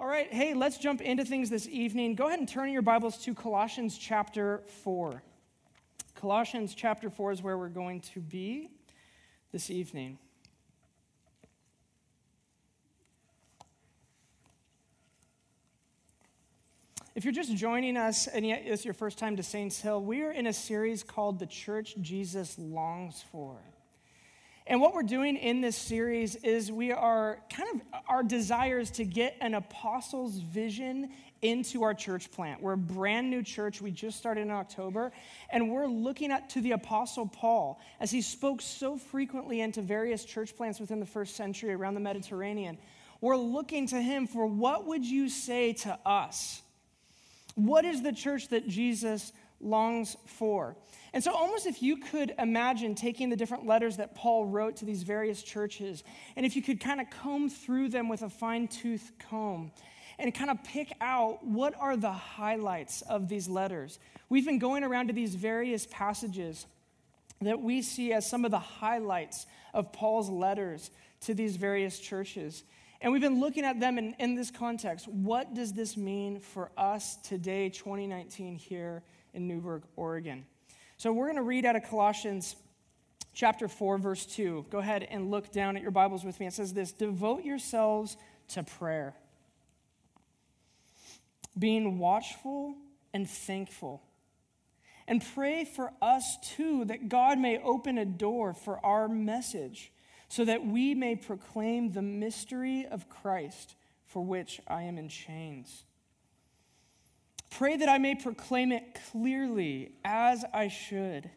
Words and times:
All 0.00 0.06
right, 0.06 0.32
hey, 0.32 0.54
let's 0.54 0.78
jump 0.78 1.00
into 1.00 1.24
things 1.24 1.50
this 1.50 1.66
evening. 1.66 2.14
Go 2.14 2.28
ahead 2.28 2.38
and 2.38 2.48
turn 2.48 2.70
your 2.70 2.82
Bibles 2.82 3.18
to 3.24 3.34
Colossians 3.34 3.98
chapter 3.98 4.62
4. 4.84 5.20
Colossians 6.14 6.72
chapter 6.72 7.10
4 7.10 7.32
is 7.32 7.42
where 7.42 7.58
we're 7.58 7.68
going 7.68 8.00
to 8.12 8.20
be 8.20 8.70
this 9.50 9.70
evening. 9.70 10.16
If 17.16 17.24
you're 17.24 17.34
just 17.34 17.56
joining 17.56 17.96
us 17.96 18.28
and 18.28 18.46
yet 18.46 18.62
it's 18.64 18.84
your 18.84 18.94
first 18.94 19.18
time 19.18 19.34
to 19.34 19.42
Saints 19.42 19.80
Hill, 19.80 20.00
we 20.00 20.22
are 20.22 20.30
in 20.30 20.46
a 20.46 20.52
series 20.52 21.02
called 21.02 21.40
The 21.40 21.46
Church 21.46 21.96
Jesus 22.00 22.56
Longs 22.56 23.24
For. 23.32 23.56
And 24.68 24.82
what 24.82 24.92
we're 24.92 25.02
doing 25.02 25.36
in 25.36 25.62
this 25.62 25.76
series 25.76 26.36
is 26.36 26.70
we 26.70 26.92
are 26.92 27.38
kind 27.48 27.70
of, 27.74 28.00
our 28.06 28.22
desires 28.22 28.90
to 28.92 29.04
get 29.06 29.34
an 29.40 29.54
apostle's 29.54 30.36
vision 30.36 31.08
into 31.40 31.84
our 31.84 31.94
church 31.94 32.30
plant. 32.30 32.60
We're 32.60 32.74
a 32.74 32.76
brand 32.76 33.30
new 33.30 33.42
church. 33.42 33.80
We 33.80 33.90
just 33.90 34.18
started 34.18 34.42
in 34.42 34.50
October. 34.50 35.10
And 35.50 35.70
we're 35.70 35.86
looking 35.86 36.30
at 36.30 36.50
to 36.50 36.60
the 36.60 36.72
apostle 36.72 37.26
Paul 37.26 37.80
as 37.98 38.10
he 38.10 38.20
spoke 38.20 38.60
so 38.60 38.98
frequently 38.98 39.62
into 39.62 39.80
various 39.80 40.22
church 40.22 40.54
plants 40.54 40.78
within 40.78 41.00
the 41.00 41.06
first 41.06 41.34
century 41.34 41.72
around 41.72 41.94
the 41.94 42.00
Mediterranean. 42.00 42.76
We're 43.22 43.38
looking 43.38 43.86
to 43.86 44.02
him 44.02 44.26
for 44.26 44.46
what 44.46 44.86
would 44.86 45.04
you 45.04 45.30
say 45.30 45.72
to 45.72 45.98
us? 46.04 46.60
What 47.54 47.86
is 47.86 48.02
the 48.02 48.12
church 48.12 48.48
that 48.48 48.68
Jesus 48.68 49.32
longs 49.62 50.14
for? 50.26 50.76
And 51.12 51.24
so, 51.24 51.32
almost 51.32 51.66
if 51.66 51.82
you 51.82 51.96
could 51.96 52.34
imagine 52.38 52.94
taking 52.94 53.30
the 53.30 53.36
different 53.36 53.66
letters 53.66 53.96
that 53.96 54.14
Paul 54.14 54.46
wrote 54.46 54.76
to 54.76 54.84
these 54.84 55.02
various 55.02 55.42
churches, 55.42 56.04
and 56.36 56.44
if 56.44 56.54
you 56.54 56.62
could 56.62 56.80
kind 56.80 57.00
of 57.00 57.08
comb 57.10 57.48
through 57.48 57.88
them 57.88 58.08
with 58.08 58.22
a 58.22 58.28
fine 58.28 58.68
tooth 58.68 59.12
comb 59.18 59.72
and 60.18 60.34
kind 60.34 60.50
of 60.50 60.62
pick 60.64 60.92
out 61.00 61.44
what 61.46 61.74
are 61.78 61.96
the 61.96 62.12
highlights 62.12 63.02
of 63.02 63.28
these 63.28 63.48
letters. 63.48 63.98
We've 64.28 64.44
been 64.44 64.58
going 64.58 64.84
around 64.84 65.06
to 65.08 65.12
these 65.12 65.34
various 65.34 65.86
passages 65.86 66.66
that 67.40 67.60
we 67.60 67.82
see 67.82 68.12
as 68.12 68.28
some 68.28 68.44
of 68.44 68.50
the 68.50 68.58
highlights 68.58 69.46
of 69.72 69.92
Paul's 69.92 70.28
letters 70.28 70.90
to 71.20 71.34
these 71.34 71.56
various 71.56 71.98
churches. 72.00 72.64
And 73.00 73.12
we've 73.12 73.22
been 73.22 73.38
looking 73.38 73.64
at 73.64 73.78
them 73.78 73.96
in, 73.96 74.14
in 74.18 74.34
this 74.34 74.50
context. 74.50 75.06
What 75.06 75.54
does 75.54 75.72
this 75.72 75.96
mean 75.96 76.40
for 76.40 76.72
us 76.76 77.16
today, 77.16 77.68
2019, 77.68 78.56
here 78.56 79.04
in 79.34 79.46
Newberg, 79.46 79.84
Oregon? 79.94 80.44
So 80.98 81.12
we're 81.12 81.26
going 81.26 81.36
to 81.36 81.42
read 81.42 81.64
out 81.64 81.76
of 81.76 81.84
Colossians 81.84 82.56
chapter 83.32 83.68
4, 83.68 83.98
verse 83.98 84.26
2. 84.26 84.66
Go 84.68 84.78
ahead 84.78 85.06
and 85.08 85.30
look 85.30 85.52
down 85.52 85.76
at 85.76 85.82
your 85.82 85.92
Bibles 85.92 86.24
with 86.24 86.40
me. 86.40 86.48
It 86.48 86.54
says 86.54 86.74
this 86.74 86.90
Devote 86.90 87.44
yourselves 87.44 88.16
to 88.48 88.64
prayer, 88.64 89.14
being 91.56 92.00
watchful 92.00 92.74
and 93.14 93.30
thankful. 93.30 94.02
And 95.06 95.24
pray 95.34 95.64
for 95.64 95.92
us 96.02 96.36
too 96.56 96.84
that 96.86 97.08
God 97.08 97.38
may 97.38 97.58
open 97.58 97.96
a 97.96 98.04
door 98.04 98.52
for 98.52 98.84
our 98.84 99.08
message 99.08 99.92
so 100.26 100.44
that 100.46 100.66
we 100.66 100.94
may 100.94 101.14
proclaim 101.14 101.92
the 101.92 102.02
mystery 102.02 102.86
of 102.90 103.08
Christ 103.08 103.76
for 104.04 104.24
which 104.24 104.60
I 104.66 104.82
am 104.82 104.98
in 104.98 105.08
chains. 105.08 105.84
Pray 107.50 107.76
that 107.76 107.88
I 107.88 107.98
may 107.98 108.14
proclaim 108.14 108.72
it 108.72 108.98
clearly 109.10 109.92
as 110.04 110.44
I 110.52 110.68
should. 110.68 111.30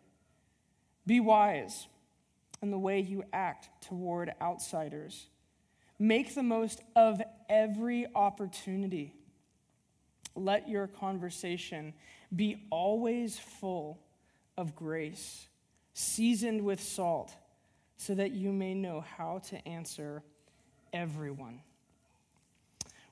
Be 1.05 1.19
wise 1.19 1.87
in 2.61 2.69
the 2.69 2.77
way 2.77 2.99
you 2.99 3.23
act 3.33 3.69
toward 3.81 4.33
outsiders. 4.41 5.27
Make 5.97 6.35
the 6.35 6.43
most 6.43 6.81
of 6.95 7.21
every 7.49 8.07
opportunity. 8.13 9.13
Let 10.35 10.69
your 10.69 10.87
conversation 10.87 11.93
be 12.35 12.67
always 12.69 13.37
full 13.37 13.99
of 14.57 14.75
grace, 14.75 15.47
seasoned 15.93 16.61
with 16.61 16.81
salt, 16.81 17.33
so 17.97 18.15
that 18.15 18.31
you 18.31 18.51
may 18.51 18.73
know 18.73 19.01
how 19.01 19.39
to 19.49 19.67
answer 19.67 20.23
everyone. 20.93 21.61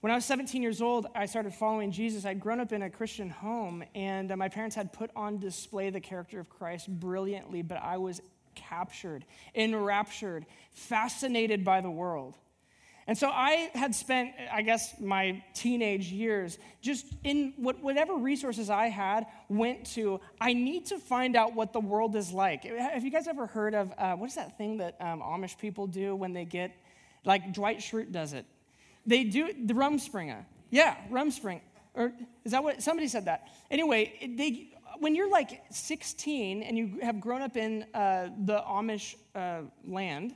When 0.01 0.13
I 0.13 0.15
was 0.15 0.23
17 0.23 0.61
years 0.61 0.81
old, 0.81 1.07
I 1.13 1.25
started 1.25 1.53
following 1.53 1.91
Jesus. 1.91 2.23
I'd 2.23 2.39
grown 2.39 2.61
up 2.61 2.71
in 2.71 2.83
a 2.83 2.89
Christian 2.89 3.29
home, 3.29 3.83
and 3.93 4.31
uh, 4.31 4.37
my 4.37 4.47
parents 4.47 4.73
had 4.73 4.93
put 4.93 5.11
on 5.13 5.39
display 5.39 5.89
the 5.89 5.99
character 5.99 6.39
of 6.39 6.49
Christ 6.49 6.87
brilliantly, 6.87 7.63
but 7.63 7.79
I 7.83 7.97
was 7.97 8.21
captured, 8.55 9.25
enraptured, 9.53 10.45
fascinated 10.71 11.65
by 11.65 11.81
the 11.81 11.91
world. 11.91 12.35
And 13.07 13.17
so 13.17 13.27
I 13.27 13.71
had 13.73 13.93
spent, 13.93 14.31
I 14.53 14.61
guess, 14.61 15.01
my 15.01 15.43
teenage 15.53 16.13
years 16.13 16.59
just 16.81 17.05
in 17.25 17.53
whatever 17.57 18.15
resources 18.15 18.69
I 18.69 18.87
had, 18.87 19.25
went 19.49 19.85
to, 19.95 20.21
I 20.39 20.53
need 20.53 20.85
to 20.87 20.99
find 20.99 21.35
out 21.35 21.55
what 21.55 21.73
the 21.73 21.81
world 21.81 22.15
is 22.15 22.31
like. 22.31 22.63
Have 22.63 23.03
you 23.03 23.11
guys 23.11 23.27
ever 23.27 23.47
heard 23.47 23.75
of, 23.75 23.91
uh, 23.97 24.15
what 24.15 24.29
is 24.29 24.35
that 24.35 24.57
thing 24.57 24.77
that 24.77 24.95
um, 25.01 25.19
Amish 25.19 25.57
people 25.57 25.87
do 25.87 26.15
when 26.15 26.31
they 26.31 26.45
get, 26.45 26.71
like 27.25 27.51
Dwight 27.51 27.79
Schrute 27.79 28.13
does 28.13 28.31
it? 28.31 28.45
They 29.09 29.23
do 29.23 29.51
the 29.65 29.73
Rumspringa. 29.73 30.45
Yeah, 30.69 30.95
Rumspringa. 31.09 31.61
Or 31.95 32.13
is 32.45 32.51
that 32.51 32.63
what 32.63 32.83
somebody 32.83 33.07
said 33.07 33.25
that? 33.25 33.47
Anyway, 33.71 34.35
they 34.37 34.69
when 34.99 35.15
you're 35.15 35.31
like 35.31 35.63
16 35.71 36.61
and 36.61 36.77
you 36.77 36.99
have 37.01 37.19
grown 37.19 37.41
up 37.41 37.57
in 37.57 37.85
uh, 37.93 38.29
the 38.45 38.61
Amish 38.67 39.15
uh, 39.33 39.61
land, 39.87 40.35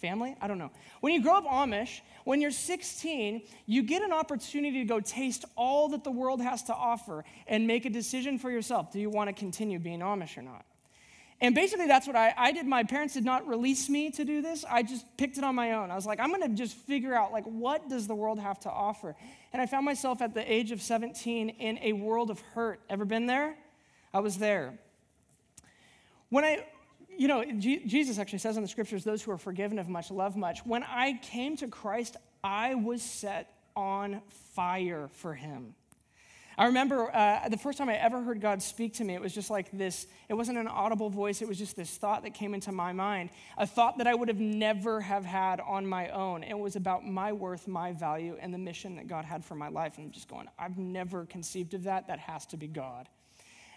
family, 0.00 0.36
I 0.40 0.48
don't 0.48 0.58
know. 0.58 0.70
When 1.00 1.12
you 1.12 1.22
grow 1.22 1.36
up 1.36 1.44
Amish, 1.44 2.00
when 2.24 2.40
you're 2.40 2.50
16, 2.50 3.42
you 3.66 3.82
get 3.82 4.02
an 4.02 4.12
opportunity 4.12 4.78
to 4.78 4.84
go 4.84 5.00
taste 5.00 5.44
all 5.56 5.88
that 5.90 6.04
the 6.04 6.10
world 6.10 6.40
has 6.40 6.62
to 6.64 6.74
offer 6.74 7.24
and 7.46 7.66
make 7.66 7.84
a 7.84 7.90
decision 7.90 8.38
for 8.38 8.50
yourself. 8.50 8.92
Do 8.92 9.00
you 9.00 9.10
want 9.10 9.28
to 9.28 9.34
continue 9.34 9.78
being 9.78 10.00
Amish 10.00 10.38
or 10.38 10.42
not? 10.42 10.64
And 11.42 11.56
basically, 11.56 11.88
that's 11.88 12.06
what 12.06 12.14
I, 12.14 12.32
I 12.36 12.52
did. 12.52 12.66
My 12.66 12.84
parents 12.84 13.14
did 13.14 13.24
not 13.24 13.48
release 13.48 13.88
me 13.88 14.12
to 14.12 14.24
do 14.24 14.42
this. 14.42 14.64
I 14.70 14.84
just 14.84 15.04
picked 15.16 15.38
it 15.38 15.44
on 15.44 15.56
my 15.56 15.72
own. 15.72 15.90
I 15.90 15.96
was 15.96 16.06
like, 16.06 16.20
I'm 16.20 16.28
going 16.28 16.42
to 16.42 16.48
just 16.48 16.76
figure 16.76 17.14
out, 17.14 17.32
like, 17.32 17.42
what 17.44 17.88
does 17.88 18.06
the 18.06 18.14
world 18.14 18.38
have 18.38 18.60
to 18.60 18.70
offer? 18.70 19.16
And 19.52 19.60
I 19.60 19.66
found 19.66 19.84
myself 19.84 20.22
at 20.22 20.34
the 20.34 20.52
age 20.52 20.70
of 20.70 20.80
17 20.80 21.48
in 21.48 21.78
a 21.82 21.94
world 21.94 22.30
of 22.30 22.38
hurt. 22.54 22.80
Ever 22.88 23.04
been 23.04 23.26
there? 23.26 23.56
I 24.14 24.20
was 24.20 24.38
there. 24.38 24.78
When 26.28 26.44
I, 26.44 26.64
you 27.18 27.26
know, 27.26 27.44
G- 27.44 27.82
Jesus 27.86 28.20
actually 28.20 28.38
says 28.38 28.56
in 28.56 28.62
the 28.62 28.68
scriptures, 28.68 29.02
those 29.02 29.20
who 29.20 29.32
are 29.32 29.38
forgiven 29.38 29.80
of 29.80 29.88
much 29.88 30.12
love 30.12 30.36
much. 30.36 30.64
When 30.64 30.84
I 30.84 31.18
came 31.22 31.56
to 31.56 31.66
Christ, 31.66 32.16
I 32.44 32.76
was 32.76 33.02
set 33.02 33.52
on 33.74 34.22
fire 34.54 35.08
for 35.14 35.34
him. 35.34 35.74
I 36.58 36.66
remember 36.66 37.14
uh, 37.14 37.48
the 37.48 37.56
first 37.56 37.78
time 37.78 37.88
I 37.88 37.96
ever 37.96 38.22
heard 38.22 38.40
God 38.40 38.62
speak 38.62 38.94
to 38.94 39.04
me, 39.04 39.14
it 39.14 39.20
was 39.20 39.34
just 39.34 39.48
like 39.48 39.70
this. 39.72 40.06
It 40.28 40.34
wasn't 40.34 40.58
an 40.58 40.68
audible 40.68 41.08
voice. 41.08 41.40
It 41.40 41.48
was 41.48 41.58
just 41.58 41.76
this 41.76 41.96
thought 41.96 42.22
that 42.24 42.34
came 42.34 42.52
into 42.52 42.72
my 42.72 42.92
mind, 42.92 43.30
a 43.56 43.66
thought 43.66 43.98
that 43.98 44.06
I 44.06 44.14
would 44.14 44.28
have 44.28 44.40
never 44.40 45.00
have 45.00 45.24
had 45.24 45.60
on 45.60 45.86
my 45.86 46.10
own. 46.10 46.42
It 46.42 46.58
was 46.58 46.76
about 46.76 47.06
my 47.06 47.32
worth, 47.32 47.66
my 47.66 47.92
value, 47.92 48.36
and 48.40 48.52
the 48.52 48.58
mission 48.58 48.96
that 48.96 49.08
God 49.08 49.24
had 49.24 49.44
for 49.44 49.54
my 49.54 49.68
life. 49.68 49.96
And 49.96 50.06
I'm 50.06 50.12
just 50.12 50.28
going, 50.28 50.46
I've 50.58 50.76
never 50.76 51.24
conceived 51.24 51.74
of 51.74 51.84
that. 51.84 52.08
That 52.08 52.18
has 52.18 52.44
to 52.46 52.56
be 52.56 52.68
God. 52.68 53.08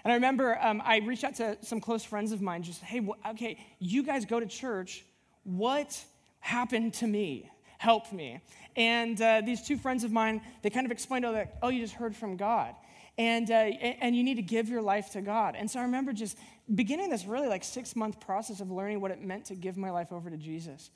And 0.04 0.12
I 0.12 0.16
remember 0.16 0.58
um, 0.62 0.82
I 0.86 0.98
reached 0.98 1.24
out 1.24 1.36
to 1.36 1.58
some 1.62 1.80
close 1.82 2.04
friends 2.04 2.32
of 2.32 2.42
mine, 2.42 2.62
just, 2.62 2.82
hey, 2.82 3.08
okay, 3.30 3.58
you 3.80 4.04
guys 4.04 4.26
go 4.26 4.40
to 4.40 4.46
church. 4.46 5.04
What 5.44 6.04
happened 6.40 6.94
to 6.96 7.08
me? 7.08 7.50
Help 7.78 8.12
me. 8.14 8.40
And 8.76 9.22
uh, 9.22 9.42
these 9.42 9.62
two 9.62 9.78
friends 9.78 10.04
of 10.04 10.12
mine, 10.12 10.42
they 10.62 10.70
kind 10.70 10.86
of 10.86 10.92
explained, 10.92 11.26
oh, 11.26 11.34
that, 11.34 11.58
oh 11.64 11.70
you 11.70 11.82
just 11.82 11.94
heard 11.94 12.16
from 12.16 12.38
God. 12.38 12.76
And, 13.18 13.50
uh, 13.50 13.54
and 13.54 14.16
you 14.16 14.24
need 14.24 14.36
to 14.36 14.42
give 14.42 14.68
your 14.68 14.82
life 14.82 15.12
to 15.12 15.22
God. 15.22 15.56
And 15.58 15.72
so 15.72 15.80
I 15.80 15.84
remember 15.84 16.12
just 16.12 16.38
beginning 16.74 17.10
this 17.10 17.26
really 17.26 17.48
like 17.48 17.64
six 17.64 17.96
month 17.96 18.20
process 18.20 18.60
of 18.60 18.72
learning 18.72 19.00
what 19.00 19.12
it 19.12 19.22
meant 19.22 19.46
to 19.46 19.56
give 19.56 19.78
my 19.78 19.92
life 19.92 20.12
over 20.12 20.30
to 20.30 20.38
Jesus. 20.38 20.90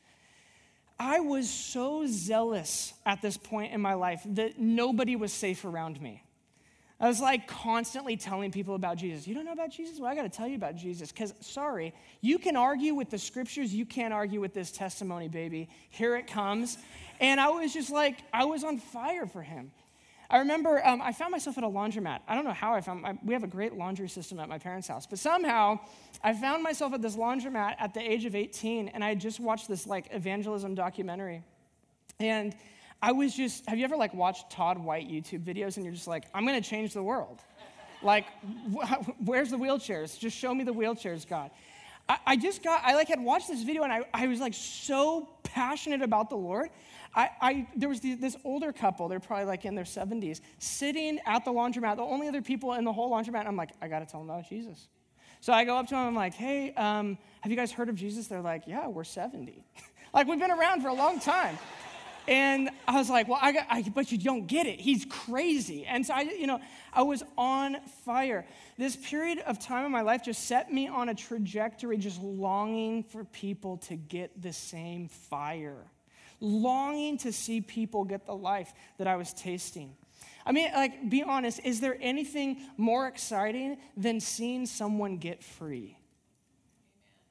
I 0.99 1.21
was 1.21 1.49
so 1.49 2.05
zealous 2.07 2.93
at 3.05 3.21
this 3.21 3.37
point 3.37 3.71
in 3.71 3.79
my 3.79 3.93
life 3.93 4.21
that 4.25 4.59
nobody 4.59 5.15
was 5.15 5.31
safe 5.31 5.63
around 5.63 6.01
me. 6.01 6.23
I 6.99 7.07
was 7.07 7.21
like 7.21 7.47
constantly 7.47 8.17
telling 8.17 8.51
people 8.51 8.75
about 8.75 8.97
Jesus. 8.97 9.25
You 9.25 9.33
don't 9.33 9.45
know 9.45 9.53
about 9.53 9.71
Jesus? 9.71 10.01
Well, 10.01 10.11
I 10.11 10.15
got 10.15 10.23
to 10.23 10.29
tell 10.29 10.47
you 10.47 10.55
about 10.55 10.75
Jesus. 10.75 11.13
Because, 11.13 11.33
sorry, 11.39 11.93
you 12.19 12.37
can 12.37 12.57
argue 12.57 12.93
with 12.93 13.09
the 13.09 13.17
scriptures, 13.17 13.73
you 13.73 13.85
can't 13.85 14.13
argue 14.13 14.41
with 14.41 14.53
this 14.53 14.69
testimony, 14.69 15.29
baby. 15.29 15.69
Here 15.89 16.17
it 16.17 16.27
comes. 16.27 16.77
And 17.19 17.39
I 17.39 17.49
was 17.49 17.73
just 17.73 17.89
like, 17.89 18.19
I 18.33 18.45
was 18.45 18.63
on 18.63 18.77
fire 18.77 19.25
for 19.25 19.41
him. 19.41 19.71
I 20.31 20.37
remember 20.39 20.85
um, 20.85 21.01
I 21.01 21.11
found 21.11 21.31
myself 21.31 21.57
at 21.57 21.63
a 21.63 21.67
laundromat. 21.67 22.19
I 22.27 22.35
don't 22.35 22.45
know 22.45 22.53
how 22.53 22.73
I 22.73 22.81
found, 22.81 23.05
I, 23.05 23.17
we 23.25 23.33
have 23.33 23.43
a 23.43 23.47
great 23.47 23.73
laundry 23.73 24.07
system 24.07 24.39
at 24.39 24.47
my 24.47 24.59
parents' 24.59 24.87
house, 24.87 25.07
but 25.07 25.17
somehow 25.17 25.79
I 26.23 26.33
found 26.33 26.61
myself 26.61 26.93
at 26.93 27.01
this 27.01 27.15
laundromat 27.15 27.75
at 27.79 27.95
the 27.95 27.99
age 27.99 28.25
of 28.25 28.35
18, 28.35 28.89
and 28.89 29.03
I 29.03 29.09
had 29.09 29.19
just 29.19 29.39
watched 29.39 29.67
this 29.67 29.87
like 29.87 30.07
evangelism 30.11 30.75
documentary. 30.75 31.43
And 32.19 32.55
I 33.01 33.11
was 33.11 33.33
just, 33.33 33.65
have 33.67 33.79
you 33.79 33.85
ever 33.85 33.97
like 33.97 34.13
watched 34.13 34.51
Todd 34.51 34.77
White 34.77 35.09
YouTube 35.09 35.43
videos 35.43 35.77
and 35.77 35.85
you're 35.85 35.95
just 35.95 36.07
like, 36.07 36.25
I'm 36.33 36.45
gonna 36.45 36.61
change 36.61 36.93
the 36.93 37.03
world? 37.03 37.39
like, 38.01 38.25
wh- 38.73 39.09
where's 39.25 39.49
the 39.49 39.57
wheelchairs? 39.57 40.17
Just 40.17 40.37
show 40.37 40.53
me 40.53 40.63
the 40.63 40.73
wheelchairs, 40.73 41.27
God. 41.27 41.51
I, 42.07 42.17
I 42.27 42.35
just 42.35 42.63
got, 42.63 42.83
I 42.83 42.95
like 42.95 43.07
had 43.07 43.21
watched 43.21 43.47
this 43.47 43.63
video 43.63 43.83
and 43.83 43.91
I, 43.91 44.01
I 44.13 44.27
was 44.27 44.39
like 44.39 44.53
so 44.53 45.27
passionate 45.53 46.01
about 46.01 46.29
the 46.29 46.35
Lord. 46.35 46.69
I, 47.15 47.29
I 47.41 47.67
there 47.75 47.89
was 47.89 48.01
this 48.01 48.35
older 48.43 48.71
couple, 48.71 49.07
they're 49.07 49.19
probably 49.19 49.45
like 49.45 49.65
in 49.65 49.75
their 49.75 49.85
70s, 49.85 50.41
sitting 50.59 51.19
at 51.25 51.45
the 51.45 51.51
laundromat, 51.51 51.95
the 51.95 52.03
only 52.03 52.27
other 52.27 52.41
people 52.41 52.73
in 52.73 52.83
the 52.83 52.93
whole 52.93 53.11
laundromat. 53.11 53.47
I'm 53.47 53.55
like, 53.55 53.71
I 53.81 53.87
got 53.87 53.99
to 53.99 54.05
tell 54.05 54.21
them 54.21 54.29
about 54.29 54.47
Jesus. 54.47 54.87
So 55.41 55.53
I 55.53 55.63
go 55.63 55.77
up 55.77 55.87
to 55.87 55.95
them, 55.95 56.05
I'm 56.05 56.15
like, 56.15 56.33
hey, 56.33 56.73
um, 56.73 57.17
have 57.41 57.51
you 57.51 57.57
guys 57.57 57.71
heard 57.71 57.87
of 57.89 57.95
Jesus? 57.95 58.27
They're 58.27 58.41
like, 58.41 58.63
yeah, 58.67 58.87
we're 58.87 59.05
70. 59.05 59.63
like, 60.13 60.27
we've 60.27 60.39
been 60.39 60.51
around 60.51 60.81
for 60.81 60.89
a 60.89 60.93
long 60.93 61.19
time. 61.19 61.57
And 62.29 62.69
I 62.87 62.95
was 62.95 63.09
like, 63.09 63.27
well, 63.27 63.39
I, 63.41 63.51
got, 63.51 63.65
I, 63.71 63.81
but 63.81 64.11
you 64.11 64.19
don't 64.19 64.45
get 64.45 64.67
it. 64.67 64.79
He's 64.79 65.03
crazy. 65.03 65.83
And 65.87 66.05
so 66.05 66.13
I, 66.13 66.21
you 66.21 66.45
know, 66.45 66.59
I 66.93 67.01
was 67.01 67.23
on 67.39 67.77
fire. 68.05 68.45
This 68.77 68.95
period 68.95 69.39
of 69.39 69.57
time 69.57 69.83
in 69.83 69.91
my 69.91 70.01
life 70.01 70.23
just 70.23 70.45
set 70.45 70.71
me 70.71 70.87
on 70.87 71.09
a 71.09 71.15
trajectory, 71.15 71.97
just 71.97 72.21
longing 72.21 73.01
for 73.01 73.23
people 73.23 73.77
to 73.77 73.95
get 73.95 74.39
the 74.39 74.53
same 74.53 75.07
fire, 75.07 75.87
longing 76.39 77.17
to 77.17 77.33
see 77.33 77.61
people 77.61 78.03
get 78.03 78.27
the 78.27 78.35
life 78.35 78.71
that 78.99 79.07
I 79.07 79.15
was 79.15 79.33
tasting. 79.33 79.95
I 80.45 80.51
mean, 80.51 80.71
like, 80.71 81.09
be 81.09 81.23
honest, 81.23 81.61
is 81.63 81.81
there 81.81 81.97
anything 81.99 82.61
more 82.77 83.07
exciting 83.07 83.77
than 83.97 84.19
seeing 84.19 84.67
someone 84.67 85.17
get 85.17 85.43
free? 85.43 85.97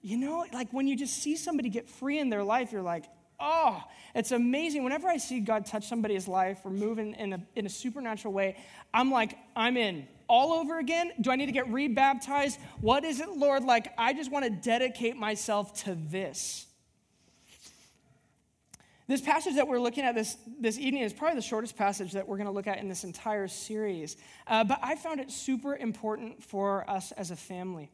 You 0.02 0.16
know, 0.16 0.44
like 0.52 0.72
when 0.72 0.88
you 0.88 0.96
just 0.96 1.22
see 1.22 1.36
somebody 1.36 1.68
get 1.68 1.88
free 1.88 2.18
in 2.18 2.30
their 2.30 2.42
life, 2.42 2.72
you're 2.72 2.82
like, 2.82 3.04
oh, 3.40 3.82
it's 4.14 4.32
amazing. 4.32 4.85
Whenever 4.85 5.08
I 5.08 5.17
see 5.17 5.40
God 5.40 5.67
touch 5.67 5.88
somebody's 5.88 6.26
life 6.26 6.61
or 6.64 6.70
move 6.70 6.99
in, 6.99 7.14
in, 7.14 7.32
a, 7.35 7.40
in 7.56 7.67
a 7.67 7.69
supernatural 7.69 8.35
way, 8.35 8.56
I'm 8.93 9.11
like, 9.11 9.37
I'm 9.55 9.76
in. 9.76 10.06
All 10.29 10.52
over 10.52 10.79
again? 10.79 11.12
Do 11.20 11.31
I 11.31 11.37
need 11.37 11.46
to 11.46 11.52
get 11.52 11.69
rebaptized? 11.69 12.58
What 12.81 13.05
is 13.05 13.20
it, 13.20 13.31
Lord? 13.31 13.64
Like, 13.64 13.93
I 13.96 14.12
just 14.12 14.31
want 14.31 14.44
to 14.44 14.50
dedicate 14.50 15.17
myself 15.17 15.85
to 15.85 15.94
this. 15.94 16.67
This 19.06 19.23
passage 19.23 19.55
that 19.55 19.67
we're 19.67 19.81
looking 19.81 20.05
at 20.05 20.14
this, 20.14 20.37
this 20.61 20.79
evening 20.79 21.02
is 21.02 21.14
probably 21.14 21.37
the 21.37 21.46
shortest 21.46 21.79
passage 21.79 22.12
that 22.12 22.29
we're 22.29 22.37
going 22.37 22.46
to 22.46 22.52
look 22.52 22.67
at 22.67 22.79
in 22.79 22.88
this 22.90 23.05
entire 23.05 23.49
series. 23.49 24.19
Uh, 24.46 24.64
but 24.64 24.79
I 24.82 24.96
found 24.96 25.19
it 25.19 25.31
super 25.31 25.76
important 25.76 26.43
for 26.43 26.88
us 26.90 27.11
as 27.12 27.31
a 27.31 27.37
family. 27.37 27.90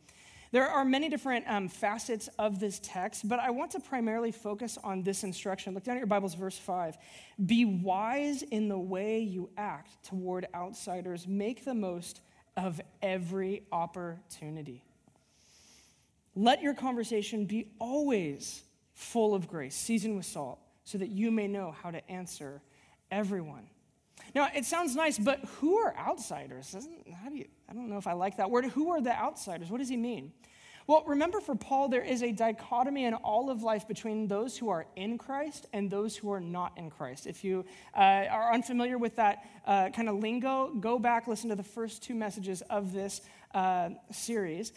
There 0.54 0.70
are 0.70 0.84
many 0.84 1.08
different 1.08 1.46
um, 1.48 1.66
facets 1.66 2.28
of 2.38 2.60
this 2.60 2.78
text, 2.80 3.28
but 3.28 3.40
I 3.40 3.50
want 3.50 3.72
to 3.72 3.80
primarily 3.80 4.30
focus 4.30 4.78
on 4.84 5.02
this 5.02 5.24
instruction. 5.24 5.74
Look 5.74 5.82
down 5.82 5.96
at 5.96 5.98
your 5.98 6.06
Bibles, 6.06 6.36
verse 6.36 6.56
5. 6.56 6.96
Be 7.44 7.64
wise 7.64 8.42
in 8.42 8.68
the 8.68 8.78
way 8.78 9.18
you 9.18 9.50
act 9.56 10.04
toward 10.04 10.46
outsiders, 10.54 11.26
make 11.26 11.64
the 11.64 11.74
most 11.74 12.20
of 12.56 12.80
every 13.02 13.64
opportunity. 13.72 14.84
Let 16.36 16.62
your 16.62 16.74
conversation 16.74 17.46
be 17.46 17.72
always 17.80 18.62
full 18.92 19.34
of 19.34 19.48
grace, 19.48 19.74
seasoned 19.74 20.14
with 20.14 20.26
salt 20.26 20.60
so 20.84 20.98
that 20.98 21.08
you 21.08 21.32
may 21.32 21.48
know 21.48 21.74
how 21.82 21.90
to 21.90 22.08
answer 22.08 22.62
everyone. 23.10 23.66
Now, 24.34 24.48
it 24.54 24.64
sounds 24.64 24.96
nice, 24.96 25.18
but 25.18 25.40
who 25.60 25.78
are 25.78 25.96
outsiders? 25.96 26.74
how 27.22 27.28
do 27.28 27.36
you, 27.36 27.46
I 27.68 27.72
don't 27.72 27.88
know 27.88 27.98
if 27.98 28.06
I 28.06 28.14
like 28.14 28.38
that 28.38 28.50
word. 28.50 28.64
Who 28.66 28.90
are 28.90 29.00
the 29.00 29.16
outsiders? 29.16 29.70
What 29.70 29.78
does 29.78 29.88
he 29.88 29.96
mean? 29.96 30.32
Well, 30.86 31.02
remember 31.06 31.40
for 31.40 31.54
Paul, 31.54 31.88
there 31.88 32.02
is 32.02 32.22
a 32.22 32.30
dichotomy 32.30 33.06
in 33.06 33.14
all 33.14 33.48
of 33.48 33.62
life 33.62 33.88
between 33.88 34.28
those 34.28 34.58
who 34.58 34.68
are 34.68 34.84
in 34.96 35.16
Christ 35.16 35.66
and 35.72 35.90
those 35.90 36.14
who 36.14 36.30
are 36.30 36.40
not 36.40 36.76
in 36.76 36.90
Christ. 36.90 37.26
If 37.26 37.42
you 37.42 37.64
uh, 37.96 38.00
are 38.00 38.52
unfamiliar 38.52 38.98
with 38.98 39.16
that 39.16 39.48
uh, 39.66 39.88
kind 39.90 40.10
of 40.10 40.16
lingo, 40.16 40.74
go 40.74 40.98
back, 40.98 41.26
listen 41.26 41.48
to 41.48 41.56
the 41.56 41.62
first 41.62 42.02
two 42.02 42.14
messages 42.14 42.60
of 42.68 42.92
this 42.92 43.22
uh, 43.54 43.90
series. 44.10 44.72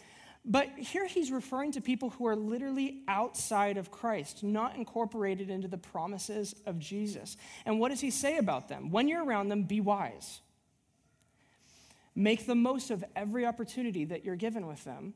But 0.50 0.70
here 0.78 1.06
he's 1.06 1.30
referring 1.30 1.72
to 1.72 1.82
people 1.82 2.08
who 2.08 2.26
are 2.26 2.34
literally 2.34 3.02
outside 3.06 3.76
of 3.76 3.90
Christ, 3.90 4.42
not 4.42 4.76
incorporated 4.76 5.50
into 5.50 5.68
the 5.68 5.76
promises 5.76 6.54
of 6.64 6.78
Jesus. 6.78 7.36
And 7.66 7.78
what 7.78 7.90
does 7.90 8.00
he 8.00 8.10
say 8.10 8.38
about 8.38 8.66
them? 8.66 8.90
When 8.90 9.08
you're 9.08 9.22
around 9.22 9.50
them, 9.50 9.64
be 9.64 9.80
wise. 9.82 10.40
Make 12.14 12.46
the 12.46 12.54
most 12.54 12.90
of 12.90 13.04
every 13.14 13.44
opportunity 13.44 14.06
that 14.06 14.24
you're 14.24 14.36
given 14.36 14.66
with 14.66 14.82
them. 14.84 15.12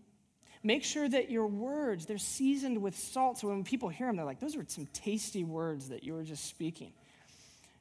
Make 0.63 0.85
sure 0.85 1.09
that 1.09 1.31
your 1.31 1.47
words, 1.47 2.05
they're 2.05 2.19
seasoned 2.19 2.83
with 2.83 2.97
salt. 2.97 3.39
So 3.39 3.49
when 3.49 3.65
people 3.65 3.89
hear 3.89 4.09
them, 4.09 4.17
they're 4.17 4.27
like, 4.27 4.39
those 4.39 4.55
are 4.55 4.65
some 4.69 4.87
tasty 4.93 5.45
words 5.45 5.89
that 5.89 6.05
you 6.05 6.13
were 6.13 6.25
just 6.25 6.45
speaking. 6.45 6.93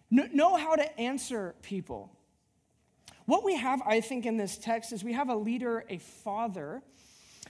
Know 0.09 0.55
how 0.55 0.75
to 0.75 0.99
answer 0.99 1.53
people. 1.61 2.11
What 3.25 3.43
we 3.43 3.57
have, 3.57 3.81
I 3.85 3.99
think, 3.99 4.25
in 4.25 4.37
this 4.37 4.57
text 4.57 4.93
is 4.93 5.03
we 5.03 5.13
have 5.13 5.29
a 5.29 5.35
leader, 5.35 5.83
a 5.89 5.97
father, 5.97 6.81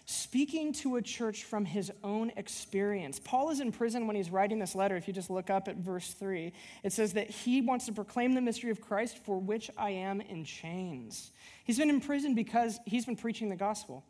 speaking 0.06 0.74
to 0.74 0.96
a 0.96 1.02
church 1.02 1.44
from 1.44 1.66
his 1.66 1.92
own 2.04 2.32
experience. 2.36 3.20
Paul 3.24 3.50
is 3.50 3.60
in 3.60 3.72
prison 3.72 4.08
when 4.08 4.16
he's 4.16 4.30
writing 4.30 4.60
this 4.60 4.76
letter. 4.76 4.96
If 4.96 5.08
you 5.08 5.14
just 5.14 5.30
look 5.30 5.50
up 5.50 5.68
at 5.68 5.78
verse 5.78 6.14
3, 6.14 6.54
it 6.84 6.94
says 6.94 7.14
that 7.14 7.30
he 7.30 7.62
wants 7.62 7.86
to 7.86 7.94
proclaim 7.94 8.34
the 8.34 8.42
mystery 8.42 8.72
of 8.72 8.82
Christ 8.82 9.18
for 9.26 9.40
which 9.40 9.70
I 9.78 9.92
am 9.92 10.22
in 10.22 10.44
chains. 10.44 11.32
He's 11.64 11.78
been 11.78 11.90
in 11.90 12.02
prison 12.02 12.36
because 12.36 12.80
he's 12.86 13.06
been 13.06 13.16
preaching 13.16 13.50
the 13.50 13.56
gospel. 13.56 14.04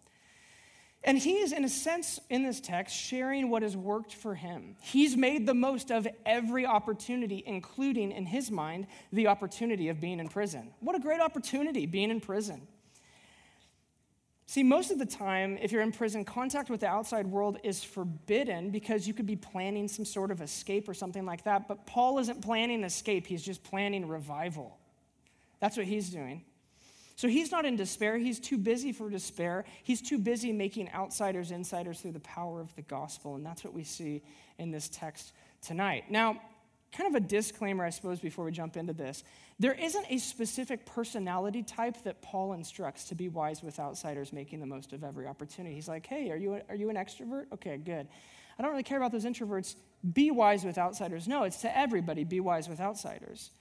And 1.03 1.17
he 1.17 1.37
is, 1.39 1.51
in 1.51 1.65
a 1.65 1.69
sense, 1.69 2.19
in 2.29 2.43
this 2.43 2.59
text, 2.59 2.95
sharing 2.95 3.49
what 3.49 3.63
has 3.63 3.75
worked 3.75 4.13
for 4.13 4.35
him. 4.35 4.75
He's 4.81 5.17
made 5.17 5.47
the 5.47 5.55
most 5.55 5.91
of 5.91 6.07
every 6.27 6.63
opportunity, 6.65 7.43
including, 7.45 8.11
in 8.11 8.27
his 8.27 8.51
mind, 8.51 8.85
the 9.11 9.25
opportunity 9.25 9.89
of 9.89 9.99
being 9.99 10.19
in 10.19 10.27
prison. 10.27 10.71
What 10.79 10.95
a 10.95 10.99
great 10.99 11.19
opportunity, 11.19 11.87
being 11.87 12.11
in 12.11 12.21
prison. 12.21 12.67
See, 14.51 14.63
most 14.63 14.91
of 14.91 14.99
the 14.99 15.05
time, 15.05 15.57
if 15.61 15.71
you're 15.71 15.81
in 15.81 15.93
prison, 15.93 16.25
contact 16.25 16.69
with 16.69 16.81
the 16.81 16.87
outside 16.87 17.25
world 17.25 17.57
is 17.63 17.85
forbidden 17.85 18.69
because 18.69 19.07
you 19.07 19.13
could 19.13 19.25
be 19.25 19.37
planning 19.37 19.87
some 19.87 20.03
sort 20.03 20.29
of 20.29 20.41
escape 20.41 20.89
or 20.89 20.93
something 20.93 21.25
like 21.25 21.45
that. 21.45 21.69
But 21.69 21.85
Paul 21.85 22.19
isn't 22.19 22.41
planning 22.41 22.83
escape, 22.83 23.25
he's 23.25 23.43
just 23.43 23.63
planning 23.63 24.09
revival. 24.09 24.77
That's 25.61 25.77
what 25.77 25.85
he's 25.85 26.09
doing. 26.09 26.43
So 27.15 27.29
he's 27.29 27.49
not 27.49 27.63
in 27.63 27.77
despair. 27.77 28.17
He's 28.17 28.41
too 28.41 28.57
busy 28.57 28.91
for 28.91 29.09
despair. 29.09 29.63
He's 29.83 30.01
too 30.01 30.17
busy 30.17 30.51
making 30.51 30.91
outsiders 30.91 31.51
insiders 31.51 32.01
through 32.01 32.11
the 32.11 32.19
power 32.19 32.59
of 32.59 32.75
the 32.75 32.81
gospel. 32.81 33.35
And 33.35 33.45
that's 33.45 33.63
what 33.63 33.73
we 33.73 33.85
see 33.85 34.21
in 34.57 34.69
this 34.69 34.89
text 34.89 35.31
tonight. 35.61 36.11
Now, 36.11 36.41
kind 36.95 37.07
of 37.07 37.15
a 37.15 37.25
disclaimer, 37.25 37.85
I 37.85 37.89
suppose, 37.89 38.19
before 38.19 38.45
we 38.45 38.51
jump 38.51 38.75
into 38.75 38.93
this. 38.93 39.23
There 39.59 39.73
isn't 39.73 40.05
a 40.09 40.17
specific 40.17 40.85
personality 40.85 41.63
type 41.63 42.03
that 42.03 42.21
Paul 42.21 42.53
instructs 42.53 43.05
to 43.05 43.15
be 43.15 43.29
wise 43.29 43.63
with 43.63 43.79
outsiders, 43.79 44.33
making 44.33 44.59
the 44.59 44.65
most 44.65 44.91
of 44.91 45.03
every 45.03 45.27
opportunity. 45.27 45.75
He's 45.75 45.87
like, 45.87 46.05
hey, 46.05 46.31
are 46.31 46.37
you, 46.37 46.59
are 46.67 46.75
you 46.75 46.89
an 46.89 46.95
extrovert? 46.95 47.45
Okay, 47.53 47.77
good. 47.77 48.07
I 48.57 48.61
don't 48.61 48.71
really 48.71 48.83
care 48.83 48.97
about 48.97 49.11
those 49.11 49.25
introverts. 49.25 49.75
Be 50.13 50.31
wise 50.31 50.63
with 50.63 50.77
outsiders. 50.77 51.27
No, 51.27 51.43
it's 51.43 51.61
to 51.61 51.77
everybody, 51.77 52.23
be 52.23 52.39
wise 52.39 52.67
with 52.67 52.79
outsiders. 52.79 53.51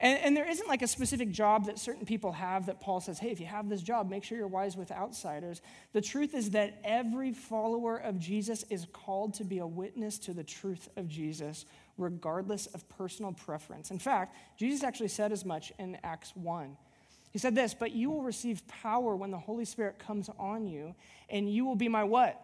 And, 0.00 0.18
and, 0.20 0.36
there 0.36 0.48
isn't 0.48 0.68
like 0.68 0.82
a 0.82 0.86
specific 0.86 1.32
job 1.32 1.66
that 1.66 1.78
certain 1.78 2.06
people 2.06 2.30
have 2.30 2.66
that 2.66 2.80
Paul 2.80 3.00
says, 3.00 3.18
hey, 3.18 3.30
if 3.30 3.40
you 3.40 3.46
have 3.46 3.68
this 3.68 3.82
job, 3.82 4.08
make 4.08 4.22
sure 4.22 4.38
you're 4.38 4.46
wise 4.46 4.76
with 4.76 4.92
outsiders. 4.92 5.60
The 5.92 6.00
truth 6.00 6.34
is 6.34 6.50
that 6.50 6.78
every 6.84 7.32
follower 7.32 7.96
of 7.96 8.20
Jesus 8.20 8.64
is 8.70 8.86
called 8.92 9.34
to 9.34 9.44
be 9.44 9.58
a 9.58 9.66
witness 9.66 10.18
to 10.20 10.32
the 10.32 10.44
truth 10.44 10.88
of 10.96 11.08
Jesus, 11.08 11.64
regardless 11.98 12.66
of 12.66 12.88
personal 12.88 13.32
preference. 13.32 13.90
In 13.90 13.98
fact, 13.98 14.36
Jesus 14.56 14.82
actually 14.82 15.08
said 15.08 15.32
as 15.32 15.44
much 15.44 15.72
in 15.78 15.98
Acts 16.02 16.34
1. 16.34 16.76
He 17.30 17.38
said 17.38 17.54
this, 17.54 17.74
but 17.74 17.92
you 17.92 18.10
will 18.10 18.22
receive 18.22 18.66
power 18.68 19.14
when 19.14 19.30
the 19.30 19.38
Holy 19.38 19.64
Spirit 19.64 19.98
comes 19.98 20.30
on 20.38 20.66
you, 20.66 20.94
and 21.28 21.52
you 21.52 21.64
will 21.64 21.76
be 21.76 21.88
my 21.88 22.04
what? 22.04 22.40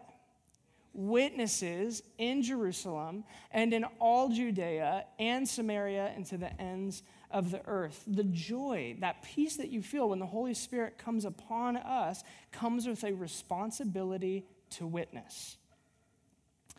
Witnesses 0.93 2.03
in 2.17 2.43
Jerusalem 2.43 3.23
and 3.51 3.73
in 3.73 3.83
all 3.99 4.29
Judea 4.29 5.05
and 5.19 5.47
Samaria 5.47 6.13
and 6.15 6.25
to 6.27 6.37
the 6.37 6.61
ends 6.61 7.03
of 7.31 7.51
the 7.51 7.61
earth. 7.65 8.03
The 8.07 8.23
joy, 8.25 8.95
that 8.99 9.23
peace 9.23 9.57
that 9.57 9.69
you 9.69 9.81
feel 9.81 10.09
when 10.09 10.19
the 10.19 10.25
Holy 10.25 10.53
Spirit 10.53 10.97
comes 10.97 11.25
upon 11.25 11.77
us, 11.77 12.23
comes 12.51 12.87
with 12.87 13.03
a 13.03 13.13
responsibility 13.13 14.45
to 14.71 14.85
witness. 14.85 15.57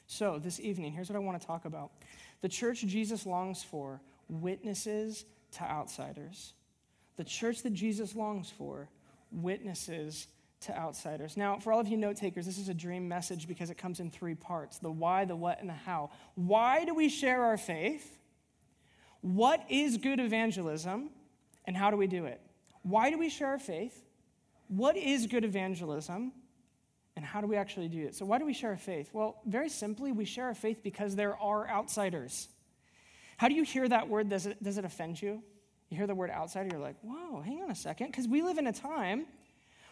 So, 0.06 0.38
this 0.38 0.60
evening, 0.60 0.92
here's 0.92 1.10
what 1.10 1.16
I 1.16 1.18
want 1.18 1.40
to 1.40 1.46
talk 1.46 1.64
about 1.64 1.90
the 2.40 2.48
church 2.48 2.82
Jesus 2.82 3.26
longs 3.26 3.62
for 3.62 4.00
witnesses 4.28 5.24
to 5.52 5.62
outsiders. 5.62 6.52
The 7.16 7.24
church 7.24 7.62
that 7.62 7.72
Jesus 7.72 8.14
longs 8.14 8.50
for 8.50 8.88
witnesses 9.30 10.28
to 10.60 10.76
outsiders. 10.76 11.36
Now, 11.36 11.58
for 11.58 11.72
all 11.72 11.80
of 11.80 11.88
you 11.88 11.96
note 11.96 12.16
takers, 12.16 12.46
this 12.46 12.58
is 12.58 12.68
a 12.68 12.74
dream 12.74 13.08
message 13.08 13.46
because 13.46 13.70
it 13.70 13.78
comes 13.78 14.00
in 14.00 14.10
three 14.10 14.34
parts 14.34 14.78
the 14.78 14.90
why, 14.90 15.24
the 15.24 15.36
what, 15.36 15.60
and 15.60 15.68
the 15.68 15.74
how. 15.74 16.10
Why 16.34 16.84
do 16.84 16.94
we 16.94 17.08
share 17.08 17.44
our 17.44 17.56
faith? 17.56 18.18
What 19.20 19.64
is 19.68 19.96
good 19.96 20.20
evangelism? 20.20 21.10
And 21.64 21.76
how 21.76 21.90
do 21.90 21.96
we 21.96 22.06
do 22.06 22.26
it? 22.26 22.40
Why 22.82 23.10
do 23.10 23.18
we 23.18 23.28
share 23.28 23.48
our 23.48 23.58
faith? 23.58 24.04
What 24.68 24.96
is 24.96 25.26
good 25.26 25.44
evangelism? 25.44 26.32
And 27.16 27.24
how 27.24 27.40
do 27.40 27.46
we 27.46 27.56
actually 27.56 27.88
do 27.88 28.04
it? 28.06 28.14
So, 28.14 28.26
why 28.26 28.38
do 28.38 28.44
we 28.44 28.52
share 28.52 28.70
our 28.70 28.76
faith? 28.76 29.10
Well, 29.12 29.40
very 29.46 29.70
simply, 29.70 30.12
we 30.12 30.26
share 30.26 30.44
our 30.44 30.54
faith 30.54 30.80
because 30.82 31.16
there 31.16 31.36
are 31.38 31.68
outsiders. 31.68 32.48
How 33.38 33.48
do 33.48 33.54
you 33.54 33.64
hear 33.64 33.88
that 33.88 34.08
word? 34.08 34.28
Does 34.28 34.46
it, 34.46 34.62
does 34.62 34.78
it 34.78 34.84
offend 34.84 35.20
you? 35.20 35.42
You 35.88 35.96
hear 35.96 36.06
the 36.06 36.14
word 36.14 36.30
outsider, 36.30 36.68
you're 36.72 36.80
like, 36.80 36.96
whoa, 37.02 37.40
hang 37.40 37.62
on 37.62 37.70
a 37.70 37.74
second. 37.74 38.08
Because 38.08 38.26
we 38.26 38.42
live 38.42 38.58
in 38.58 38.66
a 38.66 38.72
time 38.72 39.26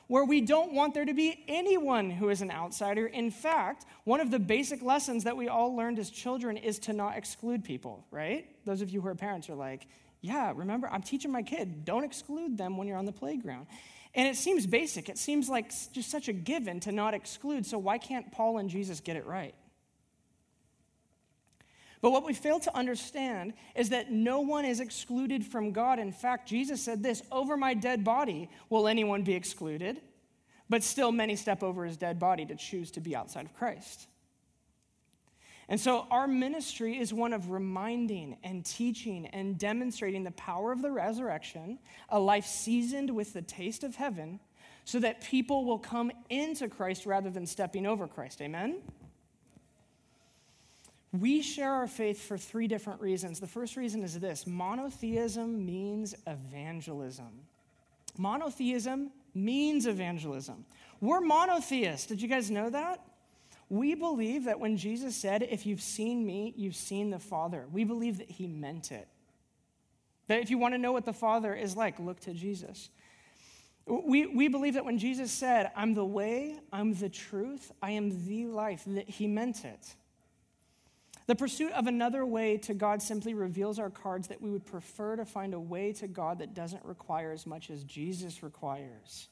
where 0.07 0.25
we 0.25 0.41
don't 0.41 0.73
want 0.73 0.93
there 0.93 1.05
to 1.05 1.15
be 1.15 1.45
anyone 1.49 2.11
who 2.11 2.29
is 2.29 2.43
an 2.43 2.51
outsider. 2.51 3.07
In 3.07 3.31
fact, 3.31 3.87
one 4.05 4.21
of 4.21 4.31
the 4.31 4.39
basic 4.39 4.83
lessons 4.83 5.25
that 5.25 5.37
we 5.37 5.49
all 5.49 5.75
learned 5.75 5.99
as 5.99 6.11
children 6.11 6.57
is 6.57 6.79
to 6.81 6.93
not 6.93 7.17
exclude 7.17 7.65
people, 7.65 8.05
right? 8.11 8.47
Those 8.67 8.83
of 8.83 8.91
you 8.91 9.01
who 9.01 9.09
are 9.09 9.15
parents 9.15 9.49
are 9.49 9.55
like, 9.55 9.87
yeah, 10.21 10.53
remember, 10.55 10.89
I'm 10.91 11.03
teaching 11.03 11.31
my 11.31 11.43
kid, 11.43 11.85
don't 11.85 12.05
exclude 12.05 12.59
them 12.59 12.77
when 12.77 12.89
you're 12.89 12.97
on 12.97 13.05
the 13.05 13.13
playground. 13.13 13.67
And 14.15 14.29
it 14.29 14.37
seems 14.37 14.67
basic. 14.67 15.09
It 15.09 15.19
seems 15.19 15.49
like 15.49 15.73
just 15.93 16.11
such 16.11 16.29
a 16.29 16.33
given 16.33 16.81
to 16.81 16.93
not 16.93 17.15
exclude. 17.15 17.67
So 17.67 17.79
why 17.79 17.99
can't 17.99 18.31
Paul 18.31 18.59
and 18.59 18.71
Jesus 18.71 19.01
get 19.01 19.17
it 19.17 19.27
right? 19.27 19.55
But 22.01 22.11
what 22.11 22.25
we 22.25 22.35
fail 22.35 22.61
to 22.61 22.77
understand 22.77 23.55
is 23.75 23.89
that 23.89 24.13
no 24.13 24.41
one 24.41 24.67
is 24.67 24.79
excluded 24.79 25.45
from 25.45 25.73
God. 25.73 25.99
In 25.99 26.13
fact, 26.13 26.47
Jesus 26.47 26.83
said 26.83 27.03
this 27.03 27.23
Over 27.33 27.57
my 27.57 27.75
dead 27.75 28.05
body 28.05 28.51
will 28.69 28.87
anyone 28.87 29.23
be 29.23 29.35
excluded? 29.35 30.01
But 30.69 30.83
still, 30.83 31.13
many 31.13 31.35
step 31.35 31.63
over 31.63 31.85
his 31.85 31.97
dead 31.97 32.19
body 32.19 32.45
to 32.47 32.55
choose 32.57 32.91
to 32.93 33.01
be 33.01 33.17
outside 33.17 33.47
of 33.47 33.55
Christ. 33.55 34.07
And 35.69 35.81
so, 35.81 36.07
our 36.11 36.27
ministry 36.27 36.99
is 36.99 37.13
one 37.15 37.33
of 37.33 37.51
reminding 37.51 38.37
and 38.45 38.65
teaching 38.65 39.27
and 39.27 39.59
demonstrating 39.59 40.23
the 40.23 40.31
power 40.33 40.73
of 40.73 40.83
the 40.83 40.91
resurrection, 40.91 41.79
a 42.11 42.19
life 42.19 42.45
seasoned 42.45 43.11
with 43.11 43.33
the 43.33 43.43
taste 43.43 43.83
of 43.83 43.97
heaven, 43.97 44.41
so 44.85 44.99
that 44.99 45.23
people 45.23 45.65
will 45.65 45.79
come 45.79 46.13
into 46.29 46.69
Christ 46.69 47.07
rather 47.07 47.31
than 47.31 47.47
stepping 47.47 47.87
over 47.87 48.07
Christ. 48.07 48.43
Amen? 48.43 48.83
We 51.13 51.43
share 51.43 51.73
our 51.73 51.87
faith 51.87 52.27
for 52.27 52.37
three 52.37 52.67
different 52.67 53.01
reasons. 53.01 53.41
The 53.41 53.47
first 53.47 53.77
reason 53.77 54.03
is 54.03 54.19
this 54.19 54.47
monotheism 54.47 55.65
means 55.65 56.15
evangelism. 56.27 57.31
Monotheism 58.19 59.11
means 59.33 59.87
evangelism. 59.87 60.67
We're 61.01 61.21
monotheists. 61.21 62.07
Did 62.07 62.21
you 62.21 62.29
guys 62.29 62.51
know 62.51 62.69
that? 62.71 63.01
We 63.75 63.97
believe 63.97 64.45
that 64.45 64.61
when 64.61 64.77
Jesus 64.77 65.17
said, 65.17 65.43
If 65.43 65.67
you've 65.67 65.83
seen 65.83 66.25
me, 66.25 66.55
you've 66.57 66.77
seen 66.77 67.11
the 67.11 67.19
Father, 67.19 67.67
we 67.73 67.83
believe 67.83 68.19
that 68.19 68.31
he 68.31 68.47
meant 68.47 68.93
it. 68.93 69.09
That 70.29 70.39
if 70.39 70.49
you 70.49 70.59
want 70.59 70.75
to 70.75 70.79
know 70.79 70.93
what 70.93 71.05
the 71.05 71.13
Father 71.13 71.53
is 71.53 71.77
like, 71.77 71.99
look 71.99 72.21
to 72.21 72.33
Jesus. 72.33 72.91
We, 73.85 74.27
we 74.27 74.47
believe 74.47 74.75
that 74.75 74.85
when 74.85 74.97
Jesus 74.99 75.33
said, 75.33 75.73
I'm 75.75 75.93
the 75.93 76.05
way, 76.05 76.57
I'm 76.73 76.95
the 76.95 77.09
truth, 77.09 77.73
I 77.83 77.91
am 77.91 78.25
the 78.25 78.47
life, 78.47 78.85
that 78.87 79.11
he 79.11 79.27
meant 79.27 79.65
it. 79.65 79.97
The 81.27 81.35
pursuit 81.35 81.73
of 81.73 81.89
another 81.89 82.25
way 82.25 82.57
to 82.59 82.75
God 82.75 83.03
simply 83.03 83.35
reveals 83.35 83.81
our 83.81 83.91
cards 83.91 84.29
that 84.29 84.41
we 84.41 84.51
would 84.51 84.65
prefer 84.65 85.17
to 85.17 85.25
find 85.25 85.53
a 85.53 85.59
way 85.59 85.93
to 85.95 86.07
God 86.07 86.39
that 86.39 86.55
doesn't 86.55 86.85
require 86.85 87.33
as 87.33 87.45
much 87.45 87.71
as 87.71 87.83
Jesus 87.83 88.41
requires. 88.41 89.27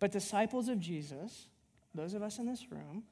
But 0.00 0.10
disciples 0.10 0.68
of 0.68 0.80
Jesus, 0.80 1.48
those 1.94 2.14
of 2.14 2.22
us 2.22 2.38
in 2.38 2.46
this 2.46 2.70
room, 2.70 3.04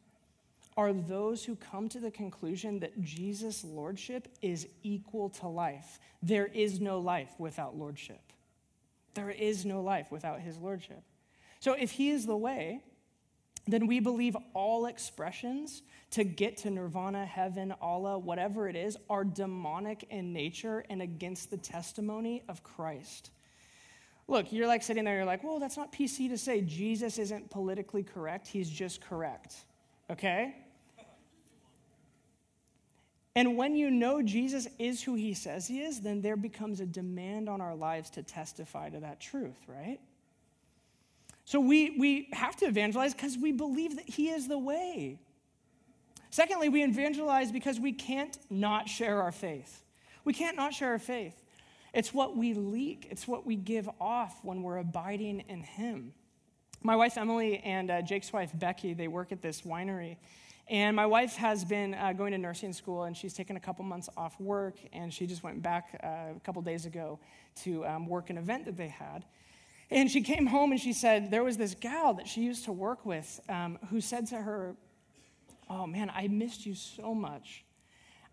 are 0.77 0.93
those 0.93 1.45
who 1.45 1.57
come 1.57 1.89
to 1.91 2.01
the 2.01 2.11
conclusion 2.11 2.81
that 2.81 3.01
Jesus' 3.03 3.63
lordship 3.65 4.29
is 4.41 4.67
equal 4.83 5.29
to 5.29 5.47
life. 5.47 5.99
There 6.23 6.47
is 6.47 6.81
no 6.81 6.99
life 6.99 7.35
without 7.39 7.77
lordship. 7.77 8.21
There 9.15 9.31
is 9.31 9.67
no 9.67 9.83
life 9.83 10.11
without 10.11 10.41
his 10.41 10.57
lordship. 10.57 11.03
So 11.61 11.75
if 11.75 11.93
he 11.93 12.11
is 12.11 12.25
the 12.25 12.37
way, 12.37 12.81
then 13.67 13.87
we 13.87 14.01
believe 14.01 14.37
all 14.55 14.87
expressions 14.87 15.83
to 16.13 16.25
get 16.25 16.57
to 16.59 16.71
nirvana, 16.71 17.25
heaven, 17.25 17.75
Allah, 17.81 18.19
whatever 18.19 18.69
it 18.69 18.75
is, 18.75 18.97
are 19.09 19.25
demonic 19.25 20.05
in 20.11 20.33
nature 20.33 20.85
and 20.91 21.01
against 21.01 21.51
the 21.51 21.57
testimony 21.57 22.43
of 22.49 22.65
Christ. 22.65 23.31
Look, 24.33 24.51
you're 24.51 24.67
like 24.67 24.83
sitting 24.83 25.05
there, 25.05 25.17
you're 25.17 25.27
like, 25.27 25.45
well, 25.45 25.59
that's 25.59 25.77
not 25.77 25.93
PC 25.93 26.31
to 26.31 26.39
say 26.39 26.63
Jesus 26.63 27.19
isn't 27.19 27.51
politically 27.51 28.03
correct, 28.03 28.49
he's 28.49 28.71
just 28.71 29.03
correct. 29.03 29.55
Okay? 30.11 30.57
And 33.37 33.59
when 33.59 33.77
you 33.77 33.91
know 33.91 34.23
Jesus 34.23 34.67
is 34.79 35.03
who 35.03 35.17
he 35.17 35.35
says 35.35 35.67
he 35.67 35.83
is, 35.83 36.01
then 36.01 36.23
there 36.23 36.37
becomes 36.37 36.81
a 36.81 36.87
demand 36.87 37.51
on 37.51 37.61
our 37.61 37.75
lives 37.75 38.09
to 38.11 38.23
testify 38.23 38.89
to 38.89 39.01
that 39.01 39.21
truth, 39.21 39.59
right? 39.67 40.01
So 41.45 41.61
we, 41.61 41.99
we 41.99 42.29
have 42.33 42.57
to 42.57 42.65
evangelize 42.65 43.13
because 43.13 43.37
we 43.37 43.53
believe 43.53 43.97
that 43.97 44.09
He 44.09 44.31
is 44.31 44.49
the 44.49 44.59
way. 44.59 45.19
Secondly, 46.31 46.71
we 46.71 46.83
evangelize 46.83 47.53
because 47.53 47.79
we 47.79 47.93
can't 47.93 48.39
not 48.49 48.89
share 48.89 49.21
our 49.21 49.33
faith. 49.33 49.83
We 50.25 50.33
can't 50.33 50.57
not 50.57 50.73
share 50.73 50.91
our 50.91 50.99
faith. 50.99 51.42
It's 51.93 52.15
what 52.15 52.37
we 52.37 52.55
leak, 52.55 53.09
it's 53.11 53.29
what 53.29 53.47
we 53.47 53.57
give 53.57 53.89
off 54.01 54.43
when 54.43 54.63
we're 54.63 54.79
abiding 54.79 55.41
in 55.49 55.63
Him. 55.63 56.13
My 56.83 56.97
wife 56.97 57.17
Emily 57.17 57.59
and 57.59 57.91
uh, 57.91 58.03
Jake's 58.03 58.33
wife 58.33 58.51
Becky, 58.55 58.95
they 58.95 59.09
work 59.09 59.31
at 59.31 59.43
this 59.43 59.63
winery. 59.63 60.17
And 60.69 60.97
my 60.97 61.07
wife 61.07 61.37
has 61.37 61.65
been 61.65 61.95
uh, 61.95 62.13
going 62.13 62.33
to 62.33 62.39
nursing 62.39 62.73
school, 62.73 63.05
and 63.05 63.17
she's 63.17 63.35
taken 63.35 63.57
a 63.57 63.61
couple 63.61 63.85
months 63.85 64.09
off 64.17 64.41
work, 64.41 64.77
and 64.93 65.13
she 65.13 65.27
just 65.27 65.43
went 65.43 65.63
back 65.63 66.01
uh, 66.03 66.35
a 66.37 66.41
couple 66.45 66.63
days 66.63 66.87
ago 66.87 67.19
to 67.65 67.85
um, 67.85 68.07
work 68.07 68.31
an 68.31 68.39
event 68.39 68.65
that 68.65 68.77
they 68.77 68.89
had. 68.89 69.25
And 69.91 70.11
she 70.11 70.23
came 70.23 70.47
home 70.47 70.73
and 70.73 70.81
she 70.81 70.95
said 70.95 71.31
there 71.31 71.45
was 71.45 71.59
this 71.59 71.75
gal 71.75 72.15
that 72.15 72.27
she 72.27 72.41
used 72.41 72.65
to 72.65 72.73
work 72.73 73.05
with 73.05 73.41
um, 73.51 73.79
who 73.91 74.01
said 74.01 74.27
to 74.29 74.37
her, 74.37 74.75
Oh 75.69 75.87
man, 75.87 76.11
I 76.15 76.29
missed 76.29 76.65
you 76.65 76.75
so 76.75 77.15
much. 77.15 77.65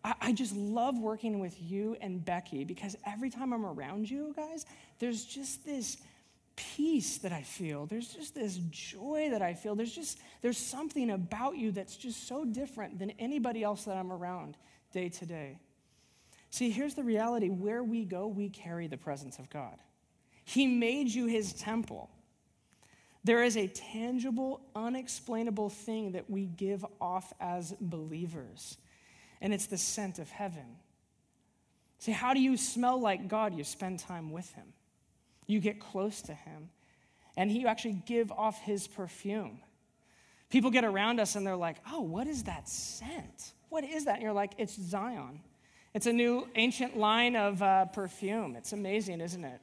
I, 0.03 0.13
I 0.22 0.32
just 0.34 0.56
love 0.56 0.98
working 0.98 1.39
with 1.39 1.56
you 1.62 1.96
and 2.01 2.24
Becky 2.24 2.63
because 2.63 2.96
every 3.06 3.29
time 3.29 3.53
I'm 3.53 3.65
around 3.65 4.10
you 4.10 4.34
guys, 4.36 4.65
there's 5.00 5.25
just 5.25 5.65
this 5.65 5.98
peace 6.56 7.20
that 7.20 7.32
I 7.32 7.41
feel. 7.41 7.86
There's 7.86 8.10
just 8.10 8.36
this 8.36 8.60
joy 8.70 9.29
that 9.32 9.41
I 9.41 9.53
feel. 9.53 9.75
There's 9.75 9.94
just 9.94 10.20
there's 10.41 10.58
something 10.58 11.12
about 11.12 11.58
you 11.58 11.72
that's 11.72 11.96
just 11.96 12.27
so 12.27 12.44
different 12.46 13.00
than 13.00 13.12
anybody 13.12 13.63
else 13.63 13.86
that 13.86 13.96
I'm 13.98 14.12
around 14.12 14.58
day 14.91 15.10
to 15.10 15.25
day. 15.25 15.60
See, 16.51 16.70
here's 16.70 16.96
the 16.96 17.03
reality 17.03 17.50
where 17.50 17.84
we 17.84 18.06
go, 18.06 18.27
we 18.27 18.50
carry 18.50 18.88
the 18.88 18.98
presence 18.98 19.38
of 19.39 19.50
God. 19.50 19.77
He 20.44 20.65
made 20.65 21.10
you 21.10 21.27
his 21.27 21.53
temple. 21.53 22.10
There 23.24 23.44
is 23.44 23.56
a 23.56 23.68
tangible, 23.68 24.62
unexplainable 24.75 25.70
thing 25.70 26.13
that 26.13 26.29
we 26.29 26.46
give 26.46 26.86
off 27.00 27.34
as 27.39 27.74
believers, 27.79 28.77
and 29.41 29.53
it's 29.53 29.67
the 29.67 29.77
scent 29.77 30.19
of 30.19 30.29
heaven. 30.29 30.77
See, 32.00 32.12
how 32.12 32.34
do 32.34 32.39
you 32.39 32.58
smell 32.58 33.00
like 33.00 33.27
God? 33.27 33.53
You 33.53 33.63
spend 33.63 34.00
time 34.00 34.31
with 34.31 34.51
him, 34.53 34.74
you 35.48 35.60
get 35.60 35.79
close 35.79 36.22
to 36.24 36.34
him, 36.34 36.69
and 37.36 37.50
he 37.51 37.65
actually 37.65 38.01
give 38.05 38.31
off 38.31 38.62
his 38.62 38.88
perfume. 38.88 39.60
People 40.50 40.72
get 40.72 40.84
around 40.84 41.19
us 41.19 41.36
and 41.36 41.46
they're 41.46 41.55
like, 41.55 41.77
oh, 41.91 42.01
what 42.01 42.25
is 42.25 42.43
that 42.43 42.67
scent? 42.67 43.53
What 43.69 43.84
is 43.84 44.05
that? 44.05 44.15
And 44.15 44.24
you're 44.24 44.34
like, 44.34 44.53
it's 44.58 44.74
Zion. 44.74 45.41
It's 45.93 46.08
a 46.08 46.13
new 46.13 46.48
ancient 46.55 46.98
line 46.98 47.36
of 47.36 47.62
uh, 47.62 47.86
perfume. 47.86 48.55
It's 48.55 48.74
amazing, 48.74 49.22
isn't 49.22 49.43
it? 49.43 49.62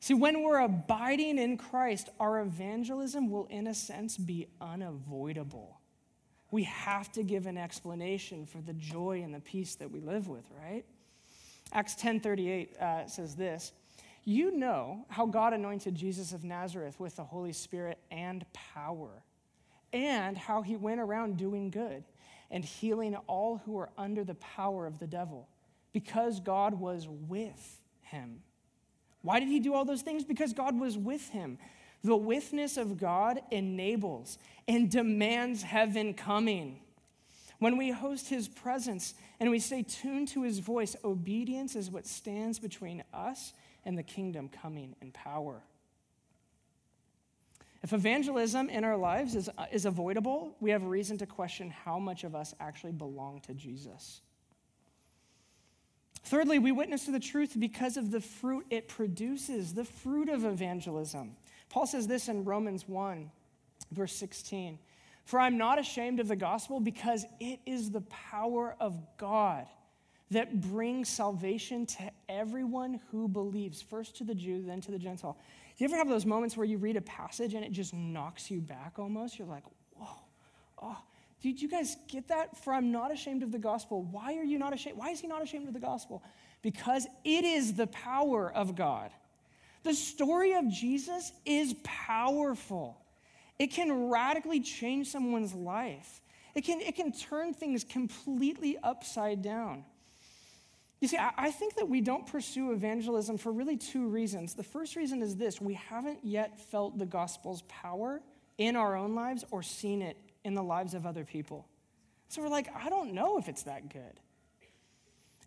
See, 0.00 0.14
when 0.14 0.42
we're 0.42 0.58
abiding 0.58 1.38
in 1.38 1.56
Christ, 1.56 2.08
our 2.18 2.40
evangelism 2.40 3.30
will, 3.30 3.46
in 3.46 3.68
a 3.68 3.74
sense, 3.74 4.16
be 4.16 4.48
unavoidable. 4.60 5.78
We 6.52 6.64
have 6.64 7.10
to 7.12 7.22
give 7.22 7.46
an 7.46 7.56
explanation 7.56 8.44
for 8.44 8.60
the 8.60 8.74
joy 8.74 9.22
and 9.24 9.34
the 9.34 9.40
peace 9.40 9.74
that 9.76 9.90
we 9.90 10.00
live 10.00 10.28
with, 10.28 10.44
right? 10.62 10.84
Acts 11.72 11.94
10:38 11.96 12.76
uh, 12.76 13.06
says 13.08 13.34
this: 13.34 13.72
"You 14.24 14.50
know 14.52 15.06
how 15.08 15.24
God 15.24 15.54
anointed 15.54 15.94
Jesus 15.94 16.32
of 16.34 16.44
Nazareth 16.44 17.00
with 17.00 17.16
the 17.16 17.24
Holy 17.24 17.54
Spirit 17.54 17.98
and 18.10 18.44
power, 18.52 19.22
and 19.94 20.36
how 20.36 20.60
he 20.60 20.76
went 20.76 21.00
around 21.00 21.38
doing 21.38 21.70
good 21.70 22.04
and 22.50 22.62
healing 22.62 23.16
all 23.26 23.56
who 23.64 23.72
were 23.72 23.88
under 23.96 24.22
the 24.22 24.34
power 24.34 24.86
of 24.86 24.98
the 24.98 25.06
devil, 25.06 25.48
because 25.94 26.38
God 26.38 26.74
was 26.74 27.08
with 27.08 27.82
him." 28.02 28.42
Why 29.22 29.40
did 29.40 29.48
he 29.48 29.58
do 29.58 29.72
all 29.72 29.86
those 29.86 30.02
things? 30.02 30.22
Because 30.24 30.52
God 30.52 30.78
was 30.78 30.98
with 30.98 31.30
him. 31.30 31.58
The 32.04 32.16
witness 32.16 32.76
of 32.76 32.98
God 32.98 33.40
enables 33.50 34.38
and 34.66 34.90
demands 34.90 35.62
heaven 35.62 36.14
coming. 36.14 36.80
When 37.58 37.76
we 37.76 37.90
host 37.90 38.28
his 38.28 38.48
presence 38.48 39.14
and 39.38 39.50
we 39.50 39.60
stay 39.60 39.82
tuned 39.82 40.28
to 40.28 40.42
his 40.42 40.58
voice, 40.58 40.96
obedience 41.04 41.76
is 41.76 41.90
what 41.90 42.06
stands 42.06 42.58
between 42.58 43.04
us 43.14 43.52
and 43.84 43.96
the 43.96 44.02
kingdom 44.02 44.48
coming 44.48 44.96
in 45.00 45.12
power. 45.12 45.62
If 47.82 47.92
evangelism 47.92 48.68
in 48.68 48.84
our 48.84 48.96
lives 48.96 49.34
is, 49.34 49.48
uh, 49.58 49.66
is 49.72 49.86
avoidable, 49.86 50.56
we 50.60 50.70
have 50.70 50.84
reason 50.84 51.18
to 51.18 51.26
question 51.26 51.70
how 51.70 51.98
much 51.98 52.22
of 52.22 52.34
us 52.34 52.54
actually 52.60 52.92
belong 52.92 53.40
to 53.42 53.54
Jesus. 53.54 54.20
Thirdly, 56.24 56.60
we 56.60 56.70
witness 56.70 57.04
to 57.06 57.10
the 57.10 57.18
truth 57.18 57.54
because 57.58 57.96
of 57.96 58.12
the 58.12 58.20
fruit 58.20 58.66
it 58.70 58.86
produces, 58.86 59.74
the 59.74 59.84
fruit 59.84 60.28
of 60.28 60.44
evangelism. 60.44 61.36
Paul 61.72 61.86
says 61.86 62.06
this 62.06 62.28
in 62.28 62.44
Romans 62.44 62.86
1, 62.86 63.30
verse 63.92 64.12
16 64.12 64.78
For 65.24 65.40
I'm 65.40 65.56
not 65.56 65.78
ashamed 65.78 66.20
of 66.20 66.28
the 66.28 66.36
gospel 66.36 66.80
because 66.80 67.24
it 67.40 67.60
is 67.64 67.90
the 67.90 68.02
power 68.02 68.76
of 68.78 69.00
God 69.16 69.66
that 70.30 70.60
brings 70.60 71.08
salvation 71.08 71.86
to 71.86 72.10
everyone 72.28 73.00
who 73.10 73.26
believes, 73.26 73.80
first 73.80 74.16
to 74.18 74.24
the 74.24 74.34
Jew, 74.34 74.62
then 74.66 74.82
to 74.82 74.90
the 74.90 74.98
Gentile. 74.98 75.38
You 75.78 75.86
ever 75.86 75.96
have 75.96 76.10
those 76.10 76.26
moments 76.26 76.58
where 76.58 76.66
you 76.66 76.76
read 76.76 76.98
a 76.98 77.02
passage 77.02 77.54
and 77.54 77.64
it 77.64 77.72
just 77.72 77.94
knocks 77.94 78.50
you 78.50 78.60
back 78.60 78.98
almost? 78.98 79.38
You're 79.38 79.48
like, 79.48 79.64
whoa, 79.94 80.08
oh. 80.82 80.98
Did 81.40 81.60
you 81.60 81.68
guys 81.68 81.96
get 82.06 82.28
that? 82.28 82.56
For 82.62 82.74
I'm 82.74 82.92
not 82.92 83.10
ashamed 83.10 83.42
of 83.42 83.50
the 83.50 83.58
gospel. 83.58 84.04
Why 84.04 84.36
are 84.36 84.44
you 84.44 84.58
not 84.58 84.74
ashamed? 84.74 84.98
Why 84.98 85.08
is 85.08 85.20
he 85.20 85.26
not 85.26 85.42
ashamed 85.42 85.68
of 85.68 85.74
the 85.74 85.80
gospel? 85.80 86.22
Because 86.60 87.06
it 87.24 87.44
is 87.44 87.72
the 87.72 87.86
power 87.88 88.52
of 88.52 88.76
God. 88.76 89.10
The 89.82 89.94
story 89.94 90.54
of 90.54 90.68
Jesus 90.68 91.32
is 91.44 91.74
powerful. 91.82 92.98
It 93.58 93.68
can 93.68 94.08
radically 94.08 94.60
change 94.60 95.08
someone's 95.10 95.54
life. 95.54 96.20
It 96.54 96.62
can, 96.62 96.80
it 96.80 96.96
can 96.96 97.12
turn 97.12 97.54
things 97.54 97.84
completely 97.84 98.78
upside 98.82 99.42
down. 99.42 99.84
You 101.00 101.08
see, 101.08 101.16
I, 101.16 101.32
I 101.36 101.50
think 101.50 101.74
that 101.76 101.88
we 101.88 102.00
don't 102.00 102.26
pursue 102.26 102.72
evangelism 102.72 103.38
for 103.38 103.50
really 103.50 103.76
two 103.76 104.06
reasons. 104.06 104.54
The 104.54 104.62
first 104.62 104.94
reason 104.94 105.22
is 105.22 105.36
this 105.36 105.60
we 105.60 105.74
haven't 105.74 106.20
yet 106.22 106.60
felt 106.70 106.98
the 106.98 107.06
gospel's 107.06 107.62
power 107.62 108.20
in 108.58 108.76
our 108.76 108.96
own 108.96 109.14
lives 109.14 109.44
or 109.50 109.62
seen 109.62 110.02
it 110.02 110.16
in 110.44 110.54
the 110.54 110.62
lives 110.62 110.94
of 110.94 111.06
other 111.06 111.24
people. 111.24 111.66
So 112.28 112.40
we're 112.40 112.48
like, 112.48 112.68
I 112.74 112.88
don't 112.88 113.14
know 113.14 113.38
if 113.38 113.48
it's 113.48 113.64
that 113.64 113.88
good. 113.88 114.20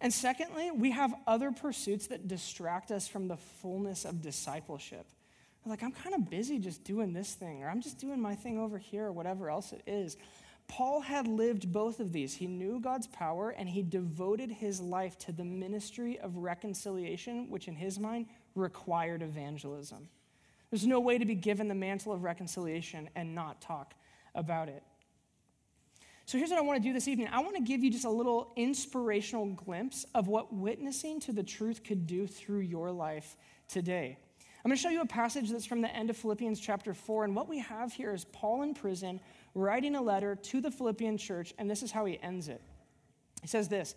And 0.05 0.13
secondly, 0.13 0.69
we 0.69 0.91
have 0.91 1.15
other 1.25 1.49
pursuits 1.51 2.05
that 2.07 2.27
distract 2.27 2.91
us 2.91 3.07
from 3.07 3.27
the 3.27 3.37
fullness 3.37 4.05
of 4.05 4.21
discipleship. 4.21 5.07
Like, 5.65 5.81
I'm 5.81 5.93
kind 5.93 6.13
of 6.13 6.29
busy 6.29 6.59
just 6.59 6.83
doing 6.83 7.11
this 7.11 7.33
thing, 7.33 7.63
or 7.63 7.69
I'm 7.69 7.81
just 7.81 7.97
doing 7.97 8.21
my 8.21 8.35
thing 8.35 8.59
over 8.59 8.77
here, 8.77 9.05
or 9.05 9.11
whatever 9.11 9.49
else 9.49 9.71
it 9.73 9.81
is. 9.87 10.15
Paul 10.67 11.01
had 11.01 11.27
lived 11.27 11.73
both 11.73 11.99
of 11.99 12.13
these. 12.13 12.35
He 12.35 12.45
knew 12.45 12.79
God's 12.79 13.07
power 13.07 13.49
and 13.49 13.67
he 13.67 13.81
devoted 13.81 14.51
his 14.51 14.79
life 14.79 15.17
to 15.17 15.31
the 15.31 15.43
ministry 15.43 16.19
of 16.19 16.37
reconciliation, 16.37 17.49
which 17.49 17.67
in 17.67 17.73
his 17.73 17.97
mind 17.97 18.27
required 18.53 19.23
evangelism. 19.23 20.07
There's 20.69 20.85
no 20.85 20.99
way 20.99 21.17
to 21.17 21.25
be 21.25 21.33
given 21.33 21.67
the 21.67 21.73
mantle 21.73 22.13
of 22.13 22.21
reconciliation 22.21 23.09
and 23.15 23.33
not 23.33 23.59
talk 23.59 23.95
about 24.35 24.69
it. 24.69 24.83
So 26.27 26.39
here's 26.39 26.49
what 26.49 26.57
I 26.57 26.63
want 26.63 26.81
to 26.81 26.87
do 26.87 26.91
this 26.91 27.07
evening 27.07 27.27
I 27.31 27.39
want 27.41 27.55
to 27.55 27.61
give 27.61 27.83
you 27.83 27.91
just 27.91 28.05
a 28.05 28.09
little 28.09 28.51
inspirational 28.55 29.45
glimpse 29.47 30.05
of 30.15 30.27
what 30.27 30.53
witnessing 30.53 31.19
to 31.21 31.31
the 31.31 31.43
truth 31.43 31.83
could 31.83 32.07
do 32.07 32.25
through 32.25 32.61
your 32.61 32.91
life 32.91 33.37
today. 33.67 34.17
I'm 34.63 34.69
going 34.69 34.77
to 34.77 34.81
show 34.81 34.89
you 34.89 35.01
a 35.01 35.05
passage 35.05 35.51
that's 35.51 35.67
from 35.67 35.81
the 35.81 35.95
end 35.95 36.09
of 36.09 36.17
Philippians 36.17 36.59
chapter 36.59 36.95
4. 36.95 37.25
And 37.25 37.35
what 37.35 37.47
we 37.47 37.59
have 37.59 37.93
here 37.93 38.11
is 38.11 38.25
Paul 38.25 38.63
in 38.63 38.73
prison 38.73 39.19
writing 39.53 39.95
a 39.95 40.01
letter 40.01 40.35
to 40.35 40.59
the 40.59 40.71
Philippian 40.71 41.19
church, 41.19 41.53
and 41.59 41.69
this 41.69 41.83
is 41.83 41.91
how 41.91 42.05
he 42.05 42.19
ends 42.23 42.47
it. 42.47 42.61
He 43.43 43.47
says 43.47 43.69
this 43.69 43.93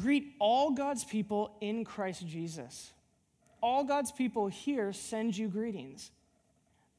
Greet 0.00 0.32
all 0.38 0.70
God's 0.70 1.04
people 1.04 1.58
in 1.60 1.84
Christ 1.84 2.26
Jesus. 2.26 2.90
All 3.60 3.84
God's 3.84 4.10
people 4.10 4.48
here 4.48 4.94
send 4.94 5.36
you 5.36 5.48
greetings, 5.48 6.10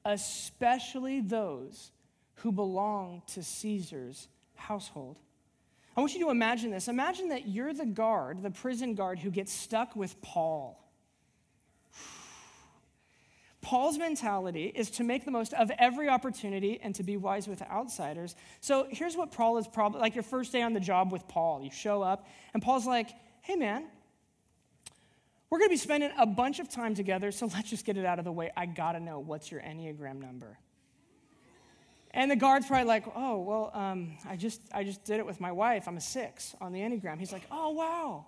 especially 0.06 1.20
those 1.20 1.92
who 2.36 2.52
belong 2.52 3.24
to 3.28 3.42
Caesar's 3.42 4.28
household. 4.64 5.20
I 5.96 6.02
want 6.02 6.14
you 6.14 6.26
to 6.26 6.32
imagine 6.32 6.72
this. 6.72 6.88
Imagine 6.88 7.30
that 7.30 7.48
you're 7.48 7.74
the 7.74 7.86
guard, 7.86 8.42
the 8.42 8.50
prison 8.50 8.96
guard, 8.96 9.20
who 9.20 9.30
gets 9.30 9.54
stuck 9.54 9.96
with 9.96 10.20
Paul. 10.22 10.80
Paul's 13.62 13.98
mentality 13.98 14.72
is 14.76 14.90
to 14.92 15.04
make 15.04 15.24
the 15.24 15.32
most 15.32 15.54
of 15.54 15.72
every 15.80 16.10
opportunity 16.10 16.80
and 16.84 16.94
to 16.96 17.04
be 17.04 17.16
wise 17.16 17.48
with 17.48 17.62
outsiders. 17.62 18.36
So 18.60 18.88
here's 18.90 19.16
what 19.16 19.32
Paul 19.32 19.58
is 19.58 19.68
probably 19.68 20.02
like 20.02 20.16
your 20.16 20.24
first 20.24 20.52
day 20.52 20.62
on 20.62 20.74
the 20.74 20.82
job 20.82 21.12
with 21.14 21.28
Paul. 21.28 21.62
You 21.62 21.72
show 21.72 22.02
up, 22.02 22.28
and 22.54 22.62
Paul's 22.62 22.86
like, 22.86 23.10
hey, 23.42 23.56
man, 23.56 23.86
we're 25.50 25.60
going 25.60 25.70
to 25.70 25.74
be 25.74 25.78
spending 25.78 26.12
a 26.18 26.26
bunch 26.26 26.60
of 26.60 26.68
time 26.70 26.96
together, 26.96 27.32
so 27.32 27.46
let's 27.54 27.70
just 27.70 27.86
get 27.86 27.96
it 27.96 28.06
out 28.06 28.20
of 28.20 28.26
the 28.26 28.32
way. 28.32 28.52
I 28.58 28.66
got 28.66 28.94
to 28.94 29.00
know 29.00 29.20
what's 29.20 29.52
your 29.52 29.62
Enneagram 29.62 30.20
number. 30.20 30.58
And 32.14 32.30
the 32.30 32.36
guard's 32.36 32.68
probably 32.68 32.86
like, 32.86 33.06
oh, 33.16 33.40
well, 33.42 33.72
um, 33.74 34.18
I, 34.28 34.36
just, 34.36 34.62
I 34.72 34.84
just 34.84 35.04
did 35.04 35.20
it 35.20 35.26
with 35.26 35.42
my 35.42 35.52
wife. 35.52 35.88
I'm 35.88 35.98
a 35.98 36.02
six 36.02 36.56
on 36.62 36.72
the 36.72 36.80
Enneagram. 36.80 37.18
He's 37.20 37.32
like, 37.34 37.48
oh, 37.52 37.72
wow. 37.72 38.26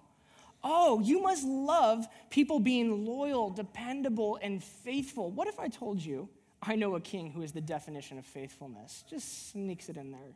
Oh, 0.64 1.00
you 1.00 1.22
must 1.22 1.46
love 1.46 2.08
people 2.32 2.60
being 2.60 3.06
loyal, 3.06 3.52
dependable, 3.52 4.40
and 4.42 4.64
faithful. 4.64 5.30
What 5.30 5.48
if 5.48 5.60
I 5.60 5.68
told 5.68 6.04
you 6.04 6.28
I 6.64 6.76
know 6.76 6.96
a 6.96 7.02
king 7.02 7.30
who 7.30 7.44
is 7.44 7.52
the 7.52 7.62
definition 7.62 8.18
of 8.18 8.26
faithfulness? 8.26 9.04
Just 9.08 9.52
sneaks 9.52 9.90
it 9.90 9.98
in 9.98 10.12
there. 10.12 10.34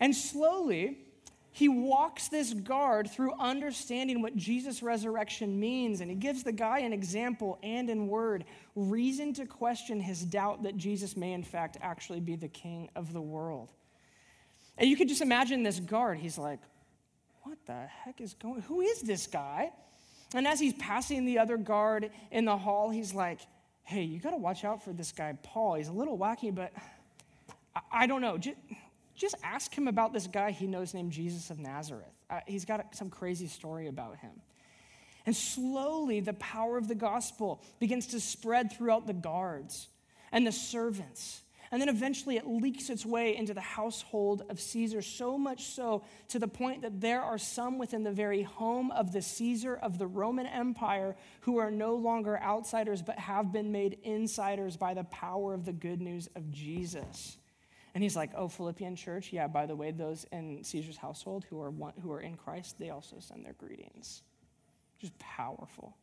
And 0.00 0.16
slowly, 0.16 0.98
he 1.56 1.70
walks 1.70 2.28
this 2.28 2.52
guard 2.52 3.10
through 3.10 3.32
understanding 3.40 4.20
what 4.20 4.36
Jesus' 4.36 4.82
resurrection 4.82 5.58
means, 5.58 6.02
and 6.02 6.10
he 6.10 6.14
gives 6.14 6.42
the 6.42 6.52
guy 6.52 6.80
an 6.80 6.92
example 6.92 7.58
and 7.62 7.88
in 7.88 8.08
word, 8.08 8.44
reason 8.74 9.32
to 9.32 9.46
question 9.46 9.98
his 9.98 10.20
doubt 10.20 10.64
that 10.64 10.76
Jesus 10.76 11.16
may, 11.16 11.32
in 11.32 11.42
fact, 11.42 11.78
actually 11.80 12.20
be 12.20 12.36
the 12.36 12.46
king 12.46 12.90
of 12.94 13.14
the 13.14 13.22
world. 13.22 13.72
And 14.76 14.86
you 14.90 14.98
could 14.98 15.08
just 15.08 15.22
imagine 15.22 15.62
this 15.62 15.80
guard. 15.80 16.18
He's 16.18 16.36
like, 16.36 16.58
what 17.44 17.56
the 17.64 17.86
heck 17.86 18.20
is 18.20 18.34
going 18.34 18.60
Who 18.60 18.82
is 18.82 19.00
this 19.00 19.26
guy? 19.26 19.72
And 20.34 20.46
as 20.46 20.60
he's 20.60 20.74
passing 20.74 21.24
the 21.24 21.38
other 21.38 21.56
guard 21.56 22.10
in 22.30 22.44
the 22.44 22.58
hall, 22.58 22.90
he's 22.90 23.14
like, 23.14 23.40
hey, 23.84 24.02
you 24.02 24.20
got 24.20 24.32
to 24.32 24.36
watch 24.36 24.62
out 24.62 24.84
for 24.84 24.92
this 24.92 25.10
guy, 25.10 25.34
Paul. 25.42 25.76
He's 25.76 25.88
a 25.88 25.92
little 25.92 26.18
wacky, 26.18 26.54
but 26.54 26.74
I, 27.74 28.02
I 28.02 28.06
don't 28.06 28.20
know. 28.20 28.36
Just, 28.36 28.58
just, 29.16 29.34
ask 29.42 29.76
him 29.76 29.88
about 29.88 30.12
this 30.12 30.26
guy 30.26 30.50
he 30.50 30.66
knows 30.66 30.94
named 30.94 31.12
Jesus 31.12 31.50
of 31.50 31.58
Nazareth. 31.58 32.12
Uh, 32.28 32.40
he's 32.46 32.64
got 32.64 32.94
some 32.94 33.10
crazy 33.10 33.46
story 33.46 33.88
about 33.88 34.18
him. 34.18 34.32
And 35.24 35.34
slowly, 35.34 36.20
the 36.20 36.34
power 36.34 36.78
of 36.78 36.86
the 36.86 36.94
gospel 36.94 37.62
begins 37.80 38.08
to 38.08 38.20
spread 38.20 38.72
throughout 38.72 39.06
the 39.06 39.12
guards 39.12 39.88
and 40.30 40.46
the 40.46 40.52
servants 40.52 41.42
and 41.70 41.80
then 41.80 41.88
eventually 41.88 42.36
it 42.36 42.46
leaks 42.46 42.90
its 42.90 43.04
way 43.04 43.36
into 43.36 43.54
the 43.54 43.60
household 43.60 44.42
of 44.48 44.60
Caesar, 44.60 45.02
so 45.02 45.36
much 45.36 45.64
so 45.64 46.04
to 46.28 46.38
the 46.38 46.48
point 46.48 46.82
that 46.82 47.00
there 47.00 47.22
are 47.22 47.38
some 47.38 47.78
within 47.78 48.04
the 48.04 48.12
very 48.12 48.42
home 48.42 48.90
of 48.92 49.12
the 49.12 49.22
Caesar 49.22 49.76
of 49.76 49.98
the 49.98 50.06
Roman 50.06 50.46
Empire 50.46 51.16
who 51.40 51.58
are 51.58 51.70
no 51.70 51.94
longer 51.94 52.40
outsiders 52.40 53.02
but 53.02 53.18
have 53.18 53.52
been 53.52 53.72
made 53.72 53.98
insiders 54.04 54.76
by 54.76 54.94
the 54.94 55.04
power 55.04 55.54
of 55.54 55.64
the 55.64 55.72
good 55.72 56.00
news 56.00 56.28
of 56.36 56.50
Jesus. 56.50 57.36
And 57.96 58.02
he's 58.02 58.14
like, 58.14 58.32
Oh, 58.36 58.48
Philippian 58.48 58.94
church, 58.94 59.32
yeah, 59.32 59.46
by 59.46 59.64
the 59.64 59.74
way, 59.74 59.90
those 59.90 60.26
in 60.30 60.62
Caesar's 60.62 60.98
household 60.98 61.46
who 61.48 61.58
are, 61.62 61.70
one, 61.70 61.94
who 62.02 62.12
are 62.12 62.20
in 62.20 62.36
Christ, 62.36 62.78
they 62.78 62.90
also 62.90 63.16
send 63.20 63.42
their 63.42 63.54
greetings. 63.54 64.20
Just 65.00 65.18
powerful. 65.18 65.96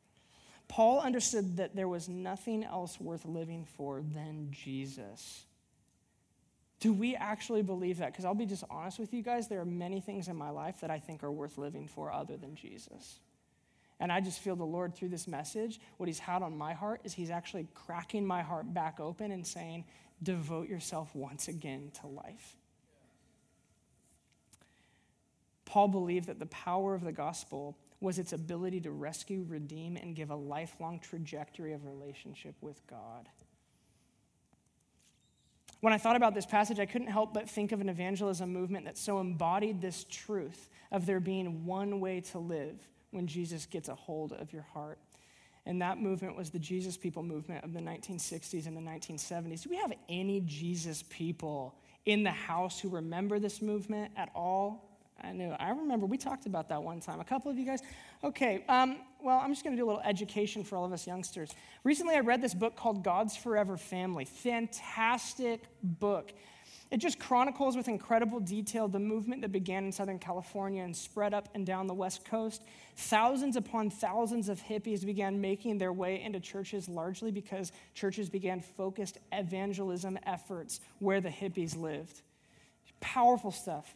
Paul 0.68 1.02
understood 1.02 1.58
that 1.58 1.76
there 1.76 1.88
was 1.88 2.10
nothing 2.10 2.64
else 2.64 3.00
worth 3.00 3.26
living 3.26 3.68
for 3.78 4.02
than 4.02 4.48
Jesus. 4.50 5.44
Do 6.80 6.94
we 6.94 7.16
actually 7.16 7.62
believe 7.62 8.00
that? 8.00 8.12
Because 8.12 8.26
I'll 8.26 8.34
be 8.34 8.48
just 8.48 8.64
honest 8.72 8.98
with 8.98 9.14
you 9.14 9.22
guys, 9.22 9.48
there 9.48 9.60
are 9.60 9.66
many 9.66 10.02
things 10.02 10.28
in 10.28 10.36
my 10.36 10.50
life 10.50 10.82
that 10.82 10.90
I 10.90 10.98
think 10.98 11.24
are 11.24 11.32
worth 11.32 11.60
living 11.60 11.88
for 11.88 12.12
other 12.12 12.38
than 12.38 12.56
Jesus. 12.56 13.20
And 14.00 14.12
I 14.12 14.20
just 14.20 14.40
feel 14.40 14.56
the 14.56 14.66
Lord 14.66 14.96
through 14.96 15.10
this 15.10 15.28
message, 15.28 15.80
what 15.98 16.10
He's 16.10 16.18
had 16.18 16.42
on 16.42 16.58
my 16.58 16.74
heart 16.74 17.02
is 17.04 17.14
He's 17.14 17.30
actually 17.30 17.68
cracking 17.76 18.26
my 18.26 18.42
heart 18.42 18.74
back 18.74 19.00
open 19.00 19.32
and 19.32 19.46
saying, 19.46 19.86
devote 20.22 20.70
yourself 20.70 21.14
once 21.16 21.48
again 21.48 21.92
to 22.02 22.08
life. 22.08 22.56
Paul 25.66 25.88
believed 25.88 26.28
that 26.28 26.40
the 26.40 26.46
power 26.48 26.94
of 26.94 27.04
the 27.04 27.12
gospel 27.12 27.78
was 28.00 28.20
its 28.20 28.34
ability 28.34 28.82
to 28.82 28.92
rescue, 28.92 29.46
redeem, 29.48 29.96
and 29.98 30.16
give 30.16 30.30
a 30.30 30.36
lifelong 30.36 31.00
trajectory 31.00 31.74
of 31.74 31.86
relationship 31.86 32.54
with 32.62 32.86
God. 32.88 33.30
When 35.80 35.94
I 35.94 35.98
thought 35.98 36.16
about 36.16 36.34
this 36.34 36.46
passage, 36.46 36.80
I 36.80 36.86
couldn't 36.86 37.08
help 37.08 37.34
but 37.34 37.50
think 37.50 37.72
of 37.72 37.82
an 37.82 37.90
evangelism 37.90 38.54
movement 38.54 38.86
that 38.86 38.98
so 38.98 39.20
embodied 39.20 39.82
this 39.82 40.06
truth 40.10 40.70
of 40.92 41.06
there 41.06 41.20
being 41.20 41.66
one 41.66 42.00
way 42.00 42.22
to 42.22 42.40
live 42.40 42.88
when 43.12 43.28
Jesus 43.28 43.66
gets 43.66 43.90
a 43.90 43.96
hold 43.96 44.32
of 44.34 44.54
your 44.54 44.62
heart. 44.74 45.00
And 45.66 45.82
that 45.82 46.00
movement 46.00 46.36
was 46.36 46.50
the 46.50 46.60
Jesus 46.60 46.98
People 46.98 47.24
movement 47.24 47.64
of 47.64 47.74
the 47.74 47.80
1960s 47.80 48.68
and 48.68 48.76
the 48.76 48.82
1970s. 48.82 49.64
Do 49.64 49.70
we 49.70 49.78
have 49.78 49.94
any 50.10 50.42
Jesus 50.42 51.04
people 51.10 51.76
in 52.06 52.24
the 52.24 52.32
house 52.32 52.80
who 52.80 52.90
remember 52.90 53.40
this 53.40 53.62
movement 53.62 54.12
at 54.18 54.30
all? 54.36 54.90
I 55.22 55.32
know. 55.32 55.56
I 55.60 55.70
remember 55.70 56.06
we 56.06 56.18
talked 56.18 56.48
about 56.48 56.68
that 56.70 56.84
one 56.84 57.00
time. 57.00 57.22
A 57.22 57.24
couple 57.24 57.50
of 57.50 57.58
you 57.58 57.66
guys. 57.66 57.80
Okay. 58.24 58.66
Um, 58.68 58.98
well, 59.22 59.40
I'm 59.40 59.52
just 59.52 59.64
going 59.64 59.76
to 59.76 59.82
do 59.82 59.86
a 59.86 59.88
little 59.88 60.02
education 60.02 60.66
for 60.66 60.76
all 60.78 60.84
of 60.84 60.92
us 60.92 61.08
youngsters. 61.08 61.52
Recently, 61.86 62.16
I 62.16 62.20
read 62.20 62.42
this 62.42 62.54
book 62.54 62.76
called 62.76 63.04
God's 63.04 63.38
Forever 63.38 63.78
Family. 63.78 64.26
Fantastic 64.26 65.64
book. 65.82 66.34
It 66.94 67.02
just 67.02 67.18
chronicles 67.18 67.76
with 67.76 67.88
incredible 67.88 68.40
detail 68.40 68.88
the 68.88 69.00
movement 69.00 69.42
that 69.42 69.52
began 69.52 69.84
in 69.84 69.92
Southern 69.92 70.20
California 70.20 70.84
and 70.84 70.96
spread 70.96 71.34
up 71.34 71.50
and 71.56 71.66
down 71.66 71.88
the 71.88 71.94
West 71.96 72.24
Coast. 72.24 72.62
Thousands 72.96 73.56
upon 73.56 73.90
thousands 73.90 74.48
of 74.48 74.62
hippies 74.62 75.04
began 75.04 75.42
making 75.42 75.80
their 75.80 75.92
way 75.92 76.22
into 76.22 76.40
churches 76.40 76.88
largely 76.88 77.32
because 77.32 77.72
churches 77.96 78.30
began 78.30 78.62
focused 78.62 79.18
evangelism 79.32 80.20
efforts 80.28 80.82
where 81.00 81.20
the 81.20 81.30
hippies 81.30 81.76
lived. 81.76 82.22
Powerful 83.00 83.50
stuff. 83.50 83.96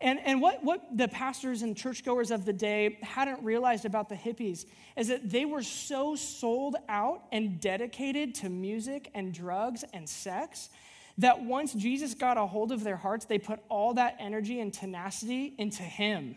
And, 0.00 0.18
and 0.24 0.42
what, 0.42 0.64
what 0.64 0.82
the 0.98 1.06
pastors 1.06 1.62
and 1.62 1.76
churchgoers 1.76 2.32
of 2.32 2.44
the 2.44 2.52
day 2.52 2.98
hadn't 3.02 3.44
realized 3.44 3.84
about 3.84 4.08
the 4.08 4.16
hippies 4.16 4.66
is 4.96 5.06
that 5.08 5.30
they 5.30 5.44
were 5.44 5.62
so 5.62 6.16
sold 6.16 6.74
out 6.88 7.22
and 7.30 7.60
dedicated 7.60 8.34
to 8.36 8.48
music 8.48 9.12
and 9.14 9.32
drugs 9.32 9.84
and 9.94 10.08
sex 10.08 10.70
that 11.18 11.42
once 11.42 11.72
Jesus 11.72 12.14
got 12.14 12.36
a 12.36 12.46
hold 12.46 12.72
of 12.72 12.84
their 12.84 12.96
hearts, 12.96 13.24
they 13.24 13.38
put 13.38 13.60
all 13.68 13.94
that 13.94 14.16
energy 14.18 14.60
and 14.60 14.72
tenacity 14.72 15.54
into 15.58 15.82
Him. 15.82 16.36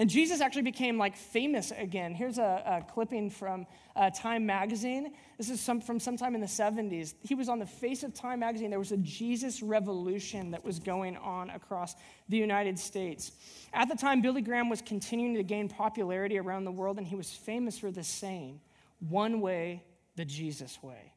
And 0.00 0.08
Jesus 0.08 0.40
actually 0.40 0.62
became 0.62 0.96
like 0.96 1.14
famous 1.14 1.72
again. 1.76 2.14
Here's 2.14 2.38
a, 2.38 2.62
a 2.64 2.90
clipping 2.90 3.28
from 3.28 3.66
uh, 3.94 4.08
Time 4.08 4.46
magazine. 4.46 5.12
This 5.36 5.50
is 5.50 5.60
some, 5.60 5.78
from 5.78 6.00
sometime 6.00 6.34
in 6.34 6.40
the 6.40 6.46
70s. 6.46 7.12
He 7.22 7.34
was 7.34 7.50
on 7.50 7.58
the 7.58 7.66
face 7.66 8.02
of 8.02 8.14
Time 8.14 8.40
magazine. 8.40 8.70
There 8.70 8.78
was 8.78 8.92
a 8.92 8.96
Jesus 8.96 9.62
revolution 9.62 10.52
that 10.52 10.64
was 10.64 10.78
going 10.78 11.18
on 11.18 11.50
across 11.50 11.96
the 12.30 12.38
United 12.38 12.78
States. 12.78 13.32
At 13.74 13.90
the 13.90 13.94
time, 13.94 14.22
Billy 14.22 14.40
Graham 14.40 14.70
was 14.70 14.80
continuing 14.80 15.34
to 15.34 15.42
gain 15.42 15.68
popularity 15.68 16.38
around 16.38 16.64
the 16.64 16.72
world, 16.72 16.96
and 16.96 17.06
he 17.06 17.14
was 17.14 17.30
famous 17.30 17.78
for 17.78 17.90
this 17.90 18.08
saying 18.08 18.58
one 19.00 19.42
way, 19.42 19.82
the 20.16 20.24
Jesus 20.24 20.82
way. 20.82 21.12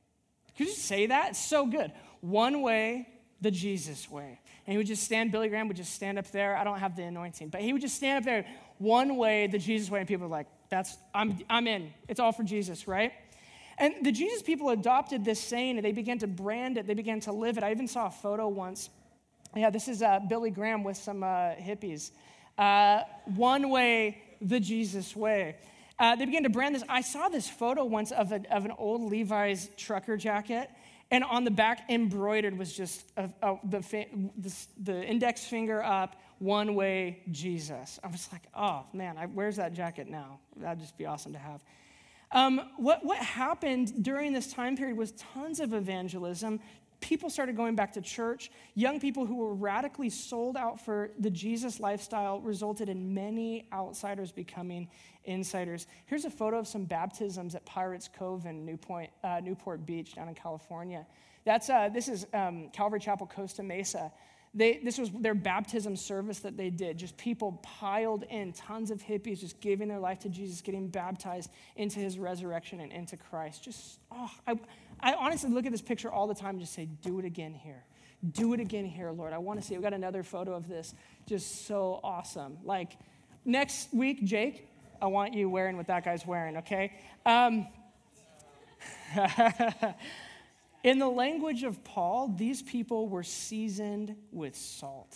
Could 0.57 0.67
you 0.67 0.73
say 0.73 1.05
that? 1.05 1.29
It's 1.29 1.45
so 1.45 1.65
good. 1.65 1.93
One 2.23 2.61
way, 2.61 3.09
the 3.41 3.51
Jesus 3.51 4.09
way. 4.09 4.39
And 4.65 4.71
he 4.71 4.77
would 4.77 4.87
just 4.87 5.03
stand, 5.03 5.33
Billy 5.33 5.49
Graham 5.49 5.67
would 5.67 5.75
just 5.75 5.91
stand 5.91 6.17
up 6.17 6.31
there. 6.31 6.55
I 6.55 6.63
don't 6.63 6.79
have 6.79 6.95
the 6.95 7.03
anointing, 7.03 7.49
but 7.49 7.59
he 7.59 7.73
would 7.73 7.81
just 7.81 7.97
stand 7.97 8.19
up 8.19 8.23
there, 8.23 8.45
one 8.77 9.17
way, 9.17 9.47
the 9.47 9.59
Jesus 9.59 9.91
way, 9.91 9.99
and 9.99 10.07
people 10.07 10.27
are 10.27 10.29
like, 10.29 10.47
that's, 10.69 10.95
I'm, 11.13 11.37
I'm 11.49 11.67
in. 11.67 11.93
It's 12.07 12.21
all 12.21 12.31
for 12.31 12.43
Jesus, 12.43 12.87
right? 12.87 13.11
And 13.77 14.05
the 14.05 14.11
Jesus 14.13 14.41
people 14.41 14.69
adopted 14.69 15.25
this 15.25 15.37
saying 15.41 15.75
and 15.75 15.83
they 15.83 15.91
began 15.91 16.17
to 16.19 16.27
brand 16.27 16.77
it, 16.77 16.87
they 16.87 16.93
began 16.93 17.19
to 17.21 17.33
live 17.33 17.57
it. 17.57 17.63
I 17.65 17.71
even 17.71 17.89
saw 17.89 18.07
a 18.07 18.11
photo 18.11 18.47
once. 18.47 18.89
Yeah, 19.53 19.69
this 19.69 19.89
is 19.89 20.01
uh, 20.01 20.21
Billy 20.29 20.49
Graham 20.49 20.85
with 20.85 20.95
some 20.95 21.23
uh, 21.23 21.55
hippies. 21.55 22.11
Uh, 22.57 23.01
one 23.35 23.69
way, 23.69 24.21
the 24.39 24.61
Jesus 24.61 25.13
way. 25.13 25.57
Uh, 25.99 26.15
they 26.15 26.25
began 26.25 26.43
to 26.43 26.49
brand 26.49 26.73
this. 26.73 26.83
I 26.87 27.01
saw 27.01 27.27
this 27.27 27.49
photo 27.49 27.83
once 27.83 28.13
of, 28.13 28.31
a, 28.31 28.41
of 28.49 28.63
an 28.63 28.71
old 28.77 29.11
Levi's 29.11 29.69
trucker 29.75 30.15
jacket, 30.15 30.69
and 31.13 31.23
on 31.23 31.43
the 31.43 31.51
back, 31.51 31.89
embroidered 31.89 32.57
was 32.57 32.73
just 32.73 33.11
a, 33.17 33.29
a, 33.43 33.57
the, 33.65 33.79
the, 34.35 34.53
the 34.81 35.03
index 35.03 35.45
finger 35.45 35.83
up, 35.83 36.15
one 36.39 36.73
way 36.73 37.19
Jesus. 37.29 37.99
I 38.03 38.07
was 38.07 38.27
like, 38.31 38.41
oh 38.55 38.87
man, 38.93 39.19
I, 39.19 39.27
where's 39.27 39.57
that 39.57 39.73
jacket 39.73 40.09
now? 40.09 40.39
That'd 40.57 40.79
just 40.79 40.97
be 40.97 41.05
awesome 41.05 41.33
to 41.33 41.39
have. 41.39 41.63
Um, 42.31 42.61
what, 42.77 43.05
what 43.05 43.19
happened 43.19 44.03
during 44.03 44.33
this 44.33 44.51
time 44.51 44.75
period 44.75 44.97
was 44.97 45.11
tons 45.11 45.59
of 45.59 45.73
evangelism. 45.73 46.59
People 47.03 47.29
started 47.29 47.57
going 47.57 47.75
back 47.75 47.91
to 47.93 48.01
church. 48.01 48.49
Young 48.75 48.97
people 48.97 49.25
who 49.25 49.35
were 49.35 49.53
radically 49.53 50.09
sold 50.09 50.55
out 50.55 50.79
for 50.79 51.09
the 51.19 51.29
Jesus 51.29 51.81
lifestyle 51.81 52.39
resulted 52.39 52.87
in 52.87 53.13
many 53.13 53.67
outsiders 53.73 54.31
becoming 54.31 54.87
insiders. 55.25 55.85
Here's 56.05 56.23
a 56.23 56.29
photo 56.29 56.59
of 56.59 56.65
some 56.65 56.85
baptisms 56.85 57.55
at 57.55 57.65
Pirates 57.65 58.09
Cove 58.17 58.45
in 58.45 58.65
Newport, 58.65 59.09
uh, 59.21 59.41
Newport 59.43 59.85
Beach 59.85 60.15
down 60.15 60.29
in 60.29 60.33
California. 60.33 61.05
That's, 61.43 61.69
uh, 61.69 61.89
this 61.89 62.07
is 62.07 62.25
um, 62.33 62.69
Calvary 62.71 63.01
Chapel, 63.01 63.27
Costa 63.27 63.63
Mesa. 63.63 64.09
They, 64.53 64.79
this 64.81 64.97
was 64.97 65.11
their 65.11 65.33
baptism 65.33 65.97
service 65.97 66.39
that 66.39 66.55
they 66.55 66.69
did. 66.69 66.97
Just 66.97 67.17
people 67.17 67.59
piled 67.63 68.23
in, 68.29 68.53
tons 68.53 68.91
of 68.91 69.03
hippies 69.03 69.41
just 69.41 69.59
giving 69.59 69.89
their 69.89 69.99
life 69.99 70.19
to 70.19 70.29
Jesus, 70.29 70.61
getting 70.61 70.87
baptized 70.87 71.49
into 71.75 71.99
his 71.99 72.17
resurrection 72.17 72.79
and 72.79 72.93
into 72.93 73.17
Christ. 73.17 73.63
Just, 73.63 73.99
oh, 74.09 74.31
I, 74.47 74.57
I 74.99 75.13
honestly 75.13 75.49
look 75.49 75.65
at 75.65 75.71
this 75.71 75.81
picture 75.81 76.11
all 76.11 76.27
the 76.27 76.35
time 76.35 76.51
and 76.51 76.59
just 76.59 76.73
say, 76.73 76.85
do 77.01 77.19
it 77.19 77.25
again 77.25 77.53
here. 77.53 77.83
Do 78.31 78.53
it 78.53 78.59
again 78.59 78.85
here, 78.85 79.11
Lord. 79.11 79.33
I 79.33 79.37
want 79.37 79.59
to 79.59 79.65
see. 79.65 79.73
We've 79.73 79.83
got 79.83 79.93
another 79.93 80.23
photo 80.23 80.53
of 80.53 80.67
this. 80.67 80.93
Just 81.27 81.65
so 81.67 81.99
awesome. 82.03 82.57
Like 82.63 82.93
next 83.43 83.93
week, 83.93 84.23
Jake, 84.23 84.67
I 85.01 85.07
want 85.07 85.33
you 85.33 85.49
wearing 85.49 85.75
what 85.75 85.87
that 85.87 86.05
guy's 86.05 86.25
wearing, 86.25 86.57
okay? 86.57 86.93
Um, 87.25 87.67
In 90.83 90.99
the 90.99 91.07
language 91.07 91.63
of 91.63 91.83
Paul, 91.83 92.33
these 92.35 92.61
people 92.61 93.07
were 93.07 93.23
seasoned 93.23 94.15
with 94.31 94.55
salt. 94.55 95.15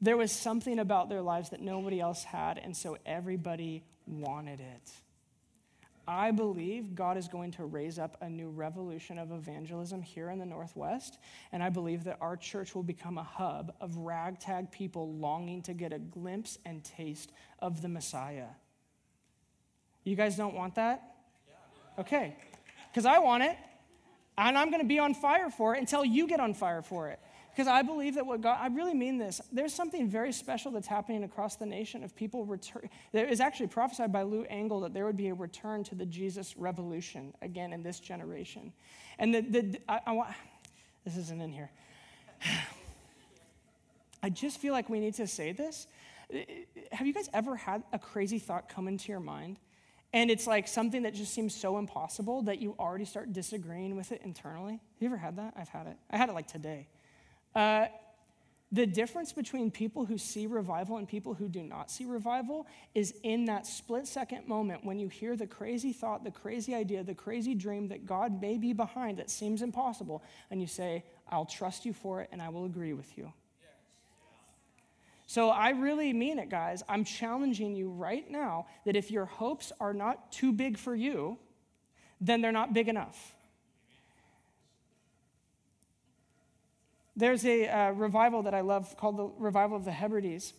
There 0.00 0.16
was 0.16 0.32
something 0.32 0.78
about 0.78 1.08
their 1.08 1.20
lives 1.20 1.50
that 1.50 1.60
nobody 1.60 2.00
else 2.00 2.24
had, 2.24 2.58
and 2.58 2.74
so 2.74 2.96
everybody 3.04 3.84
wanted 4.06 4.60
it. 4.60 4.90
I 6.08 6.30
believe 6.30 6.94
God 6.94 7.16
is 7.16 7.26
going 7.26 7.50
to 7.52 7.64
raise 7.64 7.98
up 7.98 8.16
a 8.20 8.28
new 8.28 8.48
revolution 8.48 9.18
of 9.18 9.32
evangelism 9.32 10.02
here 10.02 10.30
in 10.30 10.38
the 10.38 10.46
Northwest, 10.46 11.18
and 11.50 11.62
I 11.62 11.68
believe 11.68 12.04
that 12.04 12.18
our 12.20 12.36
church 12.36 12.74
will 12.74 12.84
become 12.84 13.18
a 13.18 13.24
hub 13.24 13.74
of 13.80 13.96
ragtag 13.96 14.70
people 14.70 15.14
longing 15.14 15.62
to 15.62 15.74
get 15.74 15.92
a 15.92 15.98
glimpse 15.98 16.58
and 16.64 16.84
taste 16.84 17.32
of 17.58 17.82
the 17.82 17.88
Messiah. 17.88 18.46
You 20.04 20.14
guys 20.14 20.36
don't 20.36 20.54
want 20.54 20.76
that? 20.76 21.02
Okay, 21.98 22.36
because 22.90 23.06
I 23.06 23.18
want 23.18 23.42
it. 23.42 23.56
And 24.38 24.56
I'm 24.56 24.70
going 24.70 24.82
to 24.82 24.86
be 24.86 24.98
on 24.98 25.14
fire 25.14 25.50
for 25.50 25.74
it 25.74 25.80
until 25.80 26.04
you 26.04 26.28
get 26.28 26.40
on 26.40 26.52
fire 26.52 26.82
for 26.82 27.08
it. 27.08 27.18
Because 27.56 27.68
I 27.68 27.80
believe 27.80 28.16
that 28.16 28.26
what 28.26 28.42
God, 28.42 28.58
I 28.60 28.66
really 28.66 28.92
mean 28.92 29.16
this. 29.16 29.40
There's 29.50 29.72
something 29.72 30.10
very 30.10 30.30
special 30.30 30.72
that's 30.72 30.86
happening 30.86 31.24
across 31.24 31.56
the 31.56 31.64
nation 31.64 32.04
of 32.04 32.14
people 32.14 32.44
return. 32.44 32.90
There 33.12 33.26
is 33.26 33.40
actually 33.40 33.68
prophesied 33.68 34.12
by 34.12 34.24
Lou 34.24 34.44
Engle 34.50 34.80
that 34.80 34.92
there 34.92 35.06
would 35.06 35.16
be 35.16 35.28
a 35.28 35.34
return 35.34 35.82
to 35.84 35.94
the 35.94 36.04
Jesus 36.04 36.54
revolution 36.58 37.32
again 37.40 37.72
in 37.72 37.82
this 37.82 37.98
generation. 37.98 38.74
And 39.18 39.34
the, 39.34 39.40
the 39.40 39.80
I, 39.88 40.00
I 40.04 40.12
want, 40.12 40.34
this 41.06 41.16
isn't 41.16 41.40
in 41.40 41.50
here. 41.50 41.70
I 44.22 44.28
just 44.28 44.58
feel 44.58 44.74
like 44.74 44.90
we 44.90 45.00
need 45.00 45.14
to 45.14 45.26
say 45.26 45.52
this. 45.52 45.86
Have 46.92 47.06
you 47.06 47.14
guys 47.14 47.30
ever 47.32 47.56
had 47.56 47.84
a 47.90 47.98
crazy 47.98 48.38
thought 48.38 48.68
come 48.68 48.86
into 48.86 49.10
your 49.10 49.20
mind 49.20 49.58
and 50.12 50.30
it's 50.30 50.46
like 50.46 50.68
something 50.68 51.04
that 51.04 51.14
just 51.14 51.32
seems 51.32 51.54
so 51.54 51.78
impossible 51.78 52.42
that 52.42 52.60
you 52.60 52.74
already 52.78 53.06
start 53.06 53.32
disagreeing 53.32 53.96
with 53.96 54.12
it 54.12 54.20
internally. 54.24 54.74
Have 54.74 55.00
you 55.00 55.08
ever 55.08 55.16
had 55.16 55.36
that? 55.36 55.54
I've 55.56 55.68
had 55.68 55.86
it. 55.86 55.96
I 56.10 56.18
had 56.18 56.28
it 56.28 56.34
like 56.34 56.48
today. 56.48 56.88
Uh, 57.56 57.86
the 58.70 58.86
difference 58.86 59.32
between 59.32 59.70
people 59.70 60.04
who 60.04 60.18
see 60.18 60.46
revival 60.46 60.98
and 60.98 61.08
people 61.08 61.32
who 61.32 61.48
do 61.48 61.62
not 61.62 61.90
see 61.90 62.04
revival 62.04 62.66
is 62.94 63.14
in 63.22 63.46
that 63.46 63.66
split 63.66 64.06
second 64.06 64.46
moment 64.46 64.84
when 64.84 64.98
you 64.98 65.08
hear 65.08 65.36
the 65.36 65.46
crazy 65.46 65.92
thought, 65.92 66.22
the 66.22 66.30
crazy 66.30 66.74
idea, 66.74 67.02
the 67.02 67.14
crazy 67.14 67.54
dream 67.54 67.88
that 67.88 68.04
God 68.04 68.42
may 68.42 68.58
be 68.58 68.74
behind 68.74 69.18
that 69.18 69.30
seems 69.30 69.62
impossible, 69.62 70.22
and 70.50 70.60
you 70.60 70.66
say, 70.66 71.04
I'll 71.30 71.46
trust 71.46 71.86
you 71.86 71.94
for 71.94 72.20
it 72.20 72.28
and 72.30 72.42
I 72.42 72.50
will 72.50 72.66
agree 72.66 72.92
with 72.92 73.16
you. 73.16 73.32
So 75.26 75.48
I 75.48 75.70
really 75.70 76.12
mean 76.12 76.38
it, 76.38 76.50
guys. 76.50 76.82
I'm 76.88 77.04
challenging 77.04 77.74
you 77.74 77.88
right 77.88 78.30
now 78.30 78.66
that 78.84 78.96
if 78.96 79.10
your 79.10 79.24
hopes 79.24 79.72
are 79.80 79.94
not 79.94 80.30
too 80.30 80.52
big 80.52 80.76
for 80.76 80.94
you, 80.94 81.38
then 82.20 82.42
they're 82.42 82.52
not 82.52 82.74
big 82.74 82.88
enough. 82.88 83.35
There's 87.16 87.46
a 87.46 87.66
uh, 87.66 87.90
revival 87.92 88.42
that 88.42 88.52
I 88.52 88.60
love 88.60 88.94
called 88.98 89.16
the 89.16 89.30
Revival 89.38 89.76
of 89.76 89.86
the 89.86 89.92
Hebrides. 89.92 90.52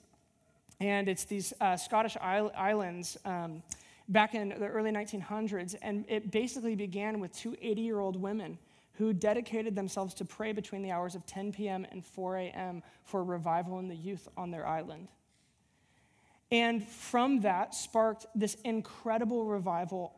And 0.79 1.07
it's 1.07 1.23
these 1.23 1.53
uh, 1.61 1.77
Scottish 1.77 2.17
islands 2.21 3.17
um, 3.25 3.61
back 4.09 4.33
in 4.33 4.49
the 4.49 4.67
early 4.67 4.91
1900s. 4.91 5.75
And 5.83 6.03
it 6.07 6.31
basically 6.31 6.75
began 6.75 7.19
with 7.19 7.31
two 7.35 7.55
80 7.61 7.81
year 7.81 7.99
old 7.99 8.19
women 8.19 8.57
who 8.93 9.13
dedicated 9.13 9.75
themselves 9.75 10.15
to 10.15 10.25
pray 10.25 10.51
between 10.51 10.81
the 10.81 10.89
hours 10.89 11.13
of 11.13 11.23
10 11.27 11.53
p.m. 11.53 11.85
and 11.91 12.03
4 12.03 12.37
a.m. 12.37 12.81
for 13.03 13.23
revival 13.23 13.77
in 13.77 13.87
the 13.87 13.95
youth 13.95 14.27
on 14.35 14.49
their 14.49 14.65
island. 14.65 15.07
And 16.51 16.83
from 16.83 17.41
that 17.41 17.75
sparked 17.75 18.25
this 18.33 18.55
incredible 18.63 19.45
revival. 19.45 20.15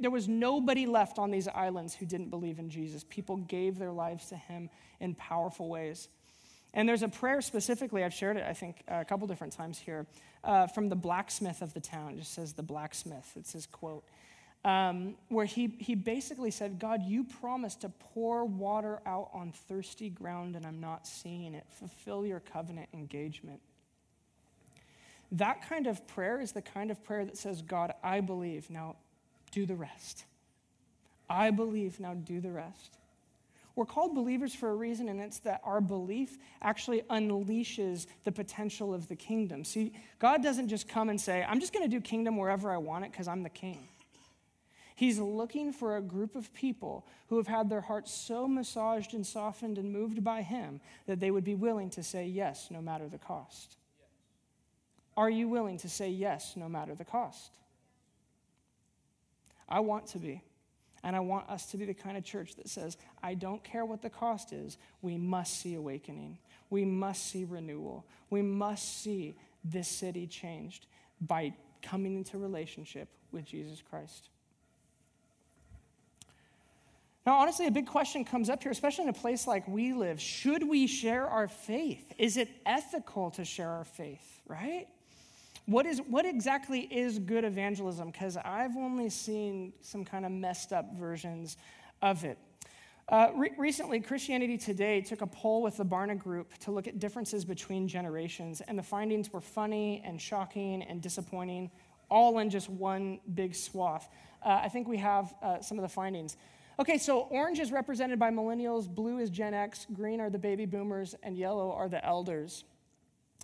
There 0.00 0.10
was 0.10 0.28
nobody 0.28 0.86
left 0.86 1.18
on 1.18 1.30
these 1.30 1.48
islands 1.48 1.94
who 1.94 2.06
didn't 2.06 2.30
believe 2.30 2.58
in 2.58 2.68
Jesus. 2.68 3.04
People 3.08 3.36
gave 3.36 3.78
their 3.78 3.92
lives 3.92 4.28
to 4.28 4.36
him 4.36 4.70
in 5.00 5.14
powerful 5.14 5.68
ways. 5.68 6.08
And 6.74 6.88
there's 6.88 7.02
a 7.02 7.08
prayer 7.08 7.40
specifically, 7.40 8.02
I've 8.02 8.14
shared 8.14 8.36
it, 8.36 8.44
I 8.48 8.54
think, 8.54 8.82
a 8.88 9.04
couple 9.04 9.26
different 9.26 9.52
times 9.52 9.78
here, 9.78 10.06
uh, 10.42 10.66
from 10.66 10.88
the 10.88 10.96
blacksmith 10.96 11.60
of 11.62 11.74
the 11.74 11.80
town. 11.80 12.14
It 12.14 12.18
just 12.18 12.32
says 12.32 12.54
the 12.54 12.62
blacksmith. 12.62 13.30
It's 13.36 13.52
his 13.52 13.66
quote 13.66 14.04
um, 14.64 15.16
where 15.28 15.44
he, 15.44 15.74
he 15.78 15.94
basically 15.94 16.50
said, 16.50 16.78
God, 16.78 17.02
you 17.02 17.24
promised 17.24 17.80
to 17.80 17.88
pour 17.88 18.44
water 18.44 19.00
out 19.06 19.30
on 19.32 19.52
thirsty 19.52 20.08
ground, 20.08 20.54
and 20.54 20.64
I'm 20.64 20.80
not 20.80 21.06
seeing 21.06 21.54
it. 21.54 21.64
Fulfill 21.70 22.24
your 22.24 22.40
covenant 22.40 22.88
engagement. 22.94 23.60
That 25.32 25.66
kind 25.68 25.86
of 25.86 26.06
prayer 26.06 26.40
is 26.40 26.52
the 26.52 26.62
kind 26.62 26.90
of 26.90 27.02
prayer 27.02 27.24
that 27.24 27.36
says, 27.36 27.62
God, 27.62 27.94
I 28.04 28.20
believe, 28.20 28.70
now 28.70 28.96
do 29.52 29.64
the 29.64 29.76
rest. 29.76 30.24
I 31.30 31.50
believe, 31.50 32.00
now 32.00 32.14
do 32.14 32.40
the 32.40 32.50
rest. 32.50 32.98
We're 33.74 33.86
called 33.86 34.14
believers 34.14 34.54
for 34.54 34.68
a 34.68 34.74
reason, 34.74 35.08
and 35.08 35.20
it's 35.20 35.38
that 35.40 35.62
our 35.64 35.80
belief 35.80 36.36
actually 36.60 37.02
unleashes 37.02 38.06
the 38.24 38.32
potential 38.32 38.92
of 38.92 39.08
the 39.08 39.16
kingdom. 39.16 39.64
See, 39.64 39.92
God 40.18 40.42
doesn't 40.42 40.68
just 40.68 40.88
come 40.88 41.08
and 41.08 41.18
say, 41.18 41.42
I'm 41.48 41.58
just 41.58 41.72
going 41.72 41.84
to 41.84 41.88
do 41.88 42.00
kingdom 42.00 42.36
wherever 42.36 42.70
I 42.70 42.76
want 42.76 43.06
it 43.06 43.12
because 43.12 43.28
I'm 43.28 43.42
the 43.42 43.48
king. 43.48 43.88
He's 44.94 45.18
looking 45.18 45.72
for 45.72 45.96
a 45.96 46.02
group 46.02 46.36
of 46.36 46.52
people 46.52 47.06
who 47.28 47.38
have 47.38 47.46
had 47.46 47.70
their 47.70 47.80
hearts 47.80 48.12
so 48.12 48.46
massaged 48.46 49.14
and 49.14 49.26
softened 49.26 49.78
and 49.78 49.90
moved 49.90 50.22
by 50.22 50.42
Him 50.42 50.80
that 51.06 51.18
they 51.18 51.30
would 51.30 51.44
be 51.44 51.54
willing 51.54 51.88
to 51.90 52.02
say 52.02 52.26
yes 52.26 52.68
no 52.70 52.82
matter 52.82 53.08
the 53.08 53.18
cost. 53.18 53.76
Are 55.16 55.30
you 55.30 55.48
willing 55.48 55.78
to 55.78 55.88
say 55.88 56.10
yes 56.10 56.56
no 56.56 56.68
matter 56.68 56.94
the 56.94 57.04
cost? 57.04 57.52
I 59.72 59.80
want 59.80 60.06
to 60.08 60.18
be. 60.18 60.42
And 61.02 61.16
I 61.16 61.20
want 61.20 61.48
us 61.48 61.66
to 61.72 61.76
be 61.76 61.84
the 61.84 61.94
kind 61.94 62.16
of 62.16 62.22
church 62.22 62.54
that 62.56 62.68
says, 62.68 62.96
I 63.22 63.34
don't 63.34 63.64
care 63.64 63.84
what 63.84 64.02
the 64.02 64.10
cost 64.10 64.52
is, 64.52 64.78
we 65.00 65.16
must 65.16 65.58
see 65.60 65.74
awakening. 65.74 66.38
We 66.70 66.84
must 66.84 67.26
see 67.26 67.44
renewal. 67.44 68.06
We 68.30 68.42
must 68.42 69.02
see 69.02 69.34
this 69.64 69.88
city 69.88 70.28
changed 70.28 70.86
by 71.20 71.54
coming 71.80 72.16
into 72.16 72.38
relationship 72.38 73.08
with 73.32 73.44
Jesus 73.44 73.82
Christ. 73.82 74.28
Now, 77.26 77.34
honestly, 77.34 77.66
a 77.66 77.70
big 77.70 77.86
question 77.86 78.24
comes 78.24 78.48
up 78.48 78.62
here, 78.62 78.72
especially 78.72 79.04
in 79.04 79.10
a 79.10 79.14
place 79.14 79.46
like 79.46 79.66
we 79.66 79.92
live. 79.92 80.20
Should 80.20 80.68
we 80.68 80.86
share 80.86 81.26
our 81.26 81.48
faith? 81.48 82.12
Is 82.18 82.36
it 82.36 82.48
ethical 82.66 83.30
to 83.32 83.44
share 83.44 83.70
our 83.70 83.84
faith, 83.84 84.40
right? 84.46 84.86
What, 85.72 85.86
is, 85.86 86.02
what 86.06 86.26
exactly 86.26 86.80
is 86.80 87.18
good 87.18 87.44
evangelism? 87.44 88.10
Because 88.10 88.36
I've 88.36 88.76
only 88.76 89.08
seen 89.08 89.72
some 89.80 90.04
kind 90.04 90.26
of 90.26 90.30
messed 90.30 90.70
up 90.70 90.94
versions 90.98 91.56
of 92.02 92.24
it. 92.24 92.36
Uh, 93.08 93.30
re- 93.34 93.52
recently, 93.56 93.98
Christianity 93.98 94.58
Today 94.58 95.00
took 95.00 95.22
a 95.22 95.26
poll 95.26 95.62
with 95.62 95.78
the 95.78 95.84
Barna 95.84 96.18
Group 96.18 96.58
to 96.58 96.72
look 96.72 96.86
at 96.88 96.98
differences 96.98 97.42
between 97.46 97.88
generations, 97.88 98.60
and 98.60 98.78
the 98.78 98.82
findings 98.82 99.32
were 99.32 99.40
funny 99.40 100.02
and 100.04 100.20
shocking 100.20 100.82
and 100.82 101.00
disappointing, 101.00 101.70
all 102.10 102.38
in 102.40 102.50
just 102.50 102.68
one 102.68 103.18
big 103.34 103.54
swath. 103.54 104.10
Uh, 104.44 104.60
I 104.62 104.68
think 104.68 104.86
we 104.86 104.98
have 104.98 105.34
uh, 105.42 105.62
some 105.62 105.78
of 105.78 105.82
the 105.82 105.88
findings. 105.88 106.36
Okay, 106.80 106.98
so 106.98 107.20
orange 107.30 107.60
is 107.60 107.72
represented 107.72 108.18
by 108.18 108.30
millennials, 108.30 108.94
blue 108.94 109.16
is 109.16 109.30
Gen 109.30 109.54
X, 109.54 109.86
green 109.94 110.20
are 110.20 110.28
the 110.28 110.38
baby 110.38 110.66
boomers, 110.66 111.14
and 111.22 111.34
yellow 111.34 111.72
are 111.72 111.88
the 111.88 112.04
elders. 112.04 112.64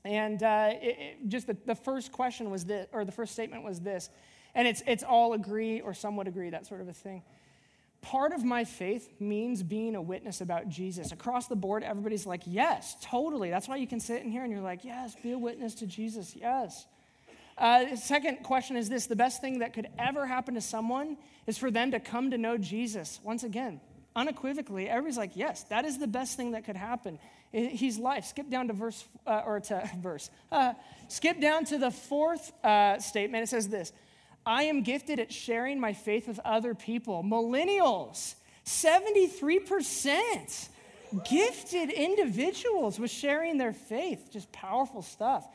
And 0.04 0.42
uh, 0.42 0.70
it, 0.72 0.96
it, 0.98 1.28
just 1.28 1.46
the, 1.46 1.56
the 1.66 1.74
first 1.74 2.12
question 2.12 2.50
was 2.50 2.64
this, 2.64 2.86
or 2.92 3.04
the 3.04 3.12
first 3.12 3.32
statement 3.32 3.64
was 3.64 3.80
this, 3.80 4.10
and 4.54 4.66
it's, 4.66 4.82
it's 4.86 5.02
all 5.02 5.32
agree 5.32 5.80
or 5.80 5.94
somewhat 5.94 6.28
agree, 6.28 6.50
that 6.50 6.66
sort 6.66 6.80
of 6.80 6.88
a 6.88 6.92
thing. 6.92 7.22
Part 8.00 8.32
of 8.32 8.44
my 8.44 8.64
faith 8.64 9.08
means 9.18 9.62
being 9.62 9.96
a 9.96 10.02
witness 10.02 10.40
about 10.40 10.68
Jesus. 10.68 11.10
Across 11.10 11.48
the 11.48 11.56
board, 11.56 11.82
everybody's 11.82 12.26
like, 12.26 12.42
yes, 12.46 12.96
totally. 13.02 13.50
That's 13.50 13.68
why 13.68 13.76
you 13.76 13.88
can 13.88 13.98
sit 13.98 14.22
in 14.22 14.30
here 14.30 14.44
and 14.44 14.52
you're 14.52 14.62
like, 14.62 14.84
yes, 14.84 15.16
be 15.20 15.32
a 15.32 15.38
witness 15.38 15.74
to 15.76 15.86
Jesus, 15.86 16.36
yes. 16.36 16.86
Uh, 17.58 17.96
second 17.96 18.44
question 18.44 18.76
is 18.76 18.88
this 18.88 19.06
the 19.06 19.16
best 19.16 19.40
thing 19.40 19.58
that 19.58 19.72
could 19.72 19.88
ever 19.98 20.26
happen 20.26 20.54
to 20.54 20.60
someone 20.60 21.16
is 21.48 21.58
for 21.58 21.72
them 21.72 21.90
to 21.90 21.98
come 21.98 22.30
to 22.30 22.38
know 22.38 22.56
Jesus. 22.56 23.18
Once 23.24 23.42
again, 23.42 23.80
unequivocally, 24.18 24.88
everybody's 24.88 25.16
like, 25.16 25.36
yes, 25.36 25.62
that 25.64 25.84
is 25.84 25.98
the 25.98 26.08
best 26.08 26.36
thing 26.36 26.52
that 26.52 26.64
could 26.64 26.76
happen. 26.76 27.18
He's 27.52 27.98
life. 27.98 28.26
Skip 28.26 28.50
down 28.50 28.68
to 28.68 28.74
verse, 28.74 29.04
uh, 29.26 29.42
or 29.46 29.60
to 29.60 29.90
verse. 30.00 30.30
Uh, 30.50 30.74
skip 31.08 31.40
down 31.40 31.64
to 31.66 31.78
the 31.78 31.90
fourth 31.90 32.52
uh, 32.64 32.98
statement. 32.98 33.44
It 33.44 33.48
says 33.48 33.68
this 33.68 33.92
I 34.44 34.64
am 34.64 34.82
gifted 34.82 35.20
at 35.20 35.32
sharing 35.32 35.80
my 35.80 35.92
faith 35.92 36.26
with 36.26 36.40
other 36.44 36.74
people. 36.74 37.22
Millennials, 37.22 38.34
73% 38.66 40.68
gifted 41.30 41.90
individuals 41.90 42.98
with 42.98 43.10
sharing 43.10 43.56
their 43.56 43.72
faith. 43.72 44.28
Just 44.32 44.50
powerful 44.52 45.02
stuff. 45.02 45.46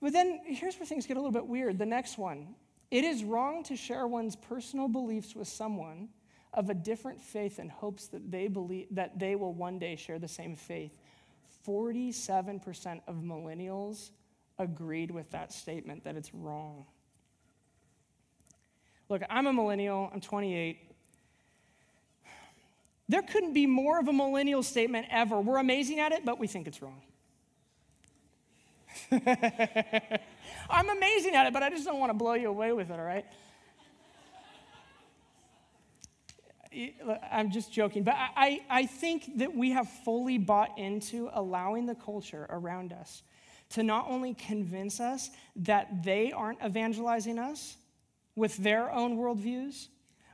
But 0.00 0.12
then 0.12 0.40
here's 0.44 0.76
where 0.78 0.86
things 0.86 1.06
get 1.06 1.16
a 1.16 1.20
little 1.20 1.30
bit 1.30 1.46
weird. 1.46 1.78
The 1.78 1.86
next 1.86 2.18
one 2.18 2.54
it 2.90 3.04
is 3.04 3.22
wrong 3.22 3.62
to 3.64 3.76
share 3.76 4.06
one's 4.06 4.36
personal 4.36 4.88
beliefs 4.88 5.34
with 5.34 5.48
someone 5.48 6.08
of 6.54 6.68
a 6.68 6.74
different 6.74 7.20
faith 7.20 7.58
in 7.58 7.68
hopes 7.68 8.08
that 8.08 8.30
they 8.30 8.48
believe 8.48 8.86
that 8.90 9.18
they 9.18 9.34
will 9.34 9.52
one 9.52 9.78
day 9.78 9.96
share 9.96 10.18
the 10.18 10.28
same 10.28 10.54
faith. 10.54 10.92
47% 11.66 13.00
of 13.06 13.16
millennials 13.16 14.10
agreed 14.58 15.10
with 15.10 15.30
that 15.30 15.52
statement 15.52 16.04
that 16.04 16.16
it's 16.16 16.34
wrong. 16.34 16.84
Look, 19.08 19.22
I'm 19.28 19.46
a 19.46 19.52
millennial, 19.52 20.10
I'm 20.12 20.20
28. 20.20 20.78
There 23.08 23.22
couldn't 23.22 23.52
be 23.52 23.66
more 23.66 23.98
of 23.98 24.08
a 24.08 24.12
millennial 24.12 24.62
statement 24.62 25.06
ever. 25.10 25.40
We're 25.40 25.58
amazing 25.58 26.00
at 26.00 26.12
it, 26.12 26.24
but 26.24 26.38
we 26.38 26.46
think 26.46 26.66
it's 26.66 26.80
wrong. 26.80 27.02
I'm 30.70 30.88
amazing 30.88 31.34
at 31.34 31.46
it, 31.46 31.52
but 31.52 31.62
I 31.62 31.70
just 31.70 31.84
don't 31.84 31.98
want 31.98 32.10
to 32.10 32.14
blow 32.14 32.34
you 32.34 32.48
away 32.48 32.72
with 32.72 32.90
it, 32.90 32.98
all 32.98 33.04
right? 33.04 33.24
I'm 37.30 37.50
just 37.50 37.72
joking, 37.72 38.02
but 38.02 38.14
I, 38.16 38.62
I 38.68 38.86
think 38.86 39.38
that 39.38 39.54
we 39.54 39.70
have 39.70 39.88
fully 40.04 40.38
bought 40.38 40.78
into 40.78 41.30
allowing 41.32 41.86
the 41.86 41.94
culture 41.94 42.46
around 42.50 42.92
us 42.92 43.22
to 43.70 43.82
not 43.82 44.06
only 44.08 44.34
convince 44.34 45.00
us 45.00 45.30
that 45.56 46.02
they 46.02 46.32
aren't 46.32 46.62
evangelizing 46.62 47.38
us 47.38 47.76
with 48.34 48.56
their 48.58 48.90
own 48.90 49.16
worldviews, 49.16 49.88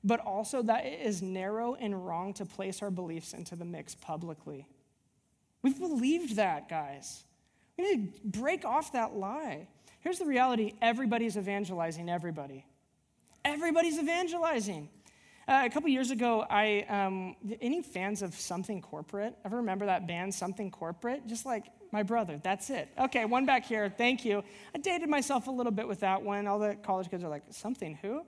but 0.04 0.20
also 0.20 0.62
that 0.62 0.86
it 0.86 1.00
is 1.00 1.22
narrow 1.22 1.74
and 1.74 2.06
wrong 2.06 2.32
to 2.34 2.44
place 2.44 2.82
our 2.82 2.90
beliefs 2.90 3.32
into 3.32 3.56
the 3.56 3.64
mix 3.64 3.94
publicly. 3.94 4.66
We've 5.62 5.78
believed 5.78 6.36
that, 6.36 6.68
guys. 6.68 7.24
We 7.76 7.84
need 7.84 8.14
to 8.14 8.40
break 8.40 8.64
off 8.64 8.92
that 8.92 9.14
lie. 9.14 9.68
Here's 10.00 10.18
the 10.18 10.26
reality 10.26 10.74
everybody's 10.80 11.36
evangelizing 11.36 12.08
everybody. 12.08 12.64
Everybody's 13.44 13.98
evangelizing. 13.98 14.88
Uh, 15.48 15.62
a 15.64 15.70
couple 15.70 15.88
years 15.88 16.10
ago, 16.10 16.44
I 16.50 16.84
um, 16.90 17.34
any 17.62 17.80
fans 17.80 18.20
of 18.20 18.34
Something 18.34 18.82
Corporate? 18.82 19.34
Ever 19.46 19.56
remember 19.56 19.86
that 19.86 20.06
band, 20.06 20.34
Something 20.34 20.70
Corporate? 20.70 21.26
Just 21.26 21.46
like 21.46 21.64
my 21.90 22.02
brother. 22.02 22.38
That's 22.44 22.68
it. 22.68 22.90
Okay, 22.98 23.24
one 23.24 23.46
back 23.46 23.64
here. 23.64 23.88
Thank 23.88 24.26
you. 24.26 24.44
I 24.74 24.78
dated 24.78 25.08
myself 25.08 25.46
a 25.46 25.50
little 25.50 25.72
bit 25.72 25.88
with 25.88 26.00
that 26.00 26.20
one. 26.20 26.46
All 26.46 26.58
the 26.58 26.74
college 26.82 27.08
kids 27.08 27.24
are 27.24 27.30
like, 27.30 27.44
Something 27.48 27.98
who? 28.02 28.24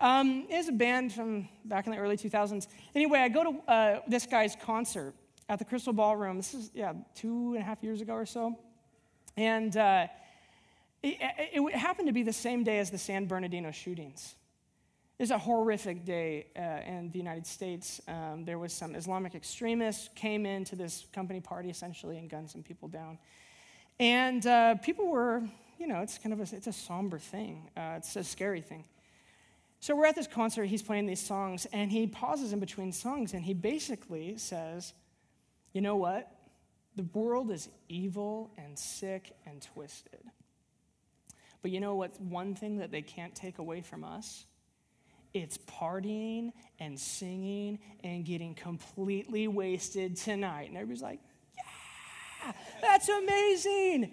Um, 0.00 0.46
it 0.48 0.56
was 0.56 0.68
a 0.68 0.72
band 0.72 1.12
from 1.12 1.46
back 1.66 1.84
in 1.86 1.92
the 1.92 1.98
early 1.98 2.16
2000s. 2.16 2.68
Anyway, 2.94 3.18
I 3.18 3.28
go 3.28 3.52
to 3.52 3.70
uh, 3.70 4.00
this 4.08 4.24
guy's 4.24 4.56
concert 4.56 5.12
at 5.50 5.58
the 5.58 5.66
Crystal 5.66 5.92
Ballroom. 5.92 6.38
This 6.38 6.54
is 6.54 6.70
yeah, 6.72 6.94
two 7.14 7.52
and 7.52 7.58
a 7.58 7.66
half 7.66 7.82
years 7.82 8.00
ago 8.00 8.14
or 8.14 8.26
so, 8.26 8.58
and. 9.36 9.76
Uh, 9.76 10.06
it, 11.04 11.18
it, 11.52 11.74
happened 11.74 12.06
to 12.06 12.12
be 12.12 12.22
the 12.22 12.32
same 12.32 12.62
day 12.62 12.78
as 12.78 12.88
the 12.92 12.96
San 12.96 13.26
Bernardino 13.26 13.72
shootings. 13.72 14.36
It 15.22 15.26
was 15.26 15.30
a 15.30 15.38
horrific 15.38 16.04
day 16.04 16.46
uh, 16.56 16.80
in 16.84 17.12
the 17.12 17.18
United 17.18 17.46
States. 17.46 18.00
Um, 18.08 18.44
there 18.44 18.58
was 18.58 18.72
some 18.72 18.96
Islamic 18.96 19.36
extremists 19.36 20.08
came 20.16 20.44
into 20.44 20.74
this 20.74 21.06
company 21.12 21.40
party 21.40 21.70
essentially 21.70 22.18
and 22.18 22.28
gunned 22.28 22.50
some 22.50 22.64
people 22.64 22.88
down. 22.88 23.18
And 24.00 24.44
uh, 24.44 24.74
people 24.82 25.06
were, 25.06 25.44
you 25.78 25.86
know, 25.86 26.00
it's 26.00 26.18
kind 26.18 26.32
of 26.32 26.40
a, 26.40 26.56
it's 26.56 26.66
a 26.66 26.72
somber 26.72 27.20
thing. 27.20 27.70
Uh, 27.76 27.94
it's 27.98 28.16
a 28.16 28.24
scary 28.24 28.62
thing. 28.62 28.82
So 29.78 29.94
we're 29.94 30.06
at 30.06 30.16
this 30.16 30.26
concert. 30.26 30.64
He's 30.64 30.82
playing 30.82 31.06
these 31.06 31.24
songs, 31.24 31.68
and 31.72 31.92
he 31.92 32.08
pauses 32.08 32.52
in 32.52 32.58
between 32.58 32.90
songs, 32.90 33.32
and 33.32 33.44
he 33.44 33.54
basically 33.54 34.36
says, 34.38 34.92
"You 35.72 35.82
know 35.82 35.94
what? 35.94 36.32
The 36.96 37.04
world 37.14 37.52
is 37.52 37.68
evil 37.88 38.50
and 38.58 38.76
sick 38.76 39.36
and 39.46 39.62
twisted. 39.62 40.24
But 41.62 41.70
you 41.70 41.78
know 41.78 41.94
what? 41.94 42.20
one 42.20 42.56
thing 42.56 42.78
that 42.78 42.90
they 42.90 43.02
can't 43.02 43.36
take 43.36 43.58
away 43.58 43.82
from 43.82 44.02
us?" 44.02 44.46
It's 45.34 45.58
partying 45.58 46.52
and 46.78 46.98
singing 46.98 47.78
and 48.04 48.24
getting 48.24 48.54
completely 48.54 49.48
wasted 49.48 50.16
tonight. 50.16 50.68
And 50.68 50.76
everybody's 50.76 51.02
like, 51.02 51.20
yeah, 51.56 52.52
that's 52.80 53.08
amazing. 53.08 54.12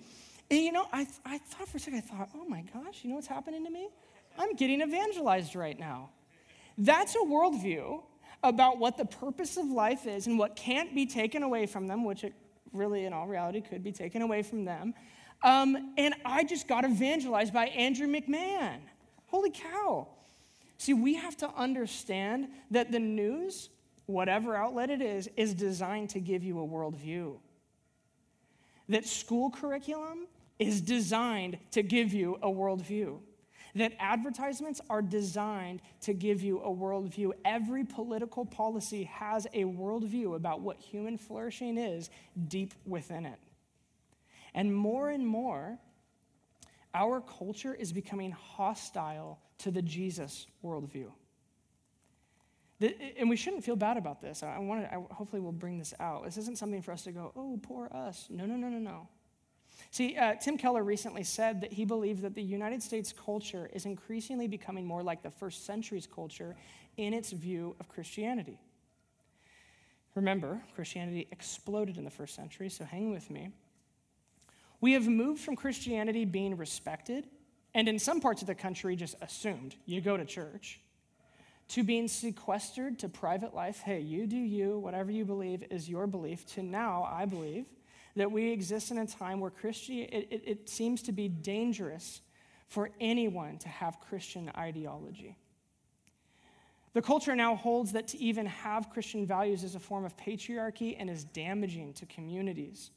And 0.51 0.59
you 0.59 0.71
know, 0.71 0.85
I, 0.91 1.07
I 1.25 1.37
thought 1.37 1.67
for 1.67 1.77
a 1.77 1.79
second, 1.79 1.99
I 1.99 2.01
thought, 2.01 2.29
oh 2.35 2.45
my 2.45 2.63
gosh, 2.73 2.99
you 3.03 3.09
know 3.09 3.15
what's 3.15 3.27
happening 3.27 3.65
to 3.65 3.71
me? 3.71 3.89
I'm 4.37 4.55
getting 4.55 4.81
evangelized 4.81 5.55
right 5.55 5.77
now. 5.77 6.09
That's 6.77 7.15
a 7.15 7.19
worldview 7.19 8.01
about 8.43 8.77
what 8.77 8.97
the 8.97 9.05
purpose 9.05 9.57
of 9.57 9.65
life 9.65 10.07
is 10.07 10.27
and 10.27 10.39
what 10.39 10.55
can't 10.55 10.95
be 10.95 11.05
taken 11.05 11.43
away 11.43 11.65
from 11.65 11.87
them, 11.87 12.05
which 12.05 12.23
it 12.23 12.33
really, 12.71 13.05
in 13.05 13.13
all 13.13 13.27
reality, 13.27 13.61
could 13.61 13.83
be 13.83 13.91
taken 13.91 14.21
away 14.21 14.41
from 14.41 14.63
them. 14.63 14.93
Um, 15.43 15.93
and 15.97 16.13
I 16.23 16.43
just 16.43 16.67
got 16.67 16.85
evangelized 16.85 17.53
by 17.53 17.65
Andrew 17.67 18.07
McMahon. 18.07 18.79
Holy 19.27 19.51
cow. 19.51 20.07
See, 20.79 20.93
we 20.93 21.15
have 21.15 21.35
to 21.37 21.49
understand 21.55 22.47
that 22.71 22.89
the 22.89 22.99
news, 22.99 23.69
whatever 24.05 24.55
outlet 24.55 24.89
it 24.89 25.01
is, 25.01 25.29
is 25.35 25.53
designed 25.53 26.09
to 26.11 26.21
give 26.21 26.41
you 26.41 26.57
a 26.59 26.65
worldview. 26.65 27.37
That 28.87 29.05
school 29.05 29.51
curriculum 29.51 30.25
is 30.57 30.79
designed 30.79 31.59
to 31.71 31.83
give 31.83 32.13
you 32.13 32.39
a 32.41 32.47
worldview. 32.47 33.19
That 33.75 33.91
advertisements 33.99 34.79
are 34.89 35.01
designed 35.01 35.81
to 36.01 36.13
give 36.13 36.41
you 36.41 36.59
a 36.61 36.69
worldview. 36.69 37.33
Every 37.43 37.83
political 37.83 38.45
policy 38.45 39.03
has 39.03 39.47
a 39.53 39.65
worldview 39.65 40.37
about 40.37 40.61
what 40.61 40.77
human 40.79 41.17
flourishing 41.17 41.77
is 41.77 42.09
deep 42.47 42.73
within 42.85 43.25
it. 43.25 43.39
And 44.53 44.73
more 44.73 45.09
and 45.09 45.27
more, 45.27 45.77
our 46.93 47.21
culture 47.21 47.73
is 47.73 47.93
becoming 47.93 48.31
hostile 48.31 49.39
to 49.59 49.71
the 49.71 49.81
Jesus 49.81 50.47
worldview. 50.63 51.11
And 53.17 53.29
we 53.29 53.35
shouldn't 53.35 53.63
feel 53.63 53.75
bad 53.75 53.97
about 53.97 54.21
this. 54.21 54.41
I 54.41 54.57
want 54.59 54.83
to, 54.83 54.93
I, 54.93 54.99
hopefully, 55.11 55.41
we'll 55.41 55.51
bring 55.51 55.77
this 55.77 55.93
out. 55.99 56.23
This 56.23 56.37
isn't 56.37 56.57
something 56.57 56.81
for 56.81 56.93
us 56.93 57.03
to 57.03 57.11
go, 57.11 57.33
oh, 57.35 57.59
poor 57.61 57.89
us. 57.93 58.27
No, 58.29 58.45
no, 58.45 58.55
no, 58.55 58.69
no, 58.69 58.79
no. 58.79 59.07
See, 59.91 60.15
uh, 60.15 60.35
Tim 60.35 60.57
Keller 60.57 60.83
recently 60.83 61.23
said 61.23 61.61
that 61.61 61.73
he 61.73 61.83
believes 61.83 62.21
that 62.21 62.35
the 62.35 62.41
United 62.41 62.81
States 62.81 63.13
culture 63.13 63.69
is 63.73 63.85
increasingly 63.85 64.47
becoming 64.47 64.85
more 64.85 65.03
like 65.03 65.23
the 65.23 65.29
first 65.29 65.65
century's 65.65 66.07
culture 66.07 66.55
in 66.97 67.13
its 67.13 67.31
view 67.31 67.75
of 67.79 67.89
Christianity. 67.89 68.59
Remember, 70.15 70.61
Christianity 70.75 71.27
exploded 71.31 71.97
in 71.97 72.03
the 72.03 72.09
first 72.09 72.35
century, 72.35 72.69
so 72.69 72.85
hang 72.85 73.11
with 73.11 73.29
me. 73.29 73.51
We 74.81 74.93
have 74.93 75.07
moved 75.07 75.41
from 75.41 75.55
Christianity 75.55 76.25
being 76.25 76.55
respected, 76.57 77.27
and 77.73 77.87
in 77.87 77.99
some 77.99 78.21
parts 78.21 78.41
of 78.41 78.47
the 78.47 78.55
country, 78.55 78.95
just 78.95 79.15
assumed 79.21 79.75
you 79.85 80.01
go 80.01 80.15
to 80.15 80.25
church, 80.25 80.79
to 81.69 81.83
being 81.83 82.07
sequestered 82.07 82.99
to 82.99 83.09
private 83.09 83.53
life. 83.53 83.81
Hey, 83.81 83.99
you 83.99 84.25
do 84.25 84.37
you, 84.37 84.79
whatever 84.79 85.11
you 85.11 85.25
believe 85.25 85.63
is 85.69 85.89
your 85.89 86.07
belief, 86.07 86.45
to 86.53 86.63
now, 86.63 87.07
I 87.11 87.25
believe, 87.25 87.65
that 88.15 88.31
we 88.31 88.51
exist 88.51 88.91
in 88.91 88.97
a 88.97 89.05
time 89.05 89.39
where 89.39 89.51
Christian, 89.51 89.97
it, 89.97 90.27
it, 90.31 90.43
it 90.45 90.69
seems 90.69 91.01
to 91.03 91.11
be 91.11 91.27
dangerous 91.27 92.21
for 92.67 92.89
anyone 92.99 93.57
to 93.59 93.69
have 93.69 93.99
Christian 93.99 94.51
ideology. 94.57 95.37
The 96.93 97.01
culture 97.01 97.35
now 97.35 97.55
holds 97.55 97.91
that 97.91 98.07
to 98.09 98.17
even 98.17 98.45
have 98.47 98.89
Christian 98.89 99.25
values 99.25 99.63
is 99.63 99.75
a 99.75 99.79
form 99.79 100.05
of 100.05 100.17
patriarchy 100.17 100.95
and 100.97 101.09
is 101.09 101.23
damaging 101.23 101.93
to 101.93 102.05
communities. 102.07 102.91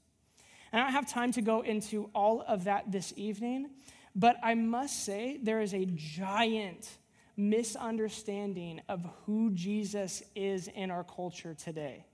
And 0.72 0.80
I 0.80 0.84
don't 0.84 0.92
have 0.94 1.08
time 1.08 1.32
to 1.32 1.42
go 1.42 1.60
into 1.60 2.08
all 2.14 2.42
of 2.48 2.64
that 2.64 2.90
this 2.90 3.12
evening, 3.16 3.70
but 4.14 4.36
I 4.42 4.54
must 4.54 5.04
say 5.04 5.38
there 5.42 5.60
is 5.60 5.74
a 5.74 5.84
giant 5.86 6.88
misunderstanding 7.36 8.80
of 8.88 9.06
who 9.26 9.50
Jesus 9.52 10.22
is 10.34 10.68
in 10.68 10.90
our 10.90 11.04
culture 11.04 11.54
today. 11.54 12.06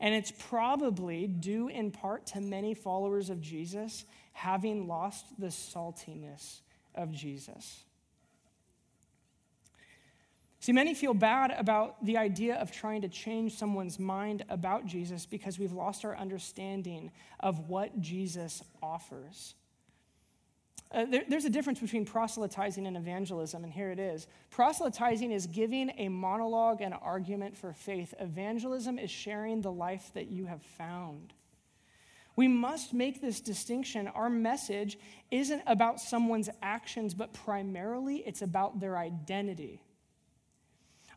And 0.00 0.14
it's 0.14 0.32
probably 0.32 1.26
due 1.26 1.68
in 1.68 1.92
part 1.92 2.26
to 2.28 2.40
many 2.40 2.74
followers 2.74 3.30
of 3.30 3.40
Jesus 3.40 4.04
having 4.32 4.88
lost 4.88 5.26
the 5.38 5.46
saltiness 5.46 6.60
of 6.94 7.12
Jesus. 7.12 7.84
See, 10.62 10.70
many 10.70 10.94
feel 10.94 11.12
bad 11.12 11.50
about 11.58 12.04
the 12.06 12.18
idea 12.18 12.54
of 12.54 12.70
trying 12.70 13.02
to 13.02 13.08
change 13.08 13.56
someone's 13.56 13.98
mind 13.98 14.44
about 14.48 14.86
Jesus 14.86 15.26
because 15.26 15.58
we've 15.58 15.72
lost 15.72 16.04
our 16.04 16.16
understanding 16.16 17.10
of 17.40 17.68
what 17.68 18.00
Jesus 18.00 18.62
offers. 18.80 19.56
Uh, 20.92 21.04
there, 21.06 21.24
there's 21.28 21.46
a 21.46 21.50
difference 21.50 21.80
between 21.80 22.04
proselytizing 22.04 22.86
and 22.86 22.96
evangelism, 22.96 23.64
and 23.64 23.72
here 23.72 23.90
it 23.90 23.98
is. 23.98 24.28
Proselytizing 24.50 25.32
is 25.32 25.48
giving 25.48 25.90
a 25.98 26.08
monologue 26.08 26.80
and 26.80 26.94
argument 27.02 27.56
for 27.56 27.72
faith, 27.72 28.14
evangelism 28.20 29.00
is 29.00 29.10
sharing 29.10 29.62
the 29.62 29.72
life 29.72 30.12
that 30.14 30.28
you 30.28 30.46
have 30.46 30.62
found. 30.62 31.32
We 32.36 32.46
must 32.46 32.94
make 32.94 33.20
this 33.20 33.40
distinction. 33.40 34.06
Our 34.06 34.30
message 34.30 34.96
isn't 35.32 35.62
about 35.66 36.00
someone's 36.00 36.50
actions, 36.62 37.14
but 37.14 37.32
primarily 37.32 38.18
it's 38.18 38.42
about 38.42 38.78
their 38.78 38.96
identity. 38.96 39.82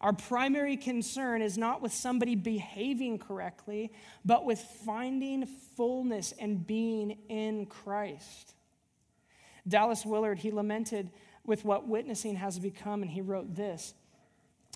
Our 0.06 0.14
primary 0.14 0.78
concern 0.78 1.42
is 1.42 1.58
not 1.58 1.82
with 1.82 1.92
somebody 1.92 2.36
behaving 2.36 3.18
correctly, 3.18 3.92
but 4.24 4.46
with 4.46 4.60
finding 4.60 5.48
fullness 5.48 6.32
and 6.38 6.68
being 6.68 7.18
in 7.28 7.66
Christ. 7.66 8.54
Dallas 9.68 10.06
Willard, 10.06 10.38
he 10.38 10.52
lamented 10.52 11.10
with 11.44 11.66
what 11.66 11.88
witnessing 11.88 12.36
has 12.36 12.60
become, 12.60 13.02
and 13.02 13.10
he 13.10 13.22
wrote 13.22 13.56
this 13.56 13.96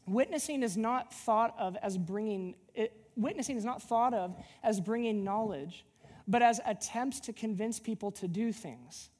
Witnessing 0.07 0.63
is 0.63 0.75
not 0.75 1.13
thought 1.13 1.53
of 1.59 1.77
as 1.83 1.95
bringing, 1.95 2.55
it, 2.73 2.91
witnessing 3.15 3.55
is 3.55 3.63
not 3.63 3.83
thought 3.83 4.15
of 4.15 4.35
as 4.63 4.81
bringing 4.81 5.23
knowledge, 5.23 5.85
but 6.27 6.41
as 6.41 6.59
attempts 6.65 7.19
to 7.19 7.33
convince 7.33 7.79
people 7.79 8.09
to 8.13 8.27
do 8.27 8.51
things. 8.51 9.11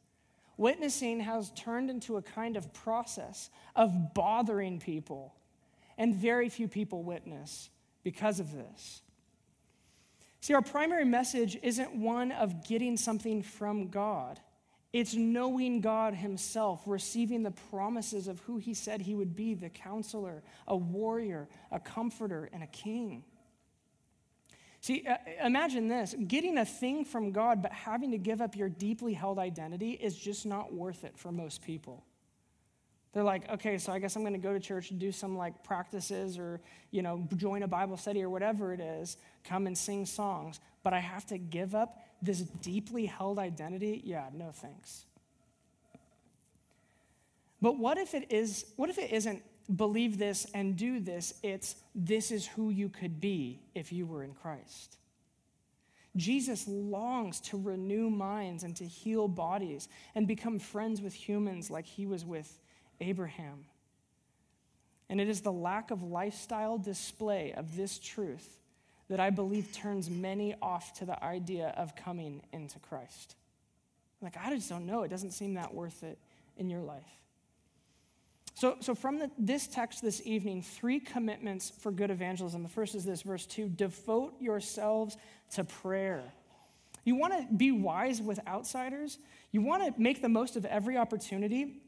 Witnessing 0.58 1.20
has 1.20 1.52
turned 1.52 1.92
into 1.92 2.18
a 2.18 2.22
kind 2.24 2.58
of 2.58 2.74
process 2.74 3.52
of 3.76 4.16
bothering 4.16 4.80
people 4.80 5.36
and 6.00 6.16
very 6.16 6.50
few 6.50 6.68
people 6.68 7.04
witness 7.04 7.70
because 8.04 8.40
of 8.40 8.52
this. 8.54 9.02
See, 10.42 10.54
our 10.54 10.62
primary 10.62 11.04
message 11.04 11.60
isn't 11.62 11.94
one 11.94 12.32
of 12.32 12.66
getting 12.66 12.96
something 12.96 13.44
from 13.44 13.90
God. 13.90 14.40
It's 14.94 15.14
knowing 15.14 15.82
God 15.82 16.16
Himself, 16.16 16.82
receiving 16.88 17.44
the 17.44 17.52
promises 17.52 18.28
of 18.28 18.40
who 18.40 18.58
He 18.58 18.74
said 18.74 19.02
He 19.02 19.14
would 19.14 19.36
be 19.36 19.54
the 19.54 19.70
counselor, 19.70 20.42
a 20.66 20.76
warrior, 20.76 21.50
a 21.70 21.80
comforter, 21.80 22.50
and 22.54 22.64
a 22.64 22.68
king. 22.68 23.26
See, 24.82 25.06
uh, 25.06 25.18
imagine 25.44 25.90
this 25.90 26.16
getting 26.28 26.58
a 26.58 26.66
thing 26.66 27.04
from 27.04 27.34
God, 27.34 27.62
but 27.62 27.74
having 27.74 28.12
to 28.12 28.18
give 28.18 28.42
up 28.42 28.56
your 28.56 28.70
deeply 28.70 29.14
held 29.14 29.38
identity 29.38 29.92
is 29.92 30.16
just 30.16 30.46
not 30.46 30.74
worth 30.74 31.04
it 31.04 31.18
for 31.18 31.34
most 31.34 31.62
people. 31.62 32.06
They're 33.14 33.24
like, 33.24 33.50
okay, 33.50 33.78
so 33.78 33.92
I 33.92 34.00
guess 34.00 34.16
I'm 34.16 34.22
going 34.22 34.34
to 34.34 34.40
go 34.40 34.54
to 34.54 34.60
church 34.60 34.92
and 34.92 35.00
do 35.00 35.12
some 35.12 35.36
like 35.36 35.64
practices 35.64 36.38
or, 36.38 36.62
you 36.92 37.02
know, 37.02 37.28
join 37.38 37.64
a 37.64 37.68
Bible 37.68 37.98
study 37.98 38.22
or 38.22 38.30
whatever 38.30 38.72
it 38.72 38.80
is, 38.80 39.18
come 39.44 39.66
and 39.66 39.78
sing 39.78 40.06
songs, 40.06 40.60
but 40.84 40.94
I 40.94 41.00
have 41.00 41.26
to 41.28 41.38
give 41.38 41.74
up 41.74 42.00
this 42.22 42.42
deeply 42.42 43.06
held 43.06 43.40
identity? 43.40 44.02
Yeah, 44.06 44.30
no 44.34 44.52
thanks. 44.52 45.06
But 47.62 47.78
what 47.78 47.98
if 47.98 48.14
it 48.14 48.32
is, 48.32 48.66
what 48.76 48.90
if 48.90 48.98
it 48.98 49.12
isn't 49.12 49.42
believe 49.76 50.18
this 50.18 50.46
and 50.54 50.76
do 50.76 51.00
this? 51.00 51.34
It's 51.44 51.76
this 51.96 52.32
is 52.32 52.48
who 52.48 52.70
you 52.70 52.90
could 52.90 53.20
be 53.20 53.60
if 53.76 53.92
you 53.92 54.06
were 54.06 54.24
in 54.24 54.34
Christ. 54.34 54.98
Jesus 56.16 56.68
longs 56.68 57.40
to 57.42 57.62
renew 57.62 58.10
minds 58.10 58.64
and 58.64 58.76
to 58.78 58.86
heal 58.86 59.28
bodies 59.28 59.88
and 60.16 60.28
become 60.28 60.60
friends 60.60 61.02
with 61.02 61.14
humans 61.14 61.70
like 61.70 61.86
he 61.86 62.06
was 62.06 62.26
with 62.26 62.60
Abraham. 63.02 63.66
And 65.10 65.20
it 65.20 65.28
is 65.28 65.42
the 65.42 65.52
lack 65.52 65.92
of 65.92 66.04
lifestyle 66.04 66.78
display 66.78 67.54
of 67.54 67.76
this 67.76 67.98
truth 67.98 68.60
that 69.10 69.20
I 69.20 69.32
believe 69.32 69.72
turns 69.74 70.10
many 70.10 70.56
off 70.62 70.94
to 71.00 71.06
the 71.06 71.22
idea 71.24 71.74
of 71.76 71.96
coming 71.96 72.44
into 72.54 72.78
Christ. 72.80 73.36
Like, 74.22 74.36
I 74.38 74.54
just 74.56 74.70
don't 74.70 74.86
know. 74.86 75.02
It 75.04 75.10
doesn't 75.10 75.32
seem 75.32 75.56
that 75.56 75.74
worth 75.74 76.04
it 76.04 76.20
in 76.58 76.70
your 76.70 76.82
life. 76.82 77.20
So, 78.54 78.76
so 78.82 78.94
from 78.94 79.20
the, 79.20 79.32
this 79.38 79.68
text 79.68 80.02
this 80.02 80.22
evening, 80.26 80.62
three 80.62 81.00
commitments 81.00 81.72
for 81.80 81.92
good 81.92 82.12
evangelism. 82.12 82.62
The 82.62 82.70
first 82.70 82.94
is 82.94 83.06
this, 83.06 83.22
verse 83.22 83.46
2 83.46 83.70
devote 83.70 84.34
yourselves 84.40 85.18
to 85.54 85.64
prayer. 85.64 86.24
You 87.06 87.16
want 87.16 87.34
to 87.34 87.56
be 87.56 87.72
wise 87.72 88.22
with 88.22 88.40
outsiders, 88.46 89.18
you 89.52 89.62
want 89.62 89.84
to 89.84 90.00
make 90.00 90.22
the 90.22 90.30
most 90.30 90.58
of 90.58 90.66
every 90.66 90.98
opportunity 90.98 91.82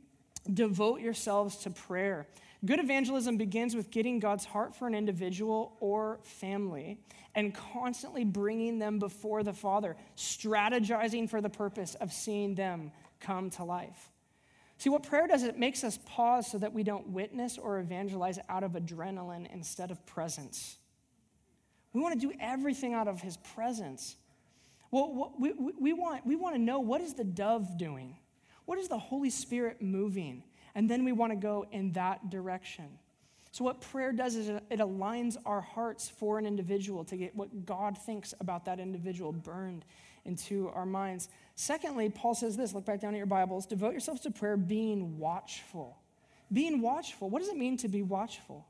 devote 0.52 1.02
yourselves 1.02 1.58
to 1.58 1.70
prayer. 1.70 2.28
Good 2.64 2.80
evangelism 2.80 3.38
begins 3.38 3.76
with 3.76 3.90
getting 3.90 4.20
God's 4.20 4.46
heart 4.46 4.76
for 4.76 4.88
an 4.88 4.94
individual 4.94 5.76
or 5.80 6.20
family 6.24 7.00
and 7.34 7.54
constantly 7.54 8.24
bringing 8.24 8.78
them 8.78 9.00
before 9.00 9.42
the 9.42 9.54
Father, 9.54 9.96
strategizing 10.16 11.30
for 11.30 11.42
the 11.42 11.50
purpose 11.50 11.96
of 11.96 12.14
seeing 12.14 12.56
them 12.56 12.92
come 13.20 13.50
to 13.52 13.64
life. 13.64 14.12
See, 14.78 14.90
what 14.90 15.04
prayer 15.04 15.28
does, 15.28 15.44
it 15.44 15.58
makes 15.58 15.84
us 15.84 16.00
pause 16.06 16.50
so 16.50 16.58
that 16.58 16.74
we 16.74 16.84
don't 16.84 17.10
witness 17.10 17.58
or 17.58 17.80
evangelize 17.80 18.40
out 18.50 18.64
of 18.64 18.72
adrenaline 18.72 19.52
instead 19.54 19.92
of 19.92 20.04
presence. 20.06 20.78
We 21.94 22.02
want 22.02 22.20
to 22.20 22.28
do 22.28 22.34
everything 22.40 22.94
out 22.94 23.08
of 23.08 23.22
His 23.22 23.38
presence. 23.38 24.16
Well, 24.92 25.34
we, 25.40 25.54
we, 25.54 25.94
want, 25.94 26.26
we 26.26 26.36
want 26.36 26.56
to 26.56 26.62
know 26.62 26.80
what 26.80 27.02
is 27.02 27.14
the 27.14 27.24
dove 27.24 27.78
doing? 27.78 28.18
What 28.72 28.80
is 28.80 28.88
the 28.88 28.98
Holy 28.98 29.30
Spirit 29.30 29.82
moving? 29.82 30.44
And 30.76 30.90
then 30.90 31.04
we 31.04 31.12
want 31.12 31.34
to 31.34 31.36
go 31.36 31.66
in 31.74 31.92
that 31.92 32.30
direction. 32.30 32.86
So, 33.52 33.66
what 33.66 33.82
prayer 33.82 34.14
does 34.14 34.38
is 34.38 34.48
it 34.48 34.80
aligns 34.80 35.36
our 35.46 35.60
hearts 35.60 36.08
for 36.08 36.40
an 36.40 36.46
individual 36.46 37.04
to 37.04 37.18
get 37.18 37.36
what 37.36 37.66
God 37.66 37.98
thinks 37.98 38.34
about 38.40 38.64
that 38.64 38.80
individual 38.80 39.34
burned 39.34 39.84
into 40.24 40.70
our 40.70 40.86
minds. 40.86 41.28
Secondly, 41.56 42.10
Paul 42.10 42.34
says 42.34 42.56
this 42.56 42.74
look 42.74 42.86
back 42.86 43.02
down 43.02 43.14
at 43.14 43.18
your 43.18 43.26
Bibles 43.26 43.66
devote 43.66 43.92
yourselves 43.92 44.22
to 44.22 44.32
prayer 44.32 44.56
being 44.56 45.20
watchful. 45.20 45.98
Being 46.54 46.80
watchful. 46.80 47.30
What 47.30 47.40
does 47.40 47.50
it 47.50 47.58
mean 47.58 47.76
to 47.76 47.90
be 47.90 48.04
watchful? 48.04 48.66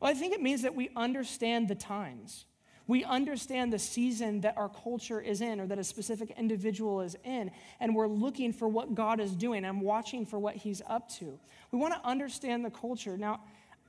Well, 0.00 0.10
I 0.10 0.14
think 0.14 0.34
it 0.34 0.42
means 0.42 0.62
that 0.62 0.74
we 0.74 0.90
understand 0.96 1.68
the 1.68 1.76
times. 1.76 2.46
We 2.88 3.02
understand 3.04 3.72
the 3.72 3.78
season 3.78 4.40
that 4.42 4.56
our 4.56 4.68
culture 4.68 5.20
is 5.20 5.40
in 5.40 5.60
or 5.60 5.66
that 5.66 5.78
a 5.78 5.84
specific 5.84 6.32
individual 6.36 7.00
is 7.00 7.16
in, 7.24 7.50
and 7.80 7.94
we're 7.94 8.06
looking 8.06 8.52
for 8.52 8.68
what 8.68 8.94
God 8.94 9.20
is 9.20 9.32
doing 9.32 9.64
and 9.64 9.80
watching 9.80 10.24
for 10.24 10.38
what 10.38 10.54
He's 10.54 10.82
up 10.88 11.08
to. 11.16 11.38
We 11.72 11.78
want 11.78 11.94
to 11.94 12.08
understand 12.08 12.64
the 12.64 12.70
culture. 12.70 13.16
Now, 13.18 13.40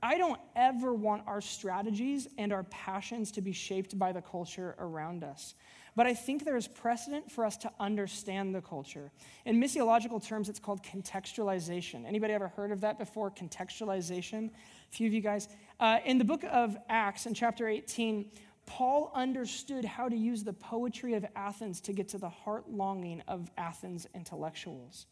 I 0.02 0.16
don't 0.16 0.40
ever 0.54 0.94
want 0.94 1.24
our 1.26 1.40
strategies 1.40 2.28
and 2.38 2.52
our 2.52 2.62
passions 2.64 3.32
to 3.32 3.40
be 3.40 3.52
shaped 3.52 3.98
by 3.98 4.12
the 4.12 4.22
culture 4.22 4.76
around 4.78 5.24
us. 5.24 5.54
but 5.96 6.06
I 6.06 6.14
think 6.14 6.44
there 6.44 6.56
is 6.56 6.68
precedent 6.68 7.28
for 7.28 7.44
us 7.44 7.56
to 7.56 7.72
understand 7.80 8.54
the 8.54 8.60
culture. 8.60 9.10
In 9.44 9.60
missiological 9.60 10.24
terms, 10.24 10.48
it's 10.48 10.60
called 10.60 10.80
contextualization. 10.84 12.06
Anybody 12.06 12.34
ever 12.34 12.46
heard 12.46 12.70
of 12.70 12.82
that 12.82 13.00
before? 13.00 13.32
Contextualization? 13.32 14.50
A 14.50 14.94
few 14.94 15.08
of 15.08 15.12
you 15.12 15.20
guys. 15.20 15.48
Uh, 15.80 15.98
in 16.04 16.18
the 16.18 16.24
book 16.24 16.44
of 16.44 16.76
Acts, 16.88 17.26
in 17.26 17.34
chapter 17.34 17.66
18, 17.66 18.30
Paul 18.68 19.10
understood 19.14 19.86
how 19.86 20.10
to 20.10 20.16
use 20.16 20.44
the 20.44 20.52
poetry 20.52 21.14
of 21.14 21.24
Athens 21.34 21.80
to 21.80 21.92
get 21.94 22.08
to 22.08 22.18
the 22.18 22.28
heart 22.28 22.68
longing 22.68 23.22
of 23.26 23.50
Athens 23.56 24.06
intellectuals. 24.14 25.06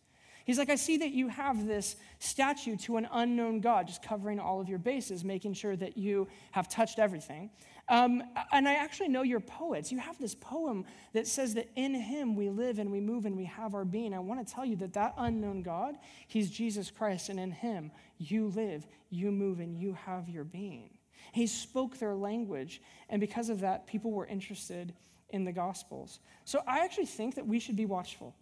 He's 0.44 0.58
like, 0.58 0.68
I 0.68 0.76
see 0.76 0.98
that 0.98 1.10
you 1.10 1.28
have 1.28 1.66
this 1.66 1.96
statue 2.18 2.76
to 2.76 2.98
an 2.98 3.08
unknown 3.10 3.60
God, 3.60 3.88
just 3.88 4.02
covering 4.02 4.38
all 4.38 4.60
of 4.60 4.68
your 4.68 4.78
bases, 4.78 5.24
making 5.24 5.54
sure 5.54 5.74
that 5.74 5.96
you 5.96 6.28
have 6.52 6.68
touched 6.68 6.98
everything. 6.98 7.50
Um, 7.88 8.22
and 8.52 8.68
I 8.68 8.74
actually 8.74 9.08
know 9.08 9.22
your 9.22 9.40
poets. 9.40 9.90
You 9.90 9.98
have 10.00 10.18
this 10.18 10.34
poem 10.34 10.84
that 11.14 11.26
says 11.26 11.54
that 11.54 11.70
in 11.76 11.94
him 11.94 12.36
we 12.36 12.50
live 12.50 12.78
and 12.78 12.92
we 12.92 13.00
move 13.00 13.24
and 13.24 13.36
we 13.36 13.46
have 13.46 13.74
our 13.74 13.86
being. 13.86 14.12
I 14.12 14.18
want 14.18 14.46
to 14.46 14.52
tell 14.52 14.66
you 14.66 14.76
that 14.76 14.92
that 14.92 15.14
unknown 15.16 15.62
God, 15.62 15.96
he's 16.28 16.50
Jesus 16.50 16.90
Christ, 16.90 17.30
and 17.30 17.40
in 17.40 17.52
him 17.52 17.90
you 18.18 18.48
live, 18.48 18.86
you 19.08 19.32
move, 19.32 19.60
and 19.60 19.74
you 19.74 19.94
have 19.94 20.28
your 20.28 20.44
being. 20.44 20.90
He 21.32 21.46
spoke 21.46 21.98
their 21.98 22.14
language, 22.14 22.80
and 23.08 23.20
because 23.20 23.48
of 23.48 23.60
that, 23.60 23.86
people 23.86 24.10
were 24.10 24.26
interested 24.26 24.94
in 25.30 25.44
the 25.44 25.52
Gospels. 25.52 26.20
So 26.44 26.62
I 26.66 26.80
actually 26.80 27.06
think 27.06 27.34
that 27.34 27.46
we 27.46 27.58
should 27.58 27.76
be 27.76 27.86
watchful. 27.86 28.34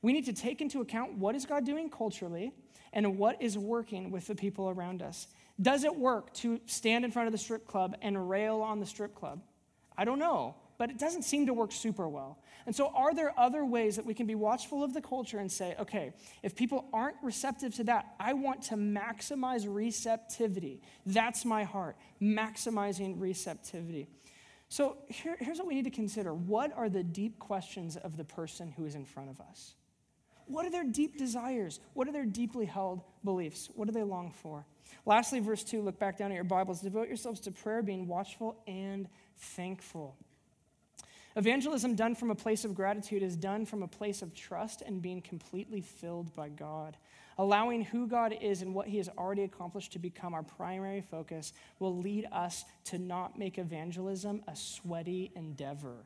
We 0.00 0.12
need 0.12 0.26
to 0.26 0.32
take 0.32 0.60
into 0.60 0.80
account 0.80 1.18
what 1.18 1.34
is 1.34 1.46
God 1.46 1.64
doing 1.64 1.88
culturally 1.88 2.52
and 2.92 3.18
what 3.18 3.40
is 3.40 3.56
working 3.56 4.10
with 4.10 4.26
the 4.26 4.34
people 4.34 4.68
around 4.68 5.02
us. 5.02 5.28
Does 5.60 5.84
it 5.84 5.94
work 5.94 6.32
to 6.34 6.60
stand 6.66 7.04
in 7.04 7.10
front 7.10 7.28
of 7.28 7.32
the 7.32 7.38
strip 7.38 7.66
club 7.66 7.96
and 8.02 8.28
rail 8.28 8.62
on 8.62 8.80
the 8.80 8.86
strip 8.86 9.14
club? 9.14 9.40
I 9.96 10.04
don't 10.04 10.18
know, 10.18 10.56
but 10.78 10.90
it 10.90 10.98
doesn't 10.98 11.22
seem 11.22 11.46
to 11.46 11.54
work 11.54 11.70
super 11.70 12.08
well. 12.08 12.38
And 12.66 12.74
so, 12.74 12.92
are 12.94 13.14
there 13.14 13.38
other 13.38 13.64
ways 13.64 13.96
that 13.96 14.06
we 14.06 14.14
can 14.14 14.26
be 14.26 14.34
watchful 14.34 14.84
of 14.84 14.94
the 14.94 15.00
culture 15.00 15.38
and 15.38 15.50
say, 15.50 15.74
okay, 15.80 16.12
if 16.42 16.54
people 16.54 16.86
aren't 16.92 17.16
receptive 17.22 17.74
to 17.76 17.84
that, 17.84 18.14
I 18.20 18.32
want 18.32 18.62
to 18.64 18.74
maximize 18.74 19.66
receptivity? 19.66 20.80
That's 21.06 21.44
my 21.44 21.64
heart, 21.64 21.96
maximizing 22.20 23.20
receptivity. 23.20 24.06
So, 24.68 24.98
here, 25.08 25.36
here's 25.38 25.58
what 25.58 25.66
we 25.66 25.74
need 25.74 25.84
to 25.84 25.90
consider 25.90 26.32
what 26.32 26.72
are 26.76 26.88
the 26.88 27.02
deep 27.02 27.38
questions 27.38 27.96
of 27.96 28.16
the 28.16 28.24
person 28.24 28.72
who 28.76 28.84
is 28.84 28.94
in 28.94 29.04
front 29.04 29.30
of 29.30 29.40
us? 29.40 29.74
What 30.46 30.66
are 30.66 30.70
their 30.70 30.84
deep 30.84 31.18
desires? 31.18 31.80
What 31.94 32.08
are 32.08 32.12
their 32.12 32.24
deeply 32.24 32.66
held 32.66 33.02
beliefs? 33.24 33.70
What 33.74 33.86
do 33.86 33.92
they 33.92 34.02
long 34.02 34.30
for? 34.30 34.66
Lastly, 35.04 35.40
verse 35.40 35.64
2, 35.64 35.82
look 35.82 35.98
back 35.98 36.18
down 36.18 36.30
at 36.30 36.34
your 36.34 36.44
Bibles. 36.44 36.80
Devote 36.80 37.08
yourselves 37.08 37.40
to 37.40 37.50
prayer, 37.50 37.82
being 37.82 38.06
watchful 38.06 38.62
and 38.66 39.08
thankful. 39.36 40.16
Evangelism 41.36 41.94
done 41.94 42.14
from 42.14 42.30
a 42.30 42.34
place 42.34 42.64
of 42.64 42.74
gratitude 42.74 43.22
is 43.22 43.36
done 43.36 43.64
from 43.64 43.82
a 43.82 43.88
place 43.88 44.20
of 44.20 44.34
trust 44.34 44.82
and 44.82 45.00
being 45.00 45.22
completely 45.22 45.80
filled 45.80 46.34
by 46.34 46.48
God. 46.48 46.96
Allowing 47.38 47.82
who 47.84 48.06
God 48.06 48.36
is 48.40 48.60
and 48.60 48.74
what 48.74 48.88
He 48.88 48.98
has 48.98 49.08
already 49.16 49.42
accomplished 49.42 49.92
to 49.94 49.98
become 49.98 50.34
our 50.34 50.42
primary 50.42 51.00
focus 51.00 51.54
will 51.78 51.96
lead 51.96 52.26
us 52.30 52.64
to 52.84 52.98
not 52.98 53.38
make 53.38 53.56
evangelism 53.56 54.42
a 54.46 54.54
sweaty 54.54 55.32
endeavor. 55.34 56.04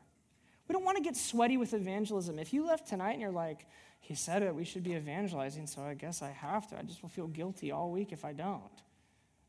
We 0.67 0.73
don't 0.73 0.85
want 0.85 0.97
to 0.97 1.03
get 1.03 1.17
sweaty 1.17 1.57
with 1.57 1.73
evangelism. 1.73 2.39
If 2.39 2.53
you 2.53 2.65
left 2.65 2.87
tonight 2.87 3.13
and 3.13 3.21
you're 3.21 3.31
like, 3.31 3.65
he 3.99 4.15
said 4.15 4.43
it, 4.43 4.55
we 4.55 4.63
should 4.63 4.83
be 4.83 4.93
evangelizing, 4.93 5.67
so 5.67 5.81
I 5.81 5.93
guess 5.93 6.21
I 6.21 6.29
have 6.29 6.67
to. 6.69 6.77
I 6.77 6.83
just 6.83 7.01
will 7.01 7.09
feel 7.09 7.27
guilty 7.27 7.71
all 7.71 7.91
week 7.91 8.11
if 8.11 8.23
I 8.23 8.31
don't. 8.31 8.61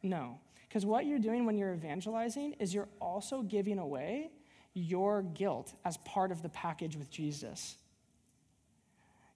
No. 0.02 0.38
Because 0.68 0.84
what 0.84 1.06
you're 1.06 1.18
doing 1.18 1.46
when 1.46 1.56
you're 1.56 1.72
evangelizing 1.72 2.54
is 2.54 2.74
you're 2.74 2.88
also 3.00 3.42
giving 3.42 3.78
away 3.78 4.30
your 4.74 5.22
guilt 5.22 5.72
as 5.84 5.96
part 5.98 6.30
of 6.30 6.42
the 6.42 6.48
package 6.48 6.96
with 6.96 7.10
Jesus. 7.10 7.76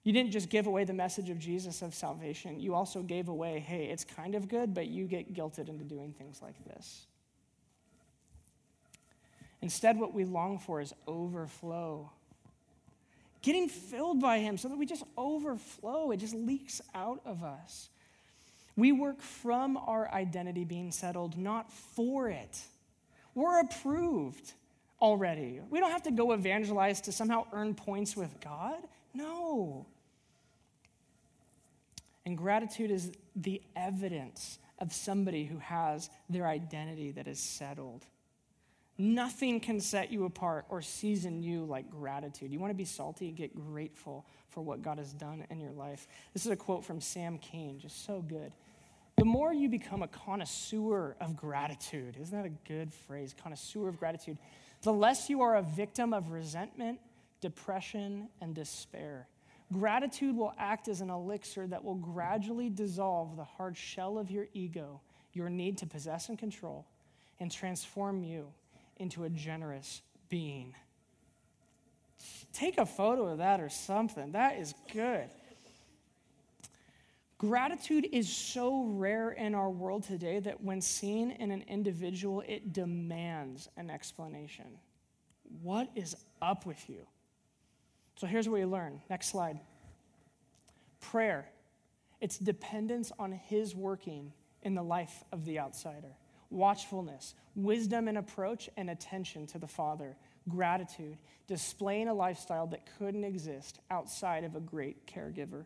You 0.03 0.13
didn't 0.13 0.31
just 0.31 0.49
give 0.49 0.67
away 0.67 0.83
the 0.83 0.93
message 0.93 1.29
of 1.29 1.39
Jesus 1.39 1.81
of 1.81 1.93
salvation, 1.93 2.59
you 2.59 2.73
also 2.73 3.01
gave 3.01 3.29
away, 3.29 3.59
hey, 3.59 3.85
it's 3.85 4.03
kind 4.03 4.35
of 4.35 4.47
good, 4.47 4.73
but 4.73 4.87
you 4.87 5.05
get 5.05 5.33
guilted 5.33 5.69
into 5.69 5.83
doing 5.83 6.13
things 6.13 6.41
like 6.41 6.61
this. 6.65 7.05
Instead, 9.61 9.97
what 9.97 10.13
we 10.13 10.25
long 10.25 10.59
for 10.59 10.81
is 10.81 10.93
overflow 11.07 12.09
getting 13.43 13.69
filled 13.69 14.19
by 14.19 14.39
Him 14.39 14.57
so 14.57 14.69
that 14.69 14.77
we 14.77 14.87
just 14.87 15.03
overflow. 15.15 16.09
It 16.09 16.17
just 16.17 16.33
leaks 16.33 16.81
out 16.95 17.21
of 17.25 17.43
us. 17.43 17.89
We 18.75 18.91
work 18.91 19.21
from 19.21 19.77
our 19.77 20.11
identity 20.11 20.63
being 20.63 20.91
settled, 20.91 21.37
not 21.37 21.71
for 21.71 22.29
it. 22.29 22.59
We're 23.35 23.59
approved 23.59 24.53
already. 25.03 25.59
We 25.69 25.81
don't 25.81 25.91
have 25.91 26.03
to 26.03 26.11
go 26.11 26.31
evangelize 26.31 27.01
to 27.01 27.11
somehow 27.11 27.45
earn 27.51 27.75
points 27.75 28.15
with 28.15 28.39
God. 28.39 28.79
No. 29.13 29.85
And 32.25 32.37
gratitude 32.37 32.89
is 32.89 33.11
the 33.35 33.61
evidence 33.75 34.59
of 34.79 34.93
somebody 34.93 35.43
who 35.43 35.57
has 35.57 36.09
their 36.29 36.47
identity 36.47 37.11
that 37.11 37.27
is 37.27 37.37
settled. 37.37 38.05
Nothing 38.97 39.59
can 39.59 39.81
set 39.81 40.09
you 40.09 40.23
apart 40.23 40.65
or 40.69 40.81
season 40.81 41.43
you 41.43 41.65
like 41.65 41.89
gratitude. 41.89 42.51
You 42.51 42.59
want 42.59 42.71
to 42.71 42.75
be 42.75 42.85
salty? 42.85 43.31
Get 43.31 43.53
grateful 43.55 44.25
for 44.51 44.61
what 44.61 44.81
God 44.81 44.99
has 44.99 45.11
done 45.11 45.45
in 45.49 45.59
your 45.59 45.71
life. 45.71 46.07
This 46.33 46.45
is 46.45 46.51
a 46.51 46.55
quote 46.55 46.85
from 46.85 47.01
Sam 47.01 47.39
Keen, 47.39 47.77
just 47.77 48.05
so 48.05 48.21
good. 48.21 48.53
The 49.17 49.25
more 49.25 49.53
you 49.53 49.67
become 49.67 50.01
a 50.01 50.07
connoisseur 50.07 51.15
of 51.19 51.35
gratitude, 51.35 52.15
isn't 52.21 52.35
that 52.35 52.45
a 52.45 52.67
good 52.67 52.93
phrase? 52.93 53.35
Connoisseur 53.41 53.89
of 53.89 53.99
gratitude. 53.99 54.37
The 54.83 54.93
less 54.93 55.29
you 55.29 55.41
are 55.41 55.55
a 55.55 55.61
victim 55.61 56.13
of 56.13 56.31
resentment, 56.31 56.99
depression, 57.41 58.27
and 58.41 58.53
despair. 58.53 59.27
Gratitude 59.71 60.35
will 60.35 60.53
act 60.59 60.87
as 60.87 61.01
an 61.01 61.09
elixir 61.09 61.65
that 61.67 61.83
will 61.83 61.95
gradually 61.95 62.69
dissolve 62.69 63.35
the 63.37 63.45
hard 63.45 63.77
shell 63.77 64.17
of 64.17 64.29
your 64.29 64.47
ego, 64.53 65.01
your 65.31 65.49
need 65.49 65.77
to 65.79 65.87
possess 65.87 66.29
and 66.29 66.37
control, 66.37 66.85
and 67.39 67.49
transform 67.49 68.23
you 68.23 68.47
into 68.97 69.23
a 69.23 69.29
generous 69.29 70.01
being. 70.29 70.75
Take 72.51 72.77
a 72.77 72.85
photo 72.85 73.29
of 73.29 73.39
that 73.39 73.59
or 73.61 73.69
something. 73.69 74.33
That 74.33 74.57
is 74.57 74.73
good. 74.91 75.29
Gratitude 77.43 78.07
is 78.13 78.33
so 78.33 78.85
rare 78.85 79.31
in 79.31 79.53
our 79.53 79.69
world 79.69 80.03
today 80.03 80.39
that 80.39 80.63
when 80.63 80.79
seen 80.79 81.31
in 81.31 81.51
an 81.51 81.65
individual, 81.67 82.41
it 82.47 82.71
demands 82.71 83.67
an 83.75 83.89
explanation. 83.89 84.77
What 85.61 85.89
is 85.93 86.15
up 86.41 86.65
with 86.65 86.89
you? 86.89 87.05
So 88.15 88.27
here's 88.27 88.47
what 88.47 88.61
you 88.61 88.67
learn. 88.67 89.01
Next 89.09 89.27
slide. 89.27 89.59
Prayer. 91.01 91.49
It's 92.21 92.37
dependence 92.37 93.11
on 93.19 93.33
His 93.33 93.75
working 93.75 94.31
in 94.61 94.73
the 94.73 94.83
life 94.83 95.25
of 95.33 95.43
the 95.43 95.59
outsider 95.59 96.15
watchfulness, 96.49 97.33
wisdom 97.55 98.07
in 98.07 98.15
approach, 98.15 98.69
and 98.77 98.89
attention 98.89 99.47
to 99.47 99.57
the 99.57 99.67
Father, 99.67 100.15
gratitude, 100.47 101.17
displaying 101.47 102.07
a 102.07 102.13
lifestyle 102.13 102.67
that 102.67 102.87
couldn't 102.97 103.23
exist 103.23 103.79
outside 103.89 104.43
of 104.43 104.55
a 104.55 104.59
great 104.59 105.07
caregiver. 105.07 105.65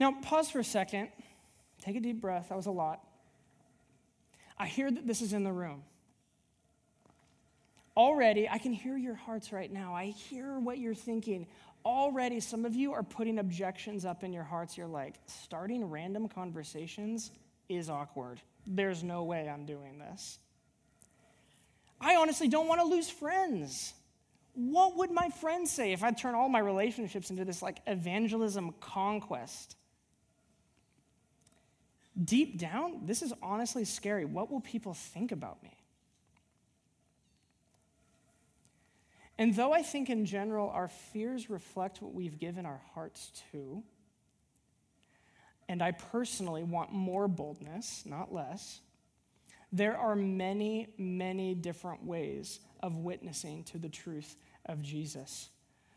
Now, 0.00 0.12
pause 0.22 0.50
for 0.50 0.58
a 0.58 0.64
second. 0.64 1.10
Take 1.82 1.96
a 1.96 2.00
deep 2.00 2.20
breath. 2.20 2.48
That 2.48 2.56
was 2.56 2.66
a 2.66 2.70
lot. 2.70 3.04
I 4.58 4.66
hear 4.66 4.90
that 4.90 5.06
this 5.06 5.20
is 5.20 5.34
in 5.34 5.44
the 5.44 5.52
room. 5.52 5.82
Already, 7.96 8.48
I 8.48 8.58
can 8.58 8.72
hear 8.72 8.96
your 8.96 9.14
hearts 9.14 9.52
right 9.52 9.70
now. 9.70 9.94
I 9.94 10.06
hear 10.06 10.58
what 10.58 10.78
you're 10.78 10.94
thinking. 10.94 11.46
Already, 11.84 12.40
some 12.40 12.64
of 12.64 12.74
you 12.74 12.92
are 12.92 13.02
putting 13.02 13.38
objections 13.38 14.04
up 14.04 14.24
in 14.24 14.32
your 14.32 14.42
hearts. 14.44 14.76
You're 14.76 14.86
like, 14.86 15.16
starting 15.26 15.84
random 15.84 16.28
conversations 16.28 17.30
is 17.68 17.90
awkward. 17.90 18.40
There's 18.66 19.02
no 19.02 19.24
way 19.24 19.48
I'm 19.48 19.66
doing 19.66 19.98
this. 19.98 20.38
I 22.00 22.16
honestly 22.16 22.48
don't 22.48 22.68
want 22.68 22.80
to 22.80 22.86
lose 22.86 23.10
friends. 23.10 23.92
What 24.54 24.96
would 24.96 25.10
my 25.10 25.28
friends 25.28 25.70
say 25.70 25.92
if 25.92 26.02
I 26.02 26.10
turn 26.10 26.34
all 26.34 26.48
my 26.48 26.58
relationships 26.58 27.30
into 27.30 27.44
this 27.44 27.60
like 27.60 27.80
evangelism 27.86 28.74
conquest? 28.80 29.76
Deep 32.22 32.58
down, 32.58 33.06
this 33.06 33.22
is 33.22 33.32
honestly 33.42 33.84
scary. 33.84 34.24
What 34.24 34.50
will 34.50 34.60
people 34.60 34.94
think 34.94 35.32
about 35.32 35.62
me? 35.62 35.76
And 39.38 39.54
though 39.54 39.72
I 39.72 39.82
think 39.82 40.10
in 40.10 40.26
general 40.26 40.68
our 40.68 40.88
fears 40.88 41.48
reflect 41.48 42.02
what 42.02 42.12
we've 42.12 42.38
given 42.38 42.66
our 42.66 42.82
hearts 42.94 43.32
to, 43.52 43.82
and 45.68 45.82
I 45.82 45.92
personally 45.92 46.62
want 46.64 46.92
more 46.92 47.28
boldness, 47.28 48.02
not 48.04 48.34
less. 48.34 48.80
There 49.72 49.96
are 49.96 50.16
many, 50.16 50.88
many 50.98 51.54
different 51.54 52.04
ways 52.04 52.60
of 52.82 52.96
witnessing 52.96 53.62
to 53.64 53.78
the 53.78 53.88
truth 53.88 54.36
of 54.66 54.82
Jesus. 54.82 55.48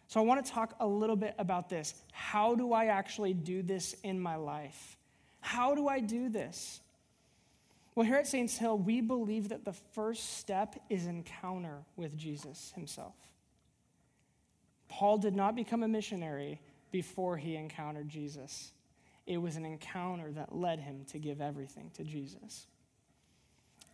So 0.07 0.19
I 0.19 0.23
want 0.23 0.45
to 0.45 0.51
talk 0.51 0.75
a 0.79 0.87
little 0.87 1.15
bit 1.15 1.33
about 1.39 1.69
this. 1.69 1.95
How 2.11 2.53
do 2.53 2.71
I 2.71 2.85
actually 2.85 3.33
do 3.33 3.63
this 3.63 3.95
in 4.03 4.19
my 4.19 4.35
life? 4.35 4.95
How 5.43 5.75
do 5.75 5.89
I 5.89 5.99
do 5.99 6.29
this? 6.29 6.79
Well, 7.95 8.05
here 8.05 8.15
at 8.15 8.27
Saints 8.27 8.57
Hill, 8.57 8.77
we 8.77 9.01
believe 9.01 9.49
that 9.49 9.65
the 9.65 9.73
first 9.73 10.37
step 10.37 10.81
is 10.89 11.05
encounter 11.05 11.83
with 11.97 12.17
Jesus 12.17 12.71
himself. 12.75 13.13
Paul 14.87 15.17
did 15.17 15.35
not 15.35 15.53
become 15.53 15.83
a 15.83 15.87
missionary 15.87 16.61
before 16.91 17.35
he 17.35 17.57
encountered 17.57 18.07
Jesus. 18.07 18.71
It 19.27 19.37
was 19.37 19.57
an 19.57 19.65
encounter 19.65 20.31
that 20.31 20.55
led 20.55 20.79
him 20.79 21.03
to 21.11 21.19
give 21.19 21.41
everything 21.41 21.91
to 21.95 22.03
Jesus. 22.03 22.65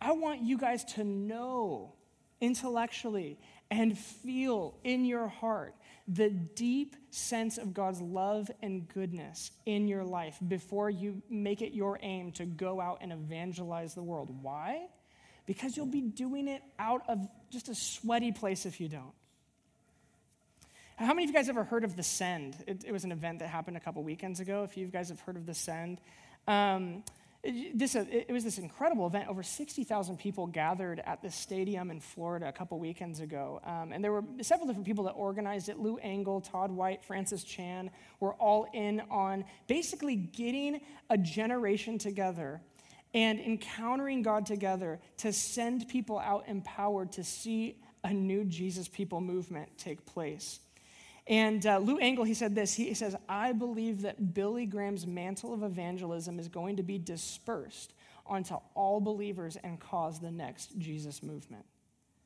I 0.00 0.12
want 0.12 0.42
you 0.42 0.56
guys 0.56 0.84
to 0.94 1.04
know 1.04 1.94
intellectually 2.40 3.38
and 3.72 3.98
feel 3.98 4.78
in 4.84 5.04
your 5.04 5.26
heart 5.26 5.74
the 6.12 6.28
deep 6.28 6.96
sense 7.10 7.56
of 7.56 7.72
God's 7.72 8.00
love 8.00 8.50
and 8.62 8.88
goodness 8.88 9.52
in 9.64 9.86
your 9.86 10.04
life 10.04 10.38
before 10.48 10.90
you 10.90 11.22
make 11.30 11.62
it 11.62 11.72
your 11.72 12.00
aim 12.02 12.32
to 12.32 12.44
go 12.44 12.80
out 12.80 12.98
and 13.00 13.12
evangelize 13.12 13.94
the 13.94 14.02
world. 14.02 14.34
Why? 14.42 14.86
Because 15.46 15.76
you'll 15.76 15.86
be 15.86 16.00
doing 16.00 16.48
it 16.48 16.62
out 16.78 17.02
of 17.08 17.28
just 17.50 17.68
a 17.68 17.74
sweaty 17.74 18.32
place 18.32 18.66
if 18.66 18.80
you 18.80 18.88
don't. 18.88 19.12
How 20.96 21.14
many 21.14 21.24
of 21.24 21.30
you 21.30 21.34
guys 21.34 21.48
ever 21.48 21.64
heard 21.64 21.84
of 21.84 21.96
The 21.96 22.02
Send? 22.02 22.56
It, 22.66 22.84
it 22.84 22.92
was 22.92 23.04
an 23.04 23.12
event 23.12 23.38
that 23.38 23.48
happened 23.48 23.76
a 23.76 23.80
couple 23.80 24.02
weekends 24.02 24.40
ago. 24.40 24.64
If 24.64 24.76
you 24.76 24.88
guys 24.88 25.08
have 25.10 25.20
heard 25.20 25.36
of 25.36 25.46
The 25.46 25.54
Send, 25.54 26.00
um, 26.46 27.04
this, 27.42 27.94
it 27.94 28.30
was 28.30 28.44
this 28.44 28.58
incredible 28.58 29.06
event. 29.06 29.28
Over 29.28 29.42
60,000 29.42 30.18
people 30.18 30.46
gathered 30.46 31.00
at 31.06 31.22
this 31.22 31.34
stadium 31.34 31.90
in 31.90 31.98
Florida 32.00 32.48
a 32.48 32.52
couple 32.52 32.78
weekends 32.78 33.20
ago. 33.20 33.60
Um, 33.64 33.92
and 33.92 34.04
there 34.04 34.12
were 34.12 34.24
several 34.42 34.66
different 34.66 34.86
people 34.86 35.04
that 35.04 35.12
organized 35.12 35.70
it. 35.70 35.78
Lou 35.78 35.96
Engle, 35.96 36.42
Todd 36.42 36.70
White, 36.70 37.02
Francis 37.02 37.42
Chan 37.42 37.90
were 38.20 38.34
all 38.34 38.66
in 38.74 39.00
on 39.10 39.44
basically 39.68 40.16
getting 40.16 40.82
a 41.08 41.16
generation 41.16 41.96
together 41.96 42.60
and 43.14 43.40
encountering 43.40 44.22
God 44.22 44.44
together 44.44 45.00
to 45.18 45.32
send 45.32 45.88
people 45.88 46.18
out 46.18 46.44
empowered 46.46 47.12
to 47.12 47.24
see 47.24 47.76
a 48.04 48.12
new 48.12 48.44
Jesus 48.44 48.86
people 48.86 49.20
movement 49.20 49.70
take 49.78 50.04
place. 50.04 50.60
And 51.26 51.64
uh, 51.66 51.78
Lou 51.78 51.98
Engle, 51.98 52.24
he 52.24 52.34
said 52.34 52.54
this. 52.54 52.74
He 52.74 52.94
says, 52.94 53.16
I 53.28 53.52
believe 53.52 54.02
that 54.02 54.34
Billy 54.34 54.66
Graham's 54.66 55.06
mantle 55.06 55.52
of 55.52 55.62
evangelism 55.62 56.38
is 56.38 56.48
going 56.48 56.76
to 56.76 56.82
be 56.82 56.98
dispersed 56.98 57.92
onto 58.26 58.56
all 58.74 59.00
believers 59.00 59.56
and 59.62 59.78
cause 59.78 60.20
the 60.20 60.30
next 60.30 60.78
Jesus 60.78 61.22
movement. 61.22 61.64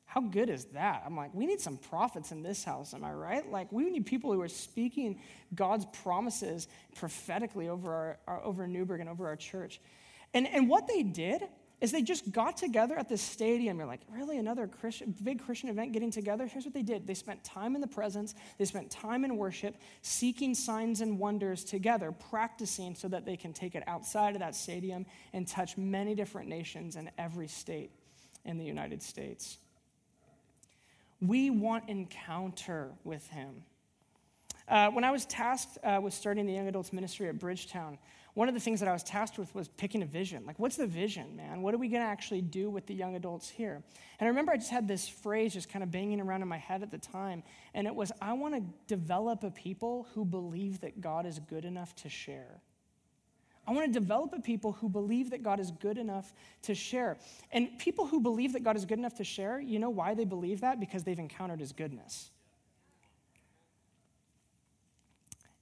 How 0.05 0.21
good 0.21 0.49
is 0.49 0.65
that? 0.65 1.03
I'm 1.05 1.17
like, 1.17 1.33
we 1.33 1.45
need 1.45 1.59
some 1.59 1.77
prophets 1.77 2.31
in 2.31 2.41
this 2.41 2.63
house, 2.63 2.93
am 2.93 3.03
I 3.03 3.11
right? 3.11 3.51
Like, 3.51 3.71
we 3.71 3.89
need 3.89 4.05
people 4.05 4.31
who 4.31 4.41
are 4.41 4.47
speaking 4.47 5.19
God's 5.53 5.85
promises 6.03 6.67
prophetically 6.95 7.67
over, 7.67 7.91
our, 7.93 8.17
our 8.27 8.43
over 8.43 8.67
Newberg 8.67 9.01
and 9.01 9.09
over 9.09 9.27
our 9.27 9.35
church. 9.35 9.81
And, 10.33 10.47
and 10.47 10.69
what 10.69 10.87
they 10.87 11.03
did 11.03 11.41
is 11.81 11.91
they 11.91 12.01
just 12.01 12.31
got 12.31 12.55
together 12.57 12.97
at 12.97 13.09
this 13.09 13.21
stadium. 13.21 13.77
You're 13.77 13.87
like, 13.87 14.01
really? 14.09 14.37
Another 14.37 14.67
Christian, 14.67 15.13
big 15.23 15.43
Christian 15.43 15.69
event 15.69 15.91
getting 15.91 16.11
together? 16.11 16.47
Here's 16.47 16.65
what 16.65 16.73
they 16.73 16.81
did 16.81 17.05
they 17.05 17.13
spent 17.13 17.43
time 17.43 17.75
in 17.75 17.81
the 17.81 17.87
presence, 17.87 18.33
they 18.57 18.65
spent 18.65 18.89
time 18.89 19.25
in 19.25 19.37
worship, 19.37 19.75
seeking 20.01 20.55
signs 20.55 21.01
and 21.01 21.19
wonders 21.19 21.63
together, 21.63 22.11
practicing 22.11 22.95
so 22.95 23.07
that 23.09 23.25
they 23.25 23.35
can 23.35 23.53
take 23.53 23.75
it 23.75 23.83
outside 23.87 24.35
of 24.35 24.39
that 24.39 24.55
stadium 24.55 25.05
and 25.33 25.47
touch 25.47 25.77
many 25.77 26.15
different 26.15 26.47
nations 26.47 26.95
in 26.95 27.09
every 27.17 27.47
state 27.47 27.91
in 28.45 28.57
the 28.57 28.65
United 28.65 29.03
States. 29.03 29.57
We 31.21 31.49
want 31.49 31.89
encounter 31.89 32.91
with 33.03 33.27
Him. 33.27 33.63
Uh, 34.67 34.89
when 34.89 35.03
I 35.03 35.11
was 35.11 35.25
tasked 35.25 35.77
uh, 35.83 35.99
with 36.01 36.13
starting 36.13 36.45
the 36.45 36.53
young 36.53 36.67
adults 36.67 36.91
ministry 36.91 37.29
at 37.29 37.37
Bridgetown, 37.37 37.97
one 38.35 38.49
of 38.49 38.53
the 38.53 38.59
things 38.59 38.81
that 38.81 38.89
I 38.89 38.93
was 38.93 39.01
tasked 39.01 39.37
with 39.37 39.55
was 39.55 39.69
picking 39.69 40.03
a 40.03 40.05
vision. 40.05 40.45
Like, 40.45 40.59
what's 40.59 40.75
the 40.75 40.85
vision, 40.85 41.37
man? 41.37 41.61
What 41.61 41.73
are 41.73 41.77
we 41.77 41.87
going 41.87 42.01
to 42.01 42.07
actually 42.07 42.41
do 42.41 42.69
with 42.69 42.85
the 42.85 42.93
young 42.93 43.15
adults 43.15 43.49
here? 43.49 43.81
And 44.19 44.27
I 44.27 44.29
remember 44.29 44.51
I 44.51 44.57
just 44.57 44.71
had 44.71 44.89
this 44.89 45.07
phrase 45.07 45.53
just 45.53 45.69
kind 45.69 45.81
of 45.81 45.89
banging 45.89 46.19
around 46.19 46.41
in 46.41 46.49
my 46.49 46.57
head 46.57 46.83
at 46.83 46.91
the 46.91 46.97
time, 46.97 47.43
and 47.73 47.87
it 47.87 47.95
was 47.95 48.11
I 48.21 48.33
want 48.33 48.53
to 48.53 48.61
develop 48.87 49.43
a 49.43 49.51
people 49.51 50.07
who 50.13 50.25
believe 50.25 50.81
that 50.81 50.99
God 50.99 51.25
is 51.25 51.39
good 51.39 51.63
enough 51.63 51.95
to 51.95 52.09
share. 52.09 52.61
I 53.67 53.71
want 53.71 53.91
to 53.91 53.99
develop 53.99 54.33
a 54.33 54.41
people 54.41 54.73
who 54.73 54.89
believe 54.89 55.31
that 55.31 55.41
God 55.41 55.59
is 55.59 55.71
good 55.71 55.97
enough 55.97 56.33
to 56.63 56.75
share. 56.75 57.17
And 57.51 57.69
people 57.79 58.05
who 58.05 58.19
believe 58.19 58.53
that 58.53 58.63
God 58.63 58.75
is 58.75 58.85
good 58.85 58.99
enough 58.99 59.15
to 59.15 59.23
share, 59.23 59.59
you 59.59 59.79
know 59.79 59.89
why 59.89 60.13
they 60.13 60.25
believe 60.25 60.61
that? 60.61 60.79
Because 60.79 61.03
they've 61.03 61.17
encountered 61.17 61.61
his 61.61 61.71
goodness. 61.71 62.29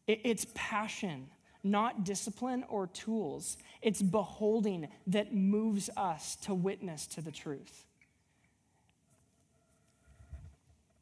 It's 0.05 0.45
passion 0.53 1.29
not 1.63 2.03
discipline 2.03 2.65
or 2.67 2.87
tools. 2.87 3.57
It's 3.81 4.01
beholding 4.01 4.89
that 5.07 5.33
moves 5.33 5.89
us 5.95 6.35
to 6.43 6.53
witness 6.53 7.07
to 7.07 7.21
the 7.21 7.31
truth. 7.31 7.85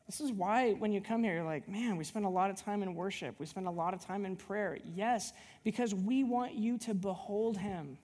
This 0.05 0.20
is 0.20 0.32
why 0.32 0.74
when 0.74 0.91
you 0.91 0.99
come 0.99 1.24
here, 1.24 1.36
you're 1.36 1.43
like, 1.45 1.70
man, 1.70 1.95
we 1.95 2.03
spend 2.03 2.26
a 2.26 2.30
lot 2.30 2.49
of 2.49 2.57
time 2.57 2.84
in 2.84 2.95
worship. 2.95 3.36
We 3.39 3.45
spend 3.45 3.66
a 3.66 3.72
lot 3.72 3.93
of 3.93 4.05
time 4.05 4.26
in 4.26 4.36
prayer. 4.36 4.78
Yes, 4.93 5.32
because 5.64 5.95
we 5.95 6.26
want 6.26 6.53
you 6.53 6.78
to 6.80 6.93
behold 6.93 7.57
him. 7.57 7.97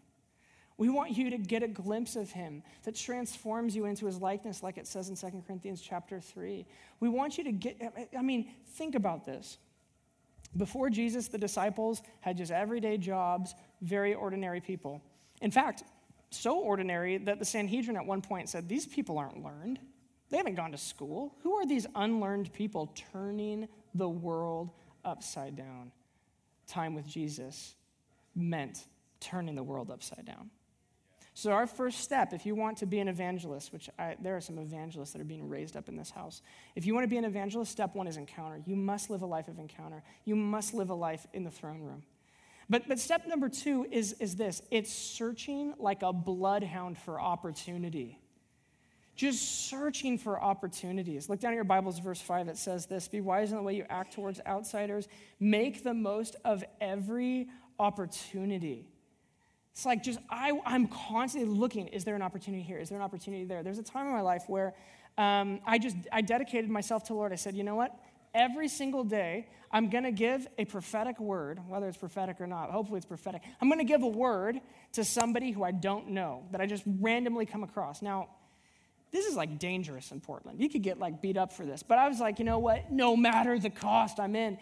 We 0.78 0.89
want 0.89 1.18
you 1.18 1.32
to 1.32 1.38
get 1.38 1.64
a 1.64 1.68
glimpse 1.68 2.16
of 2.16 2.32
him 2.32 2.64
that 2.84 2.95
transforms 2.95 3.76
you 3.76 3.86
into 3.86 4.05
his 4.05 4.22
likeness, 4.22 4.64
like 4.64 4.78
it 4.78 4.88
says 4.88 5.10
in 5.10 5.16
2 5.16 5.43
Corinthians 5.45 5.82
chapter 5.82 6.22
3. 6.22 6.66
We 7.01 7.10
want 7.10 7.38
you 7.38 7.43
to 7.43 7.51
get, 7.51 8.10
I 8.18 8.22
mean, 8.22 8.51
think 8.76 8.95
about 8.95 9.26
this. 9.26 9.58
Before 10.58 10.89
Jesus, 10.89 11.28
the 11.28 11.38
disciples 11.38 12.01
had 12.20 12.38
just 12.38 12.51
everyday 12.51 12.97
jobs, 12.97 13.53
very 13.82 14.14
ordinary 14.14 14.60
people. 14.60 15.01
In 15.41 15.51
fact, 15.51 15.84
so 16.30 16.60
ordinary 16.60 17.18
that 17.20 17.39
the 17.39 17.45
Sanhedrin 17.45 17.95
at 17.95 18.05
one 18.05 18.22
point 18.22 18.49
said, 18.49 18.68
These 18.68 18.86
people 18.86 19.18
aren't 19.18 19.43
learned. 19.43 19.80
They 20.30 20.38
haven't 20.38 20.55
gone 20.55 20.72
to 20.72 20.78
school. 20.78 21.36
Who 21.43 21.53
are 21.53 21.66
these 21.66 21.88
unlearned 21.95 22.51
people 22.51 22.93
turning 23.14 23.68
the 23.93 24.10
world 24.10 24.72
upside 25.05 25.55
down? 25.55 25.91
Time 26.68 26.95
with 26.95 27.08
Jesus 27.08 27.76
meant 28.36 28.86
turning 29.20 29.55
the 29.55 29.64
world 29.64 29.89
upside 29.89 30.26
down. 30.26 30.49
So, 31.38 31.52
our 31.52 31.68
first 31.68 32.00
step, 32.00 32.34
if 32.34 32.48
you 32.48 32.56
want 32.56 32.80
to 32.80 32.88
be 32.88 32.98
an 32.98 33.08
evangelist, 33.08 33.72
which 33.72 33.92
I, 34.00 34.16
there 34.20 34.36
are 34.36 34.42
some 34.42 34.58
evangelists 34.58 35.12
that 35.12 35.22
are 35.22 35.24
being 35.24 35.48
raised 35.48 35.78
up 35.78 35.88
in 35.88 35.96
this 35.96 36.10
house. 36.10 36.42
If 36.76 36.88
you 36.88 36.96
want 36.96 37.04
to 37.04 37.08
be 37.08 37.18
an 37.18 37.26
evangelist, 37.26 37.72
step 37.72 37.94
one 37.94 38.08
is 38.08 38.18
encounter. 38.18 38.60
You 38.66 38.76
must 38.76 39.12
live 39.12 39.22
a 39.22 39.28
life 39.28 39.48
of 39.48 39.60
encounter, 39.60 40.02
you 40.26 40.36
must 40.36 40.74
live 40.74 40.90
a 40.90 40.96
life 40.96 41.28
in 41.34 41.44
the 41.44 41.52
throne 41.52 41.82
room. 41.82 42.02
But, 42.72 42.88
but 42.88 42.98
step 42.98 43.28
number 43.28 43.50
two 43.50 43.86
is, 43.92 44.14
is 44.14 44.36
this 44.36 44.64
it's 44.72 44.92
searching 44.92 45.76
like 45.78 46.02
a 46.02 46.12
bloodhound 46.12 46.98
for 46.98 47.22
opportunity. 47.22 48.18
Just 49.16 49.70
searching 49.70 50.18
for 50.18 50.42
opportunities. 50.42 51.30
Look 51.30 51.40
down 51.40 51.52
at 51.52 51.56
your 51.56 51.66
Bibles, 51.66 52.00
verse 52.00 52.20
5. 52.20 52.48
It 52.48 52.58
says 52.58 52.88
this 52.88 53.08
Be 53.08 53.22
wise 53.22 53.52
in 53.52 53.58
the 53.58 53.64
way 53.64 53.76
you 53.76 53.86
act 53.92 54.16
towards 54.16 54.42
outsiders, 54.48 55.08
make 55.40 55.84
the 55.84 55.94
most 55.94 56.36
of 56.44 56.64
every 56.82 57.48
opportunity. 57.78 58.88
It's 59.78 59.86
like 59.86 60.01
just, 60.01 60.17
I, 60.28 60.59
I'm 60.65 60.88
constantly 60.88 61.47
looking, 61.55 61.89
is 61.89 62.03
there 62.03 62.15
an 62.15 62.23
opportunity 62.23 62.63
here? 62.63 62.80
Is 62.80 62.89
there 62.89 62.97
an 62.97 63.03
opportunity 63.03 63.45
there? 63.45 63.61
There's 63.61 63.78
a 63.78 63.84
time 63.84 64.07
in 64.07 64.11
my 64.11 64.21
life 64.21 64.45
where 64.47 64.73
um, 65.19 65.59
I 65.67 65.78
just, 65.78 65.95
I 66.11 66.21
dedicated 66.21 66.67
myself 66.67 67.03
to 67.03 67.07
the 67.09 67.13
Lord. 67.13 67.32
I 67.32 67.36
said, 67.36 67.55
you 67.55 67.63
know 67.63 67.75
what? 67.75 67.95
Every 68.34 68.69
single 68.69 69.03
day, 69.03 69.47
I'm 69.71 69.91
going 69.91 70.03
to 70.03 70.11
give 70.11 70.47
a 70.57 70.65
prophetic 70.65 71.19
word, 71.19 71.59
whether 71.67 71.88
it's 71.88 71.97
prophetic 71.97 72.41
or 72.41 72.47
not. 72.47 72.71
Hopefully, 72.71 72.97
it's 72.97 73.05
prophetic. 73.05 73.43
I'm 73.61 73.69
going 73.69 73.78
to 73.78 73.86
give 73.86 74.01
a 74.01 74.07
word 74.07 74.59
to 74.93 75.03
somebody 75.03 75.51
who 75.51 75.63
I 75.63 75.69
don't 75.69 76.09
know, 76.09 76.43
that 76.53 76.59
I 76.59 76.65
just 76.65 76.82
randomly 76.99 77.45
come 77.45 77.61
across. 77.61 78.01
Now, 78.01 78.30
this 79.11 79.28
is 79.28 79.36
like 79.36 79.59
dangerous 79.59 80.11
in 80.11 80.21
Portland. 80.21 80.59
You 80.59 80.69
could 80.69 80.82
get 80.82 80.97
like 80.97 81.21
beat 81.21 81.38
up 81.38 81.53
for 81.53 81.67
this. 81.67 81.84
But 81.84 81.99
I 81.99 82.09
was 82.09 82.19
like, 82.19 82.39
you 82.39 82.45
know 82.45 82.57
what? 82.57 82.91
No 82.91 83.15
matter 83.15 83.59
the 83.59 83.69
cost, 83.69 84.19
I'm 84.19 84.36
in. 84.36 84.57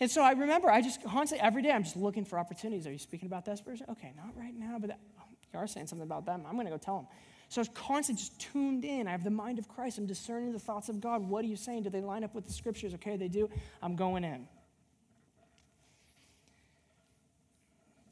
And 0.00 0.10
so 0.10 0.22
I 0.22 0.32
remember 0.32 0.70
I 0.70 0.80
just 0.80 1.04
constantly, 1.04 1.46
every 1.46 1.62
day, 1.62 1.70
I'm 1.70 1.84
just 1.84 1.96
looking 1.96 2.24
for 2.24 2.38
opportunities. 2.38 2.86
Are 2.86 2.92
you 2.92 2.98
speaking 2.98 3.26
about 3.26 3.44
this 3.44 3.60
person? 3.60 3.86
Okay, 3.90 4.12
not 4.16 4.34
right 4.34 4.54
now, 4.58 4.78
but 4.78 4.88
that, 4.88 4.98
oh, 5.20 5.24
you 5.52 5.58
are 5.58 5.66
saying 5.66 5.88
something 5.88 6.06
about 6.06 6.24
them. 6.24 6.44
I'm 6.48 6.54
going 6.54 6.66
to 6.66 6.72
go 6.72 6.78
tell 6.78 6.96
them. 6.96 7.06
So 7.50 7.60
I 7.60 7.62
was 7.62 7.70
constantly 7.74 8.22
just 8.22 8.40
tuned 8.40 8.84
in. 8.84 9.06
I 9.06 9.10
have 9.10 9.24
the 9.24 9.30
mind 9.30 9.58
of 9.58 9.68
Christ. 9.68 9.98
I'm 9.98 10.06
discerning 10.06 10.52
the 10.52 10.58
thoughts 10.58 10.88
of 10.88 11.00
God. 11.00 11.28
What 11.28 11.44
are 11.44 11.48
you 11.48 11.56
saying? 11.56 11.82
Do 11.82 11.90
they 11.90 12.00
line 12.00 12.24
up 12.24 12.34
with 12.34 12.46
the 12.46 12.52
scriptures? 12.52 12.94
Okay, 12.94 13.16
they 13.16 13.28
do. 13.28 13.50
I'm 13.82 13.94
going 13.94 14.24
in. 14.24 14.46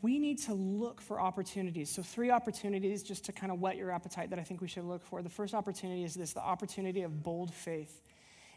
We 0.03 0.19
need 0.19 0.39
to 0.41 0.55
look 0.55 1.01
for 1.01 1.21
opportunities. 1.21 1.91
So, 1.91 2.03
three 2.03 2.31
opportunities 2.31 3.03
just 3.03 3.25
to 3.25 3.33
kind 3.33 3.51
of 3.51 3.61
whet 3.61 3.77
your 3.77 3.91
appetite 3.91 4.31
that 4.31 4.39
I 4.39 4.43
think 4.43 4.61
we 4.61 4.69
should 4.69 4.85
look 4.85 5.05
for. 5.05 5.23
The 5.23 5.29
first 5.29 5.55
opportunity 5.55 6.05
is 6.05 6.15
this 6.15 6.33
the 6.33 6.41
opportunity 6.41 7.03
of 7.03 7.23
bold 7.23 7.53
faith. 7.53 8.01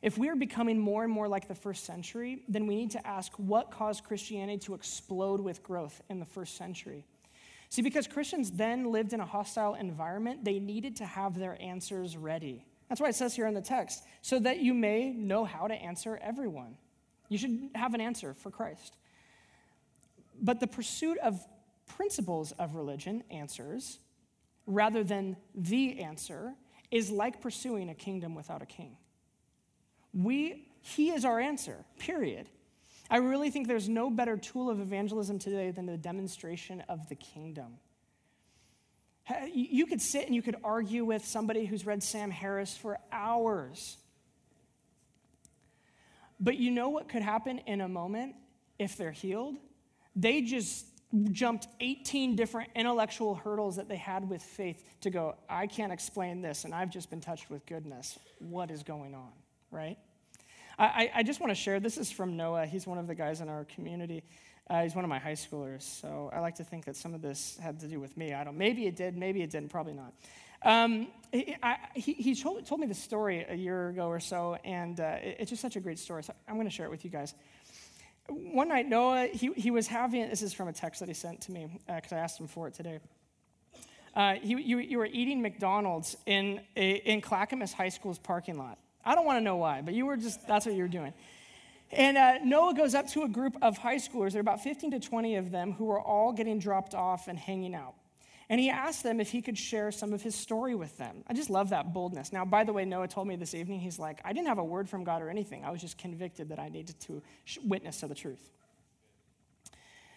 If 0.01 0.17
we're 0.17 0.35
becoming 0.35 0.79
more 0.79 1.03
and 1.03 1.13
more 1.13 1.27
like 1.27 1.47
the 1.47 1.55
first 1.55 1.85
century, 1.85 2.43
then 2.47 2.65
we 2.65 2.75
need 2.75 2.91
to 2.91 3.07
ask 3.07 3.31
what 3.37 3.69
caused 3.69 4.03
Christianity 4.03 4.57
to 4.65 4.73
explode 4.73 5.39
with 5.39 5.61
growth 5.61 6.01
in 6.09 6.19
the 6.19 6.25
first 6.25 6.57
century. 6.57 7.05
See, 7.69 7.81
because 7.81 8.07
Christians 8.07 8.51
then 8.51 8.91
lived 8.91 9.13
in 9.13 9.19
a 9.19 9.25
hostile 9.25 9.75
environment, 9.75 10.43
they 10.43 10.59
needed 10.59 10.95
to 10.97 11.05
have 11.05 11.37
their 11.37 11.61
answers 11.61 12.17
ready. 12.17 12.65
That's 12.89 12.99
why 12.99 13.09
it 13.09 13.15
says 13.15 13.35
here 13.35 13.47
in 13.47 13.53
the 13.53 13.61
text, 13.61 14.03
so 14.21 14.39
that 14.39 14.59
you 14.59 14.73
may 14.73 15.11
know 15.11 15.45
how 15.45 15.67
to 15.67 15.73
answer 15.73 16.19
everyone. 16.21 16.75
You 17.29 17.37
should 17.37 17.69
have 17.75 17.93
an 17.93 18.01
answer 18.01 18.33
for 18.33 18.51
Christ. 18.51 18.97
But 20.41 20.59
the 20.59 20.67
pursuit 20.67 21.17
of 21.19 21.39
principles 21.85 22.51
of 22.53 22.75
religion, 22.75 23.23
answers, 23.29 23.99
rather 24.65 25.03
than 25.03 25.37
the 25.55 26.01
answer, 26.01 26.55
is 26.89 27.09
like 27.09 27.39
pursuing 27.39 27.89
a 27.89 27.95
kingdom 27.95 28.35
without 28.35 28.61
a 28.61 28.65
king. 28.65 28.97
We 30.13 30.67
He 30.81 31.11
is 31.11 31.25
our 31.25 31.39
answer, 31.39 31.85
period. 31.99 32.49
I 33.09 33.17
really 33.17 33.51
think 33.51 33.67
there's 33.67 33.89
no 33.89 34.09
better 34.09 34.37
tool 34.37 34.69
of 34.69 34.79
evangelism 34.79 35.37
today 35.37 35.71
than 35.71 35.85
the 35.85 35.97
demonstration 35.97 36.81
of 36.89 37.07
the 37.09 37.15
kingdom. 37.15 37.77
You 39.53 39.85
could 39.85 40.01
sit 40.01 40.25
and 40.25 40.35
you 40.35 40.41
could 40.41 40.55
argue 40.63 41.05
with 41.05 41.25
somebody 41.25 41.65
who's 41.65 41.85
read 41.85 42.03
Sam 42.03 42.31
Harris 42.31 42.75
for 42.75 42.97
hours. 43.11 43.97
But 46.39 46.57
you 46.57 46.71
know 46.71 46.89
what 46.89 47.07
could 47.07 47.21
happen 47.21 47.59
in 47.59 47.81
a 47.81 47.87
moment 47.87 48.35
if 48.79 48.97
they're 48.97 49.11
healed? 49.11 49.55
They 50.15 50.41
just 50.41 50.85
jumped 51.31 51.67
18 51.79 52.35
different 52.35 52.71
intellectual 52.75 53.35
hurdles 53.35 53.75
that 53.75 53.87
they 53.87 53.97
had 53.97 54.27
with 54.27 54.41
faith 54.41 54.83
to 55.01 55.09
go, 55.09 55.35
I 55.47 55.67
can't 55.67 55.93
explain 55.93 56.41
this, 56.41 56.65
and 56.65 56.73
I've 56.73 56.89
just 56.89 57.09
been 57.09 57.21
touched 57.21 57.49
with 57.49 57.65
goodness. 57.65 58.17
What 58.39 58.71
is 58.71 58.83
going 58.83 59.13
on, 59.13 59.31
right? 59.71 59.97
I, 60.77 61.11
I 61.15 61.23
just 61.23 61.39
want 61.39 61.51
to 61.51 61.55
share 61.55 61.79
this 61.79 61.97
is 61.97 62.11
from 62.11 62.35
Noah. 62.35 62.65
He's 62.65 62.87
one 62.87 62.97
of 62.97 63.07
the 63.07 63.15
guys 63.15 63.41
in 63.41 63.49
our 63.49 63.65
community. 63.65 64.23
Uh, 64.69 64.83
he's 64.83 64.95
one 64.95 65.03
of 65.03 65.09
my 65.09 65.19
high 65.19 65.33
schoolers, 65.33 65.81
so 65.81 66.29
I 66.33 66.39
like 66.39 66.55
to 66.55 66.63
think 66.63 66.85
that 66.85 66.95
some 66.95 67.13
of 67.13 67.21
this 67.21 67.59
had 67.61 67.79
to 67.81 67.87
do 67.87 67.99
with 67.99 68.15
me. 68.15 68.33
I 68.33 68.43
don't. 68.43 68.57
Maybe 68.57 68.87
it 68.87 68.95
did. 68.95 69.17
Maybe 69.17 69.41
it 69.41 69.49
didn't. 69.49 69.69
Probably 69.69 69.93
not. 69.93 70.13
Um, 70.63 71.07
he, 71.31 71.55
I, 71.61 71.77
he, 71.95 72.13
he 72.13 72.35
told, 72.35 72.65
told, 72.65 72.79
me 72.79 72.87
the 72.87 72.93
story 72.93 73.45
a 73.49 73.55
year 73.55 73.89
ago 73.89 74.07
or 74.07 74.19
so, 74.19 74.57
and 74.63 74.99
uh, 74.99 75.17
it, 75.21 75.37
it's 75.39 75.49
just 75.49 75.61
such 75.61 75.75
a 75.75 75.79
great 75.79 75.99
story. 75.99 76.23
So 76.23 76.33
I'm 76.47 76.55
going 76.55 76.67
to 76.67 76.73
share 76.73 76.85
it 76.85 76.91
with 76.91 77.03
you 77.03 77.09
guys. 77.11 77.33
One 78.27 78.69
night, 78.69 78.87
Noah, 78.87 79.27
he, 79.27 79.51
he 79.53 79.71
was 79.71 79.87
having, 79.87 80.29
this 80.29 80.41
is 80.41 80.53
from 80.53 80.67
a 80.67 80.73
text 80.73 80.99
that 80.99 81.09
he 81.09 81.15
sent 81.15 81.41
to 81.41 81.51
me 81.51 81.67
because 81.87 82.13
uh, 82.13 82.15
I 82.15 82.19
asked 82.19 82.39
him 82.39 82.47
for 82.47 82.67
it 82.67 82.75
today. 82.75 82.99
Uh, 84.15 84.35
he, 84.35 84.55
you, 84.61 84.77
you 84.77 84.97
were 84.99 85.07
eating 85.07 85.41
McDonald's 85.41 86.15
in, 86.25 86.61
a, 86.75 86.95
in 86.95 87.21
Clackamas 87.21 87.73
High 87.73 87.89
School's 87.89 88.19
parking 88.19 88.57
lot. 88.57 88.77
I 89.03 89.15
don't 89.15 89.25
want 89.25 89.37
to 89.37 89.43
know 89.43 89.57
why, 89.57 89.81
but 89.81 89.93
you 89.93 90.05
were 90.05 90.17
just, 90.17 90.47
that's 90.47 90.65
what 90.65 90.75
you 90.75 90.83
were 90.83 90.89
doing. 90.89 91.13
And 91.91 92.17
uh, 92.17 92.39
Noah 92.43 92.73
goes 92.73 92.95
up 92.95 93.09
to 93.09 93.23
a 93.23 93.27
group 93.27 93.57
of 93.61 93.77
high 93.77 93.97
schoolers, 93.97 94.31
there 94.31 94.39
are 94.39 94.41
about 94.41 94.63
15 94.63 94.91
to 94.91 94.99
20 94.99 95.35
of 95.35 95.51
them, 95.51 95.73
who 95.73 95.91
are 95.91 95.99
all 95.99 96.31
getting 96.31 96.59
dropped 96.59 96.93
off 96.93 97.27
and 97.27 97.37
hanging 97.37 97.75
out. 97.75 97.95
And 98.49 98.59
he 98.59 98.69
asked 98.69 99.03
them 99.03 99.21
if 99.21 99.31
he 99.31 99.41
could 99.41 99.57
share 99.57 99.91
some 99.91 100.11
of 100.11 100.21
his 100.21 100.35
story 100.35 100.75
with 100.75 100.97
them. 100.97 101.23
I 101.27 101.33
just 101.33 101.49
love 101.49 101.69
that 101.69 101.93
boldness. 101.93 102.33
Now, 102.33 102.43
by 102.43 102.65
the 102.65 102.73
way, 102.73 102.83
Noah 102.83 103.07
told 103.07 103.27
me 103.27 103.37
this 103.37 103.55
evening, 103.55 103.79
he's 103.79 103.97
like, 103.97 104.19
I 104.25 104.33
didn't 104.33 104.47
have 104.47 104.57
a 104.57 104.63
word 104.63 104.89
from 104.89 105.05
God 105.05 105.21
or 105.21 105.29
anything. 105.29 105.63
I 105.63 105.71
was 105.71 105.79
just 105.79 105.97
convicted 105.97 106.49
that 106.49 106.59
I 106.59 106.67
needed 106.67 106.99
to 107.01 107.21
witness 107.63 108.01
to 108.01 108.07
the 108.07 108.15
truth. 108.15 108.49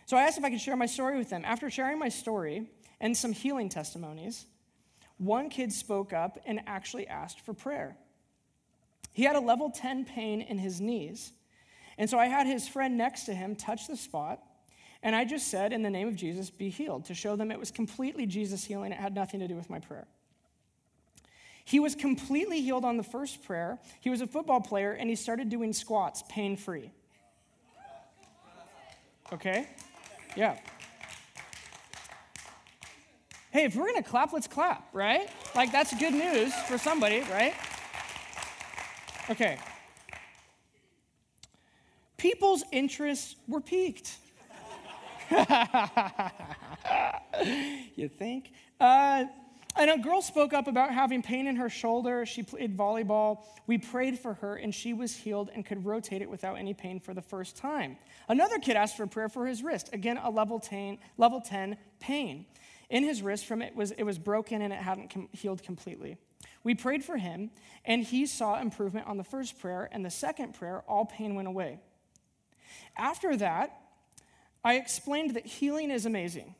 So 0.07 0.16
I 0.16 0.22
asked 0.22 0.37
if 0.37 0.45
I 0.45 0.51
could 0.51 0.61
share 0.61 0.76
my 0.76 0.87
story 0.87 1.16
with 1.16 1.30
them. 1.30 1.43
After 1.45 1.70
sharing 1.70 1.99
my 1.99 2.09
story 2.09 2.68
and 3.01 3.16
some 3.16 3.32
healing 3.32 3.68
testimonies, 3.68 4.47
one 5.18 5.49
kid 5.49 5.72
spoke 5.72 6.12
up 6.12 6.39
and 6.45 6.61
actually 6.66 7.07
asked 7.07 7.41
for 7.41 7.55
prayer. 7.55 7.97
He 9.15 9.23
had 9.23 9.37
a 9.37 9.41
level 9.41 9.71
10 9.71 10.05
pain 10.05 10.43
in 10.43 10.59
his 10.59 10.81
knees. 10.81 11.33
And 11.97 12.11
so 12.11 12.19
I 12.19 12.27
had 12.27 12.47
his 12.47 12.69
friend 12.69 12.99
next 12.99 13.25
to 13.25 13.35
him 13.35 13.57
touch 13.57 13.87
the 13.87 13.97
spot 13.97 14.41
and 15.05 15.15
I 15.15 15.27
just 15.27 15.49
said, 15.49 15.75
in 15.75 15.83
the 15.83 15.91
name 15.91 16.09
of 16.09 16.17
Jesus, 16.17 16.49
be 16.49 16.71
healed, 16.71 17.05
to 17.05 17.15
show 17.15 17.37
them 17.37 17.51
it 17.51 17.61
was 17.61 17.71
completely 17.71 18.25
Jesus 18.25 18.65
healing. 18.65 18.91
It 18.91 18.99
had 18.99 19.15
nothing 19.15 19.39
to 19.41 19.47
do 19.47 19.55
with 19.55 19.69
my 19.69 19.79
prayer. 19.79 20.07
He 21.67 21.79
was 21.79 21.95
completely 21.95 22.62
healed 22.62 22.87
on 22.87 22.97
the 22.97 23.03
first 23.03 23.45
prayer. 23.45 23.79
He 24.01 24.09
was 24.09 24.23
a 24.23 24.27
football 24.27 24.62
player 24.62 24.93
and 24.93 25.11
he 25.11 25.15
started 25.15 25.51
doing 25.51 25.75
squats 25.75 26.25
pain 26.31 26.57
free. 26.57 26.91
Okay? 29.31 29.69
Yeah. 30.37 30.59
Hey, 33.51 33.65
if 33.65 33.77
we're 33.77 33.93
to 33.93 34.03
clap, 34.03 34.33
let's 34.33 34.47
clap, 34.47 34.89
right? 34.95 35.29
Like, 35.55 35.71
that's 35.71 35.95
good 35.99 36.15
news 36.15 36.53
for 36.67 36.79
somebody, 36.79 37.21
right? 37.31 37.55
Okay. 39.31 39.59
People's 42.16 42.64
interests 42.72 43.37
were 43.49 43.61
piqued. 43.61 44.16
you 47.97 48.09
think? 48.09 48.53
Uh, 48.79 49.25
and 49.77 49.91
a 49.91 49.99
girl 49.99 50.22
spoke 50.22 50.53
up 50.53 50.68
about 50.68 50.93
having 50.93 51.22
pain 51.22 51.47
in 51.47 51.57
her 51.57 51.68
shoulder. 51.68 52.25
She 52.25 52.43
played 52.43 52.77
volleyball. 52.77 53.45
We 53.66 53.79
prayed 53.79 54.18
for 54.18 54.35
her, 54.35 54.57
and 54.57 54.75
she 54.75 54.93
was 54.93 55.16
healed 55.16 55.51
and 55.53 55.66
could 55.66 55.85
rotate 55.85 56.22
it 56.22 56.31
without 56.31 56.59
any 56.59 56.75
pain 56.75 57.01
for 57.01 57.12
the 57.12 57.22
first 57.22 57.57
time. 57.57 57.97
Another 58.29 58.59
kid 58.59 58.77
asked 58.77 58.97
for 58.97 59.07
prayer 59.07 59.29
for 59.29 59.47
his 59.47 59.62
wrist. 59.62 59.91
Again, 59.93 60.18
a 60.18 60.31
level 60.31 60.61
10, 60.61 60.99
level 61.18 61.41
10 61.41 61.77
pain 61.99 62.47
in 62.91 63.03
his 63.03 63.22
wrist 63.22 63.47
from 63.47 63.62
it 63.62 63.75
was 63.75 63.91
it 63.93 64.05
was 64.05 64.18
broken 64.18 64.62
and 64.62 64.72
it 64.72 64.79
hadn't 64.79 65.11
com- 65.11 65.29
healed 65.33 65.62
completely. 65.62 66.16
We 66.65 66.75
prayed 66.75 67.05
for 67.05 67.17
him, 67.19 67.51
and 67.85 68.03
he 68.03 68.27
saw 68.27 68.59
improvement 68.59 69.07
on 69.07 69.19
the 69.19 69.25
first 69.25 69.59
prayer, 69.59 69.89
and 69.93 70.05
the 70.05 70.11
second 70.11 70.55
prayer, 70.55 70.83
all 70.89 71.05
pain 71.05 71.35
went 71.35 71.47
away. 71.47 71.79
After 72.97 73.37
that, 73.37 73.79
I 74.65 74.77
explained 74.77 75.35
that 75.35 75.47
healing 75.47 75.91
is 75.91 76.07
amazing, 76.07 76.55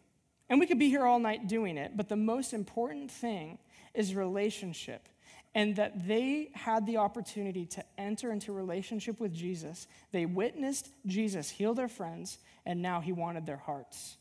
and 0.51 0.61
we 0.61 0.67
could 0.67 0.79
be 0.79 0.91
here 0.91 1.07
all 1.07 1.19
night 1.19 1.49
doing 1.49 1.79
it, 1.79 1.97
but 1.97 2.11
the 2.11 2.17
most 2.17 2.53
important 2.53 3.11
thing 3.11 3.59
is 3.95 4.15
relationship. 4.15 5.09
And 5.57 5.77
that 5.77 6.09
they 6.09 6.51
had 6.53 6.85
the 6.85 6.97
opportunity 6.97 7.65
to 7.67 7.85
enter 7.97 8.33
into 8.33 8.53
relationship 8.53 9.21
with 9.21 9.33
Jesus. 9.33 9.87
They 10.11 10.27
witnessed 10.27 10.89
Jesus 11.07 11.49
heal 11.49 11.75
their 11.75 11.87
friends, 11.87 12.39
and 12.67 12.83
now 12.83 13.01
he 13.01 13.13
wanted 13.13 13.47
their 13.47 13.59
hearts. 13.59 14.17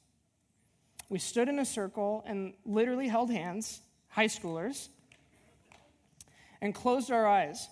We 1.09 1.17
stood 1.17 1.49
in 1.49 1.57
a 1.57 1.65
circle 1.65 2.23
and 2.27 2.53
literally 2.65 3.07
held 3.07 3.31
hands, 3.31 3.81
high 4.09 4.27
schoolers, 4.27 4.89
and 6.64 6.74
closed 6.74 7.11
our 7.11 7.28
eyes. 7.28 7.68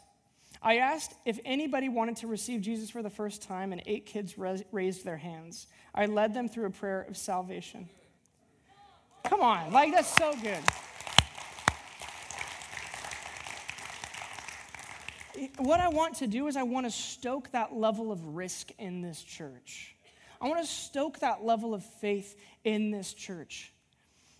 I 0.62 0.78
asked 0.78 1.14
if 1.26 1.39
anybody 1.46 1.88
wanted 1.88 2.18
to 2.18 2.28
receive 2.28 2.60
Jesus 2.60 2.89
for 2.89 3.02
the 3.02 3.10
first 3.10 3.42
time, 3.42 3.72
and 3.72 3.82
eight 3.86 4.06
kids 4.06 4.36
raised 4.38 5.06
their 5.06 5.18
hands. 5.18 5.68
I 5.96 6.06
led 6.06 6.34
them 6.34 6.50
through 6.50 6.66
a 6.66 6.72
prayer 6.72 7.02
of 7.08 7.16
salvation. 7.16 7.88
Come 9.24 9.39
on, 9.39 9.72
like 9.72 9.94
that's 9.94 10.14
so 10.14 10.36
good. 10.44 10.60
What 15.58 15.80
I 15.80 15.88
want 15.88 16.18
to 16.18 16.28
do 16.28 16.48
is, 16.48 16.58
I 16.58 16.64
want 16.64 16.86
to 16.86 16.92
stoke 16.92 17.50
that 17.52 17.74
level 17.74 18.12
of 18.12 18.36
risk 18.36 18.72
in 18.78 19.02
this 19.02 19.24
church. 19.24 19.96
I 20.42 20.50
want 20.50 20.60
to 20.60 20.68
stoke 20.68 21.20
that 21.20 21.46
level 21.46 21.74
of 21.74 21.86
faith 21.86 22.38
in 22.66 22.92
this 22.92 23.14
church. 23.14 23.72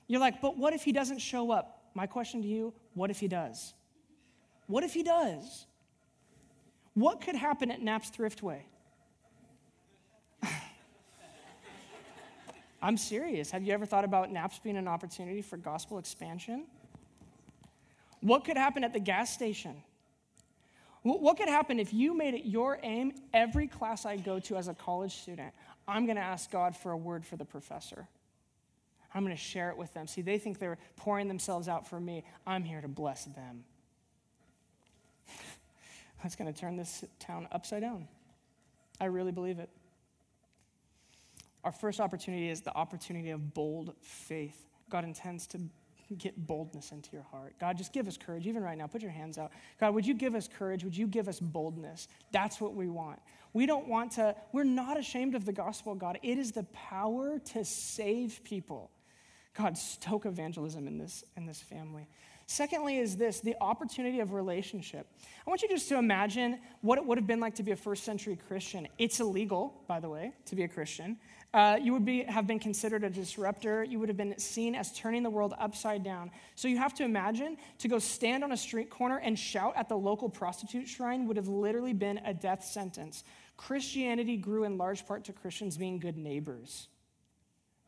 You're 0.08 0.20
like, 0.20 0.42
but 0.42 0.58
what 0.58 0.74
if 0.74 0.84
he 0.84 0.92
doesn't 0.92 1.20
show 1.20 1.52
up? 1.52 1.90
My 1.94 2.06
question 2.06 2.42
to 2.42 2.48
you 2.48 2.74
what 2.94 3.10
if 3.10 3.20
he 3.22 3.30
does? 3.30 3.74
What 4.72 4.86
if 4.86 4.94
he 4.94 5.04
does? 5.04 5.66
What 6.94 7.20
could 7.20 7.36
happen 7.36 7.72
at 7.72 7.82
Knapp's 7.82 8.10
Thriftway? 8.10 8.62
I'm 12.82 12.96
serious. 12.96 13.52
Have 13.52 13.64
you 13.64 13.74
ever 13.74 13.86
thought 13.86 14.06
about 14.06 14.32
Knapp's 14.32 14.60
being 14.60 14.78
an 14.78 14.88
opportunity 14.88 15.42
for 15.42 15.58
gospel 15.58 15.98
expansion? 15.98 16.68
What 18.22 18.46
could 18.46 18.56
happen 18.56 18.86
at 18.86 18.94
the 18.94 19.00
gas 19.02 19.34
station? 19.34 19.76
What 21.04 21.36
could 21.36 21.50
happen 21.50 21.78
if 21.78 21.94
you 21.94 22.16
made 22.16 22.34
it 22.34 22.46
your 22.46 22.80
aim 22.82 23.12
every 23.34 23.68
class 23.68 24.06
I 24.06 24.16
go 24.16 24.40
to 24.40 24.56
as 24.56 24.70
a 24.70 24.74
college 24.74 25.18
student? 25.18 25.52
I'm 25.86 26.06
going 26.06 26.16
to 26.16 26.22
ask 26.22 26.50
God 26.50 26.78
for 26.78 26.94
a 26.94 26.98
word 26.98 27.26
for 27.26 27.36
the 27.36 27.44
professor. 27.44 28.08
I'm 29.14 29.24
going 29.26 29.36
to 29.36 29.42
share 29.42 29.70
it 29.70 29.76
with 29.76 29.94
them. 29.94 30.08
See, 30.08 30.22
they 30.22 30.38
think 30.38 30.60
they're 30.60 30.78
pouring 30.96 31.28
themselves 31.28 31.68
out 31.68 31.90
for 31.90 32.00
me. 32.00 32.24
I'm 32.48 32.64
here 32.64 32.80
to 32.80 32.88
bless 32.88 33.26
them. 33.26 33.66
That's 36.22 36.36
going 36.36 36.52
to 36.52 36.60
turn 36.60 36.76
this 36.78 37.04
town 37.20 37.48
upside 37.52 37.82
down. 37.82 38.08
I 39.00 39.06
really 39.06 39.32
believe 39.32 39.60
it. 39.60 39.70
Our 41.64 41.72
first 41.72 42.00
opportunity 42.00 42.50
is 42.50 42.62
the 42.62 42.76
opportunity 42.76 43.30
of 43.32 43.54
bold 43.54 43.94
faith. 44.02 44.68
God 44.90 45.04
intends 45.04 45.48
to 45.48 45.60
get 46.18 46.48
boldness 46.48 46.92
into 46.92 47.10
your 47.14 47.24
heart. 47.24 47.56
God, 47.60 47.78
just 47.78 47.94
give 47.94 48.08
us 48.08 48.18
courage, 48.18 48.46
even 48.46 48.62
right 48.62 48.78
now. 48.78 48.88
Put 48.88 49.02
your 49.02 49.12
hands 49.12 49.38
out. 49.38 49.52
God, 49.80 49.94
would 49.94 50.06
you 50.06 50.14
give 50.14 50.36
us 50.36 50.48
courage? 50.48 50.84
Would 50.84 50.98
you 50.98 51.08
give 51.08 51.28
us 51.28 51.40
boldness? 51.40 52.08
That's 52.32 52.60
what 52.60 52.74
we 52.76 52.90
want. 52.90 53.20
We 53.54 53.66
don't 53.66 53.88
want 53.88 54.12
to, 54.14 54.36
we're 54.52 54.64
not 54.64 55.00
ashamed 55.00 55.36
of 55.36 55.46
the 55.46 55.54
gospel, 55.54 55.96
God. 55.96 56.20
It 56.22 56.38
is 56.38 56.52
the 56.52 56.64
power 56.64 57.40
to 57.54 57.64
save 57.64 58.42
people. 58.44 58.92
God, 59.54 59.78
stoke 59.78 60.26
evangelism 60.26 60.88
in 60.88 60.98
this, 60.98 61.24
in 61.36 61.46
this 61.46 61.62
family. 61.62 62.08
Secondly, 62.52 62.98
is 62.98 63.16
this 63.16 63.40
the 63.40 63.56
opportunity 63.62 64.20
of 64.20 64.34
relationship. 64.34 65.08
I 65.48 65.50
want 65.50 65.62
you 65.62 65.70
just 65.70 65.88
to 65.88 65.98
imagine 65.98 66.60
what 66.82 66.98
it 66.98 67.06
would 67.06 67.18
have 67.18 67.26
been 67.26 67.40
like 67.40 67.56
to 67.56 67.64
be 67.64 67.72
a 67.72 67.78
first 67.78 68.04
century 68.04 68.38
Christian. 68.50 68.90
It's 68.98 69.22
illegal, 69.22 69.82
by 69.88 70.02
the 70.02 70.10
way, 70.10 70.34
to 70.48 70.56
be 70.58 70.64
a 70.64 70.68
Christian. 70.68 71.18
Uh, 71.54 71.78
you 71.82 71.94
would 71.94 72.04
be, 72.04 72.24
have 72.24 72.48
been 72.48 72.60
considered 72.60 73.06
a 73.06 73.10
disruptor. 73.10 73.86
You 73.86 74.00
would 74.00 74.10
have 74.10 74.18
been 74.18 74.38
seen 74.38 74.76
as 74.76 74.92
turning 74.92 75.24
the 75.24 75.30
world 75.30 75.54
upside 75.60 76.04
down. 76.04 76.30
So 76.56 76.68
you 76.68 76.78
have 76.78 76.94
to 76.96 77.06
imagine 77.06 77.56
to 77.78 77.88
go 77.88 78.00
stand 78.00 78.44
on 78.44 78.52
a 78.52 78.58
street 78.58 78.90
corner 78.90 79.20
and 79.20 79.40
shout 79.40 79.72
at 79.78 79.88
the 79.88 79.98
local 79.98 80.28
prostitute 80.28 80.90
shrine 80.90 81.28
would 81.28 81.38
have 81.38 81.48
literally 81.48 81.94
been 81.94 82.18
a 82.26 82.34
death 82.34 82.66
sentence. 82.66 83.24
Christianity 83.56 84.36
grew 84.36 84.66
in 84.66 84.78
large 84.78 85.08
part 85.08 85.24
to 85.24 85.32
Christians 85.32 85.78
being 85.78 86.00
good 86.00 86.18
neighbors. 86.18 86.90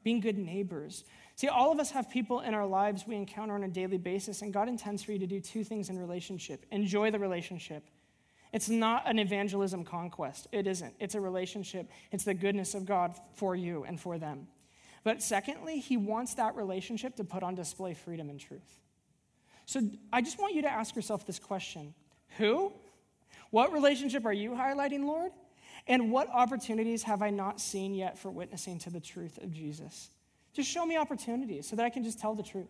Being 0.03 0.21
good 0.21 0.37
neighbors. 0.37 1.03
See, 1.35 1.47
all 1.47 1.71
of 1.71 1.79
us 1.79 1.91
have 1.91 2.09
people 2.09 2.41
in 2.41 2.53
our 2.53 2.65
lives 2.65 3.05
we 3.07 3.15
encounter 3.15 3.55
on 3.55 3.63
a 3.63 3.67
daily 3.67 3.97
basis, 3.97 4.41
and 4.41 4.53
God 4.53 4.69
intends 4.69 5.01
for 5.01 5.11
you 5.11 5.19
to 5.19 5.27
do 5.27 5.39
two 5.39 5.63
things 5.63 5.89
in 5.89 5.97
relationship 5.97 6.65
enjoy 6.71 7.11
the 7.11 7.19
relationship 7.19 7.83
It's 8.51 8.69
not 8.69 9.09
an 9.09 9.17
evangelism 9.17 9.83
conquest. 9.83 10.47
It 10.51 10.67
isn't. 10.67 10.93
It's 10.99 11.15
a 11.15 11.21
relationship. 11.21 11.89
It's 12.11 12.23
the 12.23 12.35
goodness 12.35 12.75
of 12.75 12.85
God 12.85 13.15
for 13.33 13.55
you 13.55 13.83
and 13.83 13.99
for 13.99 14.19
them. 14.19 14.47
But 15.03 15.23
secondly, 15.23 15.79
he 15.79 15.97
wants 15.97 16.35
that 16.35 16.55
relationship 16.55 17.15
to 17.15 17.23
put 17.23 17.41
on 17.41 17.55
display 17.55 17.95
freedom 17.95 18.29
and 18.29 18.39
truth. 18.39 18.79
So 19.65 19.81
I 20.11 20.21
just 20.21 20.39
want 20.39 20.53
you 20.53 20.61
to 20.61 20.71
ask 20.71 20.95
yourself 20.95 21.25
this 21.25 21.39
question 21.39 21.95
Who? 22.37 22.71
What 23.49 23.73
relationship 23.73 24.25
are 24.25 24.33
you 24.33 24.51
highlighting, 24.51 25.05
Lord? 25.05 25.31
And 25.87 26.11
what 26.11 26.29
opportunities 26.29 27.03
have 27.03 27.21
I 27.21 27.29
not 27.29 27.59
seen 27.59 27.93
yet 27.93 28.17
for 28.17 28.31
witnessing 28.31 28.79
to 28.79 28.89
the 28.89 29.01
truth 29.01 29.37
of 29.41 29.51
Jesus? 29.51 30.09
Just 30.53 30.69
show 30.69 30.85
me 30.85 30.97
opportunities 30.97 31.67
so 31.67 31.75
that 31.75 31.85
I 31.85 31.89
can 31.89 32.03
just 32.03 32.19
tell 32.19 32.35
the 32.35 32.43
truth 32.43 32.69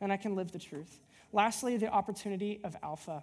and 0.00 0.12
I 0.12 0.16
can 0.16 0.34
live 0.34 0.52
the 0.52 0.58
truth. 0.58 1.00
Lastly, 1.32 1.76
the 1.76 1.88
opportunity 1.88 2.60
of 2.64 2.76
Alpha. 2.82 3.22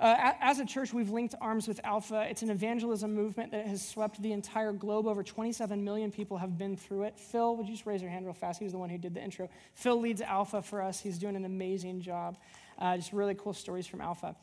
Uh, 0.00 0.32
as 0.40 0.60
a 0.60 0.64
church, 0.64 0.92
we've 0.92 1.10
linked 1.10 1.34
arms 1.40 1.66
with 1.66 1.80
Alpha. 1.82 2.24
It's 2.30 2.42
an 2.42 2.50
evangelism 2.50 3.12
movement 3.12 3.50
that 3.50 3.66
has 3.66 3.84
swept 3.84 4.22
the 4.22 4.30
entire 4.30 4.72
globe. 4.72 5.08
Over 5.08 5.24
27 5.24 5.82
million 5.82 6.12
people 6.12 6.36
have 6.38 6.56
been 6.56 6.76
through 6.76 7.04
it. 7.04 7.18
Phil, 7.18 7.56
would 7.56 7.66
you 7.66 7.74
just 7.74 7.84
raise 7.84 8.00
your 8.00 8.10
hand 8.10 8.24
real 8.24 8.34
fast? 8.34 8.60
He 8.60 8.64
was 8.64 8.72
the 8.72 8.78
one 8.78 8.90
who 8.90 8.98
did 8.98 9.14
the 9.14 9.20
intro. 9.20 9.48
Phil 9.74 9.98
leads 10.00 10.22
Alpha 10.22 10.62
for 10.62 10.82
us. 10.82 11.00
He's 11.00 11.18
doing 11.18 11.34
an 11.34 11.44
amazing 11.44 12.00
job. 12.00 12.36
Uh, 12.78 12.96
just 12.96 13.12
really 13.12 13.34
cool 13.34 13.52
stories 13.52 13.88
from 13.88 14.00
Alpha. 14.00 14.36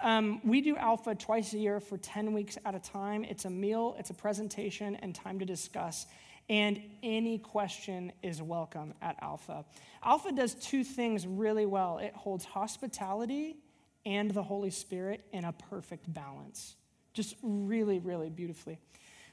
Um, 0.00 0.40
we 0.42 0.62
do 0.62 0.74
Alpha 0.76 1.14
twice 1.14 1.52
a 1.52 1.58
year 1.58 1.80
for 1.80 1.98
10 1.98 2.32
weeks 2.32 2.56
at 2.64 2.74
a 2.74 2.80
time. 2.80 3.24
It's 3.24 3.44
a 3.44 3.50
meal, 3.50 3.96
it's 3.98 4.08
a 4.08 4.14
presentation, 4.14 4.96
and 4.96 5.14
time 5.14 5.38
to 5.38 5.44
discuss. 5.44 6.06
And 6.48 6.80
any 7.02 7.38
question 7.38 8.12
is 8.22 8.42
welcome 8.42 8.92
at 9.00 9.16
Alpha. 9.22 9.64
Alpha 10.02 10.32
does 10.32 10.54
two 10.54 10.84
things 10.84 11.26
really 11.26 11.64
well 11.64 11.98
it 11.98 12.14
holds 12.14 12.44
hospitality 12.44 13.56
and 14.04 14.30
the 14.30 14.42
Holy 14.42 14.70
Spirit 14.70 15.24
in 15.32 15.44
a 15.44 15.52
perfect 15.52 16.12
balance. 16.12 16.76
Just 17.14 17.36
really, 17.42 17.98
really 17.98 18.28
beautifully. 18.28 18.78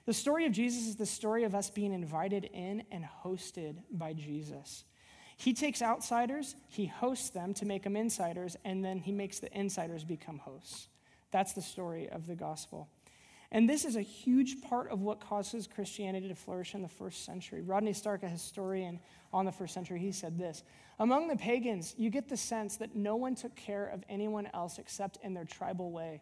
The 0.05 0.13
story 0.13 0.45
of 0.45 0.53
Jesus 0.53 0.87
is 0.87 0.95
the 0.95 1.05
story 1.05 1.43
of 1.43 1.53
us 1.53 1.69
being 1.69 1.93
invited 1.93 2.45
in 2.53 2.83
and 2.91 3.05
hosted 3.23 3.75
by 3.91 4.13
Jesus. 4.13 4.85
He 5.37 5.53
takes 5.53 5.81
outsiders, 5.81 6.55
he 6.69 6.85
hosts 6.85 7.29
them 7.29 7.53
to 7.55 7.65
make 7.65 7.83
them 7.83 7.95
insiders, 7.95 8.55
and 8.63 8.85
then 8.85 8.99
he 8.99 9.11
makes 9.11 9.39
the 9.39 9.51
insiders 9.57 10.03
become 10.03 10.37
hosts. 10.37 10.87
That's 11.31 11.53
the 11.53 11.61
story 11.61 12.09
of 12.09 12.27
the 12.27 12.35
gospel. 12.35 12.89
And 13.53 13.69
this 13.69 13.83
is 13.83 13.97
a 13.97 14.01
huge 14.01 14.61
part 14.61 14.89
of 14.91 15.01
what 15.01 15.19
causes 15.19 15.67
Christianity 15.67 16.29
to 16.29 16.35
flourish 16.35 16.73
in 16.73 16.81
the 16.81 16.87
first 16.87 17.25
century. 17.25 17.61
Rodney 17.61 17.91
Stark, 17.91 18.23
a 18.23 18.29
historian 18.29 18.99
on 19.33 19.45
the 19.45 19.51
first 19.51 19.73
century, 19.73 19.99
he 19.99 20.13
said 20.13 20.37
this 20.37 20.63
Among 20.99 21.27
the 21.27 21.35
pagans, 21.35 21.93
you 21.97 22.09
get 22.09 22.29
the 22.29 22.37
sense 22.37 22.77
that 22.77 22.95
no 22.95 23.17
one 23.17 23.35
took 23.35 23.55
care 23.55 23.87
of 23.87 24.03
anyone 24.07 24.47
else 24.53 24.77
except 24.77 25.17
in 25.21 25.33
their 25.33 25.43
tribal 25.43 25.91
way. 25.91 26.21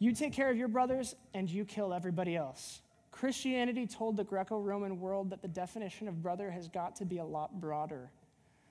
You 0.00 0.12
take 0.12 0.32
care 0.32 0.50
of 0.50 0.56
your 0.56 0.66
brothers, 0.66 1.14
and 1.32 1.48
you 1.48 1.64
kill 1.64 1.94
everybody 1.94 2.34
else. 2.34 2.80
Christianity 3.12 3.86
told 3.86 4.16
the 4.16 4.24
Greco 4.24 4.58
Roman 4.58 4.98
world 4.98 5.30
that 5.30 5.42
the 5.42 5.48
definition 5.48 6.08
of 6.08 6.22
brother 6.22 6.50
has 6.50 6.66
got 6.66 6.96
to 6.96 7.04
be 7.04 7.18
a 7.18 7.24
lot 7.24 7.60
broader. 7.60 8.10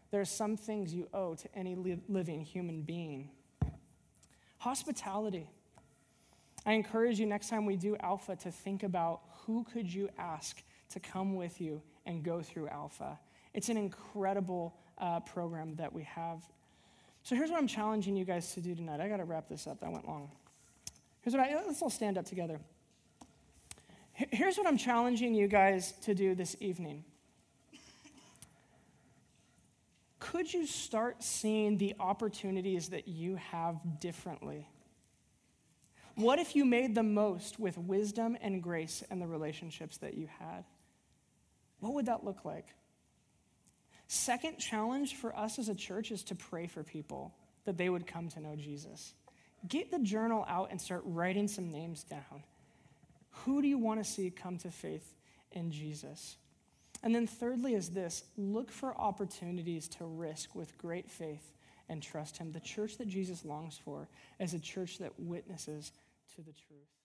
There 0.10 0.20
are 0.20 0.26
some 0.26 0.58
things 0.58 0.94
you 0.94 1.08
owe 1.14 1.36
to 1.36 1.56
any 1.56 1.76
living 2.10 2.42
human 2.42 2.82
being. 2.82 3.30
Hospitality. 4.58 5.48
I 6.66 6.74
encourage 6.74 7.20
you 7.20 7.26
next 7.26 7.50
time 7.50 7.66
we 7.66 7.76
do 7.76 7.98
Alpha 8.00 8.36
to 8.38 8.52
think 8.52 8.84
about 8.84 9.22
who 9.46 9.66
could 9.74 9.92
you 9.92 10.10
ask 10.18 10.62
to 10.92 11.00
come 11.00 11.36
with 11.36 11.60
you 11.60 11.82
and 12.06 12.24
go 12.24 12.42
through 12.42 12.68
Alpha. 12.68 13.20
It's 13.54 13.70
an 13.70 13.78
incredible 13.78 14.76
uh, 14.98 15.22
program 15.22 15.76
that 15.76 15.92
we 15.92 16.04
have. 16.04 16.42
So 17.24 17.36
here's 17.36 17.50
what 17.50 17.60
I'm 17.60 17.68
challenging 17.68 18.16
you 18.16 18.26
guys 18.26 18.54
to 18.54 18.62
do 18.62 18.76
tonight. 18.76 19.00
I 19.00 19.08
got 19.08 19.18
to 19.18 19.26
wrap 19.26 19.50
this 19.50 19.68
up. 19.68 19.80
That 19.82 19.92
went 19.92 20.08
long. 20.08 20.32
Here's 21.22 21.36
what 21.36 21.44
I 21.44 21.56
let's 21.66 21.82
all 21.82 21.90
stand 21.90 22.18
up 22.18 22.26
together. 22.26 22.60
Here's 24.14 24.58
what 24.58 24.68
I'm 24.68 24.78
challenging 24.78 25.34
you 25.34 25.48
guys 25.48 25.94
to 26.04 26.14
do 26.14 26.36
this 26.36 26.56
evening. 26.60 27.04
Could 30.20 30.54
you 30.54 30.66
start 30.66 31.24
seeing 31.24 31.78
the 31.78 31.96
opportunities 32.00 32.90
that 32.90 33.08
you 33.08 33.36
have 33.36 34.00
differently? 34.00 34.68
What 36.22 36.38
if 36.38 36.56
you 36.56 36.66
made 36.66 36.94
the 36.94 37.02
most 37.02 37.60
with 37.60 37.80
wisdom 37.80 38.38
and 38.42 38.62
grace 38.62 39.04
and 39.10 39.20
the 39.20 39.26
relationships 39.26 39.98
that 39.98 40.14
you 40.14 40.28
had? 40.40 40.66
What 41.80 41.96
would 41.96 42.06
that 42.06 42.24
look 42.24 42.46
like? 42.46 42.68
Second 44.08 44.60
challenge 44.60 45.16
for 45.16 45.36
us 45.36 45.58
as 45.58 45.68
a 45.68 45.74
church 45.74 46.12
is 46.12 46.22
to 46.26 46.36
pray 46.36 46.68
for 46.68 46.84
people 46.84 47.34
that 47.66 47.76
they 47.76 47.90
would 47.90 48.06
come 48.06 48.30
to 48.30 48.40
know 48.40 48.56
Jesus. 48.56 49.14
Get 49.68 49.90
the 49.90 49.98
journal 49.98 50.46
out 50.48 50.70
and 50.70 50.80
start 50.80 51.02
writing 51.06 51.48
some 51.48 51.72
names 51.72 52.04
down. 52.04 52.44
Who 53.32 53.64
do 53.64 53.68
you 53.68 53.80
want 53.80 54.04
to 54.04 54.08
see 54.08 54.30
come 54.30 54.60
to 54.60 54.70
faith 54.70 55.16
in 55.52 55.72
Jesus? 55.72 56.36
And 57.02 57.16
then, 57.16 57.26
thirdly, 57.26 57.74
is 57.74 57.90
this 57.90 58.26
look 58.38 58.72
for 58.72 58.96
opportunities 58.96 59.88
to 59.88 60.06
risk 60.06 60.54
with 60.54 60.78
great 60.78 61.10
faith 61.10 61.52
and 61.90 62.02
trust 62.02 62.38
Him. 62.38 62.52
The 62.52 62.60
church 62.60 62.98
that 62.98 63.08
Jesus 63.08 63.44
longs 63.44 63.80
for 63.84 64.08
is 64.40 64.54
a 64.54 64.60
church 64.60 65.00
that 65.00 65.20
witnesses 65.20 65.92
to 66.36 66.42
the 66.42 66.54
truth. 66.54 67.01